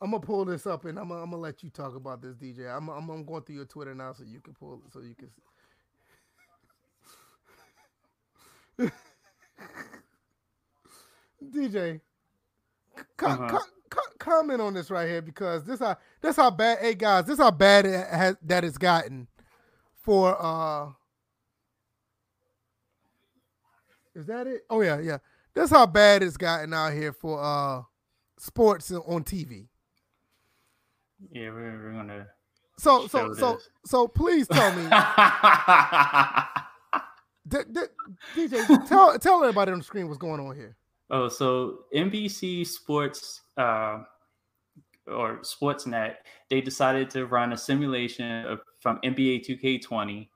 [0.00, 2.34] I'm gonna pull this up and I'm gonna, I'm gonna let you talk about this,
[2.34, 2.68] DJ.
[2.68, 5.14] I'm, I'm, I'm going through your Twitter now so you can pull it so you
[5.14, 5.30] can.
[8.80, 8.90] See.
[11.60, 12.00] DJ,
[13.20, 13.58] uh-huh
[14.18, 16.78] comment on this right here because this how this how bad.
[16.80, 19.28] Hey guys, this how bad it has that it's gotten
[20.02, 20.90] for uh
[24.14, 24.62] Is that it?
[24.68, 25.18] Oh yeah, yeah.
[25.54, 27.82] That's how bad it's gotten out here for uh
[28.38, 29.66] sports on TV.
[31.30, 32.26] Yeah, we're, we're gonna.
[32.78, 33.68] So so so this.
[33.86, 34.82] so please tell me,
[37.48, 40.76] D- D- DJ, tell tell everybody on the screen what's going on here.
[41.10, 44.02] oh, so NBC Sports uh,
[45.06, 46.16] or Sportsnet,
[46.50, 50.28] they decided to run a simulation of, from NBA 2K20,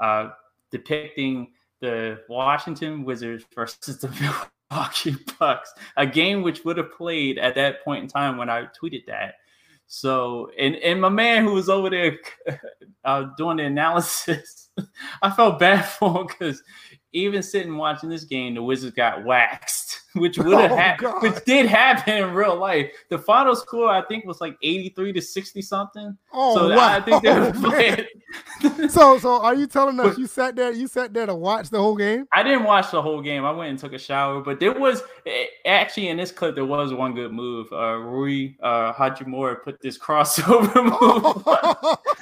[0.00, 0.30] uh,
[0.70, 1.48] depicting
[1.80, 4.08] the Washington Wizards versus the
[4.70, 8.66] Milwaukee Bucks, a game which would have played at that point in time when I
[8.80, 9.34] tweeted that.
[9.86, 12.18] So, and and my man who was over there
[13.04, 14.70] uh, doing the analysis,
[15.22, 16.62] I felt bad for him because
[17.12, 19.83] even sitting watching this game, the Wizards got waxed,
[20.20, 22.90] which would have Oh, happened, which did happen in real life.
[23.08, 26.16] The final score, I think, was like eighty-three to sixty something.
[26.32, 26.88] Oh so wow!
[26.92, 28.06] I think they were playing.
[28.88, 31.70] So so are you telling us But- you sat there you sat there to watch
[31.70, 32.26] the whole game?
[32.32, 33.44] I didn't watch the whole game.
[33.44, 36.64] I went and took a shower, but there was eh, actually in this clip there
[36.64, 37.72] was one good move.
[37.72, 41.44] Uh, Rui uh, Hachimura put this crossover move.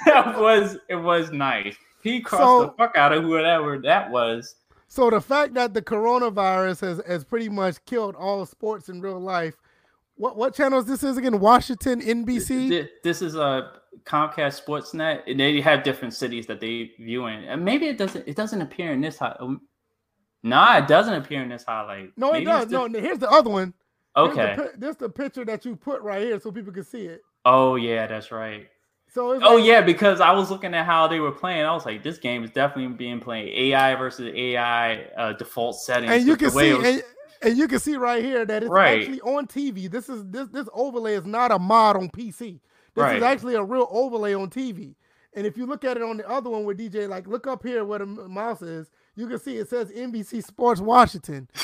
[0.05, 1.75] that was it was nice.
[2.03, 4.55] He crossed So- the fuck out of whoever that was.
[4.93, 9.19] So the fact that the coronavirus has, has pretty much killed all sports in real
[9.19, 9.55] life.
[10.17, 11.39] What what channels this is again?
[11.39, 12.69] Washington NBC.
[12.69, 13.71] Th- This is a
[14.05, 15.23] Comcast Sportsnet.
[15.25, 18.27] and They have different cities that they view in, and maybe it doesn't.
[18.27, 19.17] It doesn't appear in this.
[19.17, 19.61] Hi- um,
[20.43, 22.11] nah, it doesn't appear in this highlight.
[22.15, 22.69] No, it does.
[22.69, 23.73] No, the- here's the other one.
[24.15, 24.67] Here's the okay.
[24.77, 27.21] This the picture that you put right here so people can see it.
[27.45, 28.67] Oh yeah, that's right.
[29.13, 31.65] So Oh like- yeah, because I was looking at how they were playing.
[31.65, 36.11] I was like, this game is definitely being played AI versus AI uh, default settings.
[36.11, 37.03] and you can see was- and,
[37.43, 39.01] and you can see right here that it's Right.
[39.01, 39.89] actually on TV.
[39.89, 42.59] This is this this overlay is not a mod on PC.
[42.95, 43.17] This Right.
[43.17, 44.95] is actually a real overlay on TV.
[45.35, 47.63] And if you look at it on the other one with DJ, like look up
[47.63, 51.47] here where the mouse is, you can see it says NBC Sports Washington.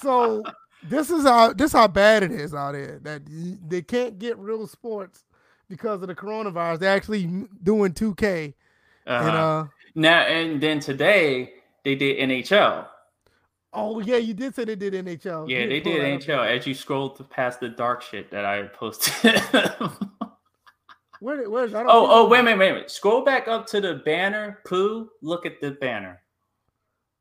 [0.00, 0.42] So
[0.82, 3.22] this is how this how bad it is out here that
[3.68, 5.24] they can't get real sports
[5.72, 6.78] because of the coronavirus.
[6.80, 7.24] They're actually
[7.62, 8.52] doing 2K
[9.06, 9.36] and Uh-huh.
[9.38, 11.52] uh now and then today
[11.84, 12.86] they did NHL.
[13.72, 15.48] oh yeah, you did say they did NHL.
[15.48, 16.02] Yeah, they did.
[16.20, 16.46] NHL.
[16.46, 19.40] As you scroll to past the dark shit that I posted.
[21.20, 22.30] Where did- where's I don't oh, oh, it.
[22.30, 22.90] wait a minute, wait a minute.
[22.90, 24.58] Scroll back up to the banner.
[24.66, 26.20] Pooh, look at the banner.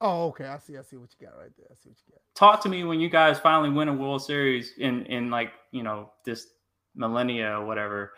[0.04, 0.46] Oh, okay.
[0.46, 0.76] I see.
[0.76, 1.68] I see what you got right there.
[1.70, 2.22] I see what you got.
[2.34, 5.84] Talk to me when you guys finally win a World Series in in like you
[5.84, 6.48] know this
[6.96, 8.14] millennia or whatever.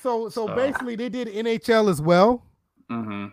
[0.00, 2.42] So, so So- basically, they did NHL as well.
[2.90, 3.26] Mm-hmm.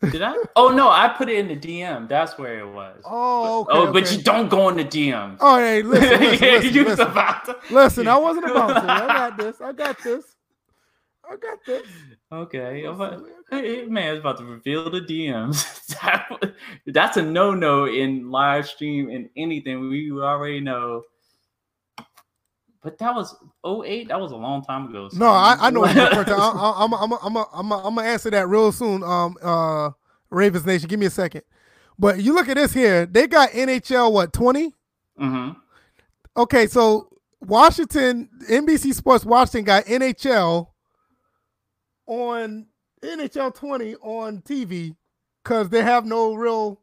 [0.10, 0.34] Did I?
[0.54, 2.08] Oh no, I put it in the DM.
[2.08, 3.02] That's where it was.
[3.04, 3.70] Oh, okay.
[3.72, 5.38] oh, but you don't go in the DMs.
[5.40, 7.10] Oh, hey, listen, listen, Yeah, listen, you was listen.
[7.10, 8.92] about to- Listen, I wasn't about to.
[8.92, 9.60] I got this.
[9.60, 10.24] I got this.
[11.28, 11.86] I got this.
[12.30, 15.86] Okay, about- hey, man, is about to reveal the DMs.
[16.00, 16.54] That-
[16.86, 19.88] That's a no-no in live stream and anything.
[19.88, 21.02] We already know.
[22.88, 23.36] But that was
[23.66, 24.08] 08.
[24.08, 25.10] That was a long time ago.
[25.12, 26.34] No, I, I know what you're referring to.
[26.36, 29.02] I, I, I'm, I'm, I'm, I'm, I'm gonna answer that real soon.
[29.02, 29.90] Um, uh,
[30.30, 31.42] Ravens Nation, give me a second.
[31.98, 33.04] But you look at this here.
[33.04, 34.72] They got NHL what 20?
[35.18, 35.50] hmm
[36.34, 37.08] Okay, so
[37.40, 40.68] Washington, NBC Sports Washington got NHL
[42.06, 42.66] on
[43.02, 44.96] NHL 20 on TV
[45.44, 46.80] because they have no real.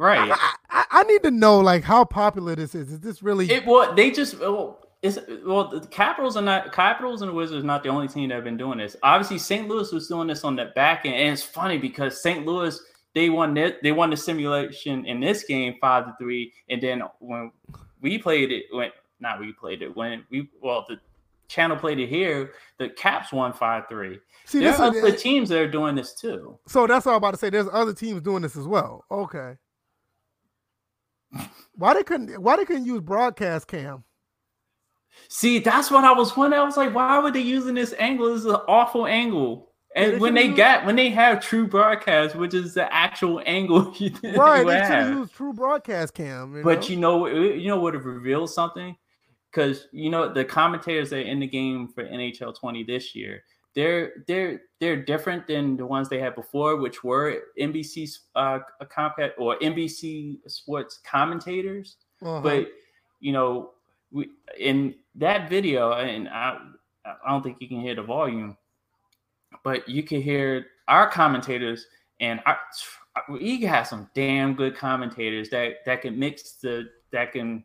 [0.00, 0.30] Right.
[0.32, 2.90] I, I, I need to know like how popular this is.
[2.90, 3.50] Is this really?
[3.50, 7.62] It well, they just well, it's well, the Capitals are not Capitals and the Wizards
[7.62, 8.96] are not the only team that have been doing this.
[9.02, 9.68] Obviously, St.
[9.68, 12.46] Louis was doing this on the back end, and it's funny because St.
[12.46, 12.80] Louis
[13.14, 17.02] they won their, they won the simulation in this game five to three, and then
[17.18, 17.52] when
[18.00, 18.90] we played it, when
[19.20, 20.98] not we played it when we well the
[21.48, 24.18] channel played it here, the Caps won five three.
[24.46, 26.58] See, There this are is, other teams that are doing this too.
[26.66, 27.50] so that's all I'm about to say.
[27.50, 29.04] There's other teams doing this as well.
[29.10, 29.56] Okay.
[31.74, 32.40] Why they couldn't?
[32.42, 34.04] Why they couldn't use broadcast cam?
[35.28, 36.62] See, that's what I was wondering.
[36.62, 38.28] I was like, why were they using this angle?
[38.28, 39.68] This is an awful angle.
[39.96, 43.42] And they when they used- got when they have true broadcast, which is the actual
[43.46, 45.06] angle you, Right, they should have.
[45.08, 46.56] have used true broadcast cam.
[46.56, 46.86] You but know?
[46.88, 48.96] you know, you know what it revealed something
[49.50, 53.42] because you know the commentators that are in the game for NHL 20 this year.
[53.74, 59.32] They're they're they're different than the ones they had before, which were NBC uh, Comcast
[59.38, 62.40] or NBC Sports commentators Uh-huh.
[62.42, 62.68] but
[63.20, 63.70] you know
[64.12, 64.28] we
[64.58, 66.58] in that video and i
[67.06, 68.56] i don't think you can hear the volume
[69.64, 71.86] but you can hear our commentators
[72.20, 72.58] and our,
[73.28, 77.64] we have some damn good commentators that that can mix the that can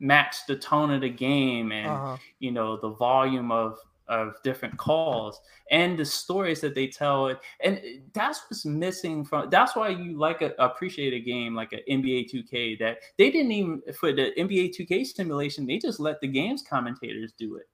[0.00, 2.16] match the tone of the game and uh-huh.
[2.38, 3.78] you know the volume of
[4.10, 7.34] of different calls and the stories that they tell.
[7.62, 7.80] And
[8.12, 12.28] that's what's missing from that's why you like a, appreciate a game like an nba
[12.30, 16.62] 2k that they didn't even for the nba 2k simulation they just let the games
[16.68, 17.68] commentators do it.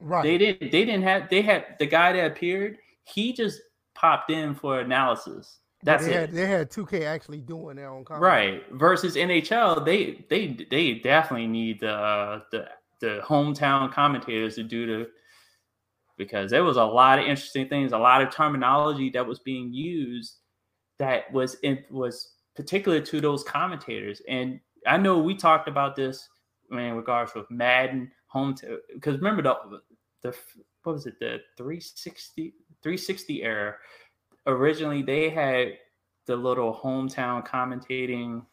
[0.00, 0.22] Right.
[0.22, 3.60] They didn't they didn't have they had the guy that appeared he just
[3.94, 5.58] popped in for analysis.
[5.82, 6.20] That's they it.
[6.20, 8.64] Had, they had 2K actually doing their own Right.
[8.72, 12.68] Versus NHL, they they they definitely need the uh, the
[13.00, 15.10] the hometown commentators to do the
[16.18, 19.72] because there was a lot of interesting things, a lot of terminology that was being
[19.72, 20.36] used
[20.98, 24.20] that was in, was particular to those commentators.
[24.28, 26.28] And I know we talked about this
[26.70, 28.54] in regards with Madden home
[28.92, 29.80] because remember the
[30.22, 30.36] the
[30.82, 33.74] what was it the 360 360 era
[34.46, 35.78] originally they had
[36.26, 38.44] the little hometown commentating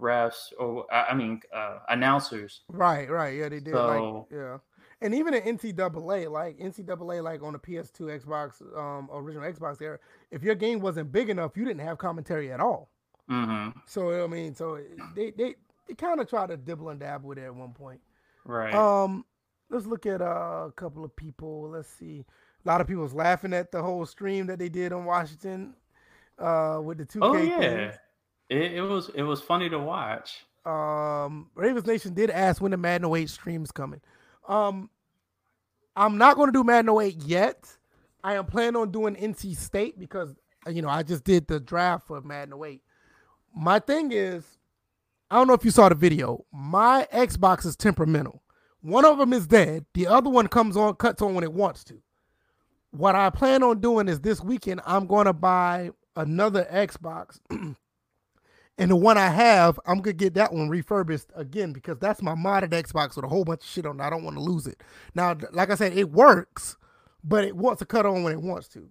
[0.00, 2.62] refs or I mean uh, announcers.
[2.68, 3.36] Right, right.
[3.36, 3.72] Yeah, they did.
[3.72, 4.58] So, like, yeah.
[5.04, 9.98] And even in NCAA, like NCAA, like on the PS2, Xbox, um, original Xbox era,
[10.30, 12.88] if your game wasn't big enough, you didn't have commentary at all.
[13.30, 13.78] Mm-hmm.
[13.86, 14.78] So I mean, so
[15.14, 15.56] they they,
[15.86, 18.00] they kind of try to dibble and dab with it at one point.
[18.46, 18.74] Right.
[18.74, 19.26] Um,
[19.68, 21.68] let's look at uh, a couple of people.
[21.68, 22.24] Let's see.
[22.64, 25.74] A lot of people was laughing at the whole stream that they did on Washington
[26.38, 27.18] uh, with the two.
[27.20, 27.92] Oh yeah,
[28.48, 30.46] it, it, was it was funny to watch.
[30.64, 34.00] Um, Ravens Nation did ask when the Madden 08 stream's coming.
[34.48, 34.88] Um,
[35.96, 37.68] I'm not going to do Madden 08 yet.
[38.22, 40.34] I am planning on doing NC State because
[40.66, 42.82] you know I just did the draft for Madden 08.
[43.54, 44.44] My thing is,
[45.30, 46.44] I don't know if you saw the video.
[46.52, 48.42] My Xbox is temperamental.
[48.80, 49.86] One of them is dead.
[49.94, 52.02] The other one comes on, cuts on when it wants to.
[52.90, 57.40] What I plan on doing is this weekend I'm going to buy another Xbox.
[58.78, 62.34] and the one I have, I'm gonna get that one refurbished again because that's my
[62.34, 64.02] modded Xbox with a whole bunch of shit on it.
[64.02, 64.82] I don't want to lose it.
[65.14, 66.76] Now, like I said, it works,
[67.22, 68.88] but it wants to cut on when it wants to.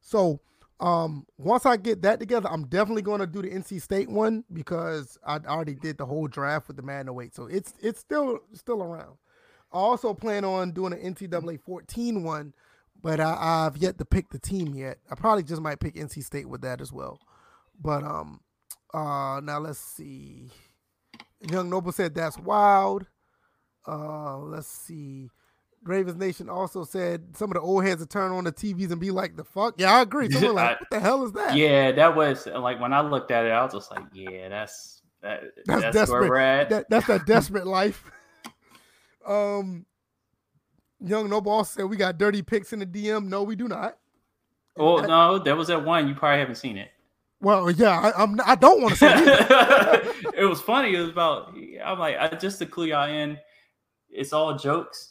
[0.00, 0.40] So
[0.80, 5.18] um, once I get that together, I'm definitely gonna do the NC State one because
[5.24, 7.34] I already did the whole draft with the Madden 08.
[7.34, 9.16] So it's it's still still around.
[9.72, 12.52] I also plan on doing an NCAA 14 one
[13.02, 14.98] but I, have yet to pick the team yet.
[15.10, 17.18] I probably just might pick NC State with that as well.
[17.80, 18.40] But um,
[18.94, 20.50] uh, now let's see.
[21.40, 23.06] Young Noble said that's wild.
[23.86, 25.28] Uh, let's see.
[25.84, 29.00] Ravens Nation also said some of the old heads will turn on the TVs and
[29.00, 30.30] be like, "The fuck." Yeah, I agree.
[30.30, 33.44] Someone like, "What the hell is that?" Yeah, that was like when I looked at
[33.44, 36.20] it, I was just like, "Yeah, that's that, that's, that's desperate.
[36.20, 38.04] where we're at." That, that's a desperate life.
[39.26, 39.86] Um,
[41.00, 43.26] Young No Boss said we got dirty pics in the DM.
[43.26, 43.96] No, we do not.
[44.76, 46.06] Oh that, no, there was that one.
[46.06, 46.91] You probably haven't seen it.
[47.42, 48.40] Well, yeah, I, I'm.
[48.46, 49.12] I don't want to say.
[49.14, 50.34] it.
[50.38, 50.94] it was funny.
[50.94, 51.54] It was about.
[51.84, 53.36] I'm like, I, just to clue y'all in,
[54.08, 55.10] it's all jokes.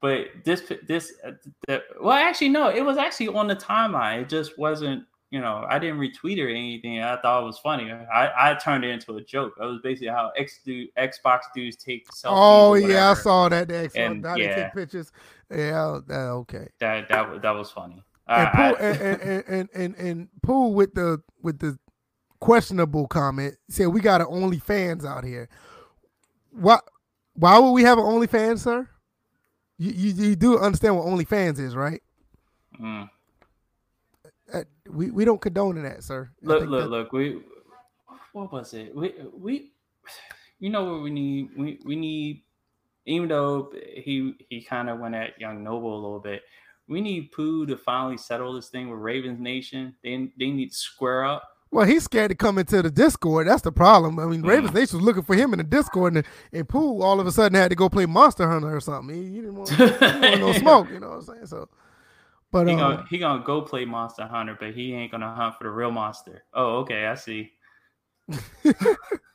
[0.00, 1.32] But this, this, uh,
[1.66, 4.22] the, well, actually, no, it was actually on the timeline.
[4.22, 7.02] It just wasn't you know, I didn't retweet or anything.
[7.02, 7.90] I thought it was funny.
[7.90, 9.54] I, I turned it into a joke.
[9.58, 12.30] That was basically how X dude, Xbox dudes take selfies.
[12.30, 13.68] Oh yeah, I saw that.
[13.68, 15.10] They and, how yeah, take pictures.
[15.50, 16.68] Yeah, uh, okay.
[16.78, 18.02] That that that was funny.
[18.28, 21.78] And, uh, Pooh, I, and, and, and, and, and Pooh with the with the
[22.40, 25.48] questionable comment said we got an OnlyFans out here.
[26.50, 26.82] What?
[27.34, 28.88] Why would we have an OnlyFans, sir?
[29.78, 32.02] You, you you do understand what OnlyFans is, right?
[32.80, 33.10] Mm.
[34.52, 36.30] Uh, we we don't condone that, sir.
[36.42, 36.88] Look, look, that...
[36.88, 37.12] look.
[37.12, 37.42] We
[38.32, 38.94] what was it?
[38.94, 39.72] We we
[40.58, 41.50] you know what we need?
[41.56, 42.42] We we need
[43.04, 46.42] even though he he kind of went at Young Noble a little bit.
[46.88, 49.94] We need Pooh to finally settle this thing with Ravens Nation.
[50.02, 51.42] They they need to square up.
[51.72, 53.48] Well, he's scared to come into the Discord.
[53.48, 54.20] That's the problem.
[54.20, 54.48] I mean, mm.
[54.48, 57.32] Ravens Nation was looking for him in the Discord, and, and Pooh all of a
[57.32, 59.14] sudden had to go play Monster Hunter or something.
[59.14, 60.88] He, he didn't want, he want no smoke.
[60.90, 61.46] You know what I'm saying?
[61.46, 61.68] So
[62.52, 65.56] but he, um, gonna, he gonna go play Monster Hunter, but he ain't gonna hunt
[65.58, 66.44] for the real monster.
[66.54, 67.52] Oh, okay, I see.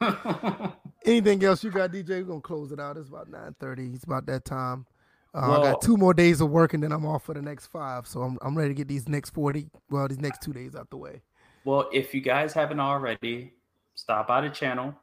[1.06, 2.10] Anything else you got, DJ?
[2.10, 2.98] We're gonna close it out.
[2.98, 3.92] It's about nine thirty.
[3.94, 4.86] It's about that time.
[5.34, 7.42] Uh, well, I got two more days of work, and then I'm off for the
[7.42, 8.06] next five.
[8.06, 9.70] So I'm I'm ready to get these next forty.
[9.90, 11.22] Well, these next two days out the way.
[11.64, 13.54] Well, if you guys haven't already,
[13.94, 14.96] stop by the channel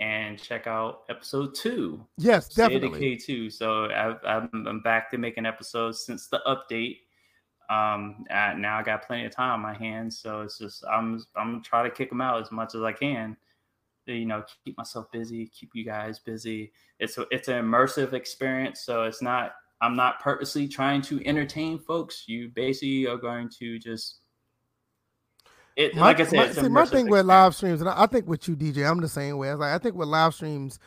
[0.00, 2.04] and check out episode two.
[2.18, 2.98] Yes, definitely.
[2.98, 3.50] K two.
[3.50, 6.98] So I've, I'm back to making episodes since the update
[7.70, 11.22] um uh, now i got plenty of time on my hands so it's just i'm
[11.36, 13.36] i'm gonna try to kick them out as much as i can
[14.14, 18.80] you know keep myself busy keep you guys busy it's a, it's an immersive experience
[18.80, 23.78] so it's not i'm not purposely trying to entertain folks you basically are going to
[23.78, 24.20] just
[25.76, 27.10] it, my, like I said, my, see, my thing experience.
[27.10, 29.50] with live streams, and I, I think with you, DJ, I'm the same way.
[29.50, 30.80] I, like, I think with live streams,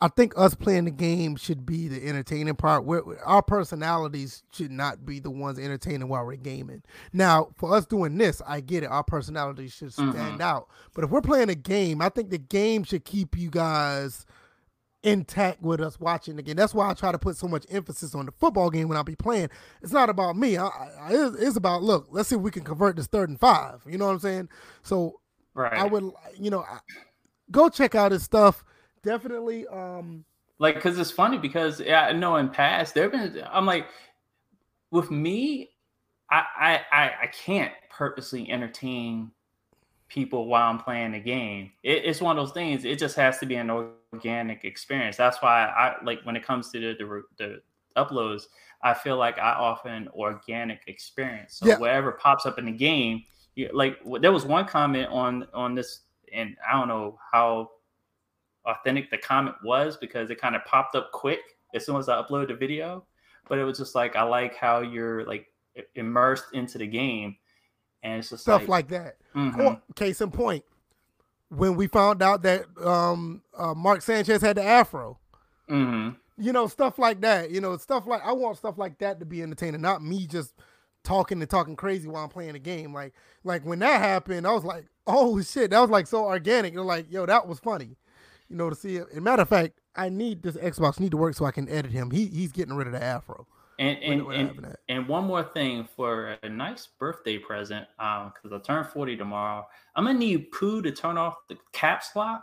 [0.00, 2.84] I think us playing the game should be the entertaining part.
[2.84, 6.82] Where our personalities should not be the ones entertaining while we're gaming.
[7.14, 8.90] Now, for us doing this, I get it.
[8.90, 10.42] Our personalities should stand mm-hmm.
[10.42, 10.68] out.
[10.94, 14.26] But if we're playing a game, I think the game should keep you guys
[15.02, 16.56] intact with us watching the game.
[16.56, 19.02] That's why I try to put so much emphasis on the football game when I
[19.02, 19.48] be playing.
[19.80, 20.58] It's not about me.
[20.58, 22.08] I, I, it's about look.
[22.10, 23.80] Let's see if we can convert this third and five.
[23.88, 24.48] You know what I'm saying?
[24.82, 25.20] So
[25.54, 25.72] right.
[25.72, 26.66] I would, you know,
[27.50, 28.62] go check out his stuff
[29.06, 30.24] definitely um
[30.58, 33.86] like because it's funny because yeah, I know in past there have been I'm like
[34.90, 35.70] with me,
[36.30, 36.44] I
[36.90, 39.30] I I can't purposely entertain
[40.08, 41.72] people while I'm playing the game.
[41.82, 42.84] It, it's one of those things.
[42.84, 43.70] It just has to be an
[44.12, 45.16] organic experience.
[45.16, 47.62] That's why I like when it comes to the the, the
[47.96, 48.44] uploads.
[48.82, 51.56] I feel like I offer an organic experience.
[51.58, 51.78] So yeah.
[51.78, 53.24] whatever pops up in the game,
[53.54, 56.00] you, like there was one comment on on this,
[56.32, 57.70] and I don't know how
[58.66, 61.40] authentic the comment was because it kind of popped up quick
[61.74, 63.04] as soon as I uploaded the video.
[63.48, 65.46] But it was just like I like how you're like
[65.94, 67.36] immersed into the game,
[68.02, 69.16] and it's just stuff like, like that.
[69.34, 69.60] Mm-hmm.
[69.60, 70.64] Or, case in point,
[71.48, 75.18] when we found out that um, uh, Mark Sanchez had the afro.
[75.70, 76.16] Mm-hmm.
[76.38, 77.50] You know, stuff like that.
[77.50, 80.54] You know, stuff like I want stuff like that to be entertaining, not me just
[81.02, 82.92] talking and talking crazy while I'm playing the game.
[82.92, 83.14] Like,
[83.44, 86.74] like when that happened, I was like, "Oh shit!" That was like so organic.
[86.74, 87.96] You're like, "Yo, that was funny."
[88.48, 89.06] You know, to see it.
[89.12, 91.92] And matter of fact, I need this Xbox need to work so I can edit
[91.92, 92.10] him.
[92.10, 93.46] He he's getting rid of the afro.
[93.78, 98.62] And and and, and, one more thing for a nice birthday present, um, because I
[98.64, 99.66] turn 40 tomorrow.
[99.94, 102.42] I'm gonna need Pooh to turn off the caps lock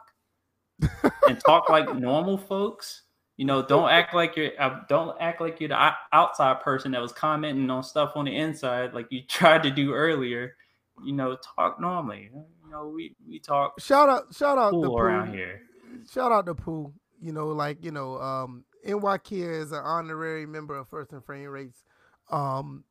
[1.27, 3.03] and talk like normal folks.
[3.37, 7.01] You know, don't act like you're uh, don't act like you're the outside person that
[7.01, 10.55] was commenting on stuff on the inside like you tried to do earlier.
[11.03, 12.29] You know, talk normally.
[12.31, 13.79] You know, we we talk.
[13.79, 15.63] Shout out, shout out the around here
[16.11, 16.93] shout out to Pooh.
[17.21, 21.23] You know, like you know, um, NY Kid is an honorary member of First and
[21.23, 21.83] Frame Rates.
[22.29, 22.83] Um,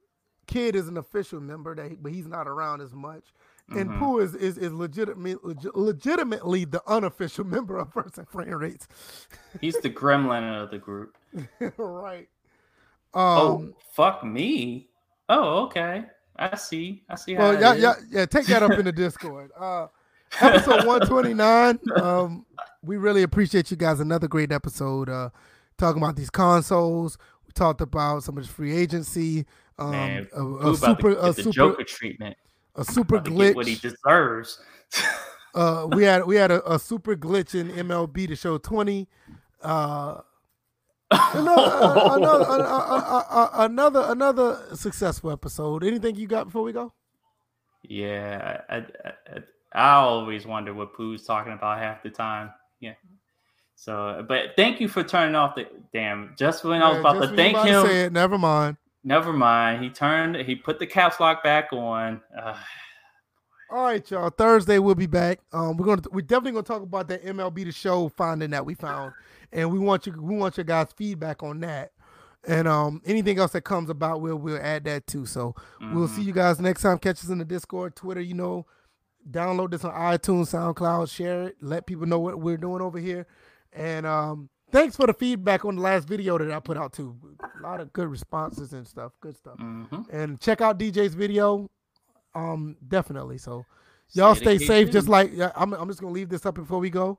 [0.46, 3.24] Kid is an official member, that but he's not around as much.
[3.70, 3.98] And mm-hmm.
[3.98, 8.88] Pooh is is, is legitimate, legit, legitimately the unofficial member of First and Frame Rates.
[9.60, 11.16] he's the gremlin of the group.
[11.76, 12.28] right.
[13.14, 14.88] Oh, um, oh, fuck me.
[15.28, 16.04] Oh, okay.
[16.36, 17.02] I see.
[17.08, 17.36] I see.
[17.36, 18.26] Well, yeah, yeah, yeah.
[18.26, 19.50] Take that up in the Discord.
[19.58, 19.86] Uh,
[20.40, 21.78] episode 129.
[21.96, 22.46] Um,
[22.82, 24.00] we really appreciate you guys.
[24.00, 25.08] Another great episode.
[25.08, 25.30] Uh,
[25.78, 27.18] talking about these consoles.
[27.46, 29.46] We talked about some of the free agency.
[29.78, 32.36] Um, Man, a, a super, a super Joker treatment.
[32.76, 33.54] A super glitch.
[33.54, 34.60] what he deserves.
[35.54, 39.08] uh, we had we had a, a, super glitch in MLB The Show 20.
[39.62, 40.20] Uh,
[41.10, 41.72] another,
[42.16, 45.84] another, another, another successful episode.
[45.84, 46.92] Anything you got before we go?
[47.82, 49.42] Yeah, I, I,
[49.74, 52.50] I always wonder what Pooh's talking about half the time.
[53.82, 56.36] So, but thank you for turning off the damn.
[56.38, 58.76] Just when yeah, I was about to thank him, to it, never mind.
[59.02, 59.82] Never mind.
[59.82, 60.36] He turned.
[60.36, 62.20] He put the caps lock back on.
[62.40, 62.56] Uh,
[63.72, 64.30] all right, y'all.
[64.30, 65.40] Thursday we'll be back.
[65.52, 68.74] Um, we're gonna we're definitely gonna talk about that MLB the show finding that we
[68.74, 69.14] found,
[69.52, 71.90] and we want you we want your guys' feedback on that,
[72.46, 75.26] and um anything else that comes about we'll we'll add that too.
[75.26, 75.92] So mm-hmm.
[75.92, 76.28] we'll see mm-hmm.
[76.28, 76.98] you guys next time.
[76.98, 78.20] Catch us in the Discord, Twitter.
[78.20, 78.64] You know,
[79.28, 83.26] download this on iTunes, SoundCloud, share it, let people know what we're doing over here.
[83.72, 87.16] And um, thanks for the feedback on the last video that I put out too.
[87.40, 89.12] A lot of good responses and stuff.
[89.20, 89.58] Good stuff.
[89.58, 90.14] Mm-hmm.
[90.14, 91.70] And check out DJ's video.
[92.34, 93.38] Um, definitely.
[93.38, 93.64] So
[94.12, 94.90] y'all stay safe.
[94.90, 97.18] Just like I'm, I'm just gonna leave this up before we go.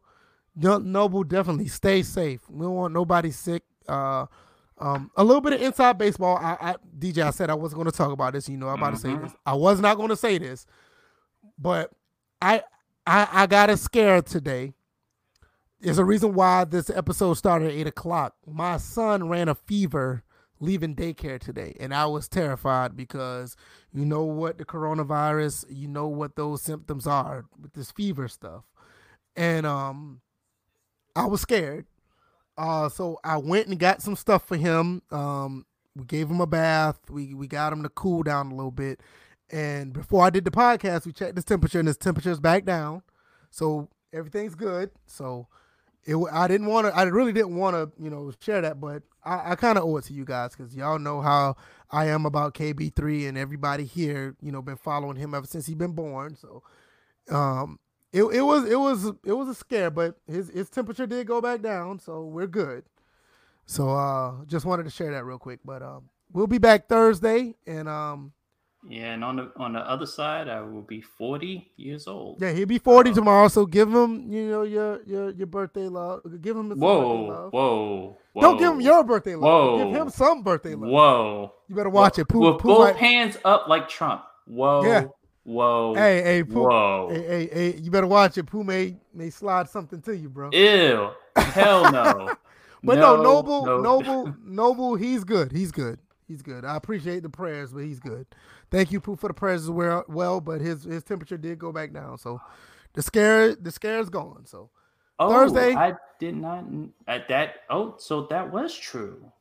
[0.55, 2.41] Noble, definitely stay safe.
[2.49, 3.63] We don't want nobody sick.
[3.88, 4.27] Uh,
[4.77, 6.38] um, a little bit of inside baseball.
[6.38, 8.49] I, I DJ, I said I wasn't going to talk about this.
[8.49, 8.95] You know, I'm about mm-hmm.
[8.95, 9.23] to say mm-hmm.
[9.23, 9.35] this.
[9.45, 10.65] I was not going to say this,
[11.57, 11.91] but
[12.41, 12.63] I
[13.05, 14.73] I I got a scare today.
[15.84, 18.35] There's a reason why this episode started at eight o'clock.
[18.47, 20.23] My son ran a fever
[20.61, 23.57] leaving daycare today, and I was terrified because
[23.91, 28.64] you know what the coronavirus, you know what those symptoms are with this fever stuff,
[29.35, 30.22] and um,
[31.18, 31.85] I was scared.
[32.57, 35.01] Uh, so I went and got some stuff for him.
[35.11, 35.65] Um,
[35.97, 36.97] we gave him a bath.
[37.10, 39.01] We we got him to cool down a little bit,
[39.51, 42.64] and before I did the podcast, we checked his temperature, and his temperature is back
[42.64, 43.03] down.
[43.51, 44.89] So everything's good.
[45.07, 45.49] So
[46.05, 46.95] it, I didn't want to.
[46.95, 49.97] I really didn't want to, you know, share that, but I, I kind of owe
[49.97, 51.55] it to you guys because y'all know how
[51.91, 55.65] I am about KB three, and everybody here, you know, been following him ever since
[55.65, 56.35] he been born.
[56.35, 56.63] So,
[57.30, 57.80] um,
[58.11, 61.41] it, it was it was it was a scare, but his his temperature did go
[61.41, 62.84] back down, so we're good.
[63.65, 67.55] So, uh, just wanted to share that real quick, but um, we'll be back Thursday,
[67.65, 68.34] and um
[68.88, 72.41] Yeah, and on the on the other side, I will be forty years old.
[72.41, 73.47] Yeah, he'll be forty uh, tomorrow.
[73.47, 76.22] So give him, you know, your your your birthday love.
[76.41, 77.53] Give him whoa, love.
[77.53, 78.41] whoa, whoa.
[78.41, 79.43] Don't give him your birthday love.
[79.43, 79.77] Whoa.
[79.77, 80.89] Give him some birthday love.
[80.89, 81.53] Whoa.
[81.69, 82.22] You better watch whoa.
[82.22, 82.27] it.
[82.27, 82.95] Pooh, With Pooh both might...
[82.97, 84.23] hands up like Trump.
[84.47, 84.84] Whoa.
[84.84, 85.05] Yeah.
[85.43, 85.93] Whoa.
[85.93, 86.64] Hey, hey, Pooh.
[86.64, 87.10] Whoa.
[87.10, 88.43] Hey, hey, hey, you better watch it.
[88.43, 90.49] Pooh may may slide something to you, bro.
[90.51, 91.11] Ew.
[91.35, 92.34] Hell no.
[92.84, 93.80] but no, no Noble, no.
[93.80, 95.51] Noble, Noble, he's good.
[95.51, 95.99] He's good.
[96.27, 96.65] He's good.
[96.65, 98.26] I appreciate the prayers, but he's good.
[98.73, 100.03] Thank you, Pooh, for the prayers as well.
[100.07, 102.41] Well, but his his temperature did go back down, so
[102.93, 104.47] the scare the scare is gone.
[104.47, 104.71] So
[105.19, 106.65] oh, Thursday, I did not
[107.07, 107.55] at uh, that.
[107.69, 109.31] Oh, so that was true.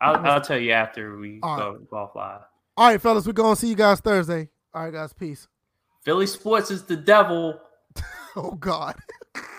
[0.00, 1.90] I'll, I'll tell you after we All go, right.
[1.90, 2.42] go off live.
[2.76, 4.50] All right, fellas, we're gonna see you guys Thursday.
[4.72, 5.48] All right, guys, peace.
[6.04, 7.60] Philly sports is the devil.
[8.36, 8.94] oh God.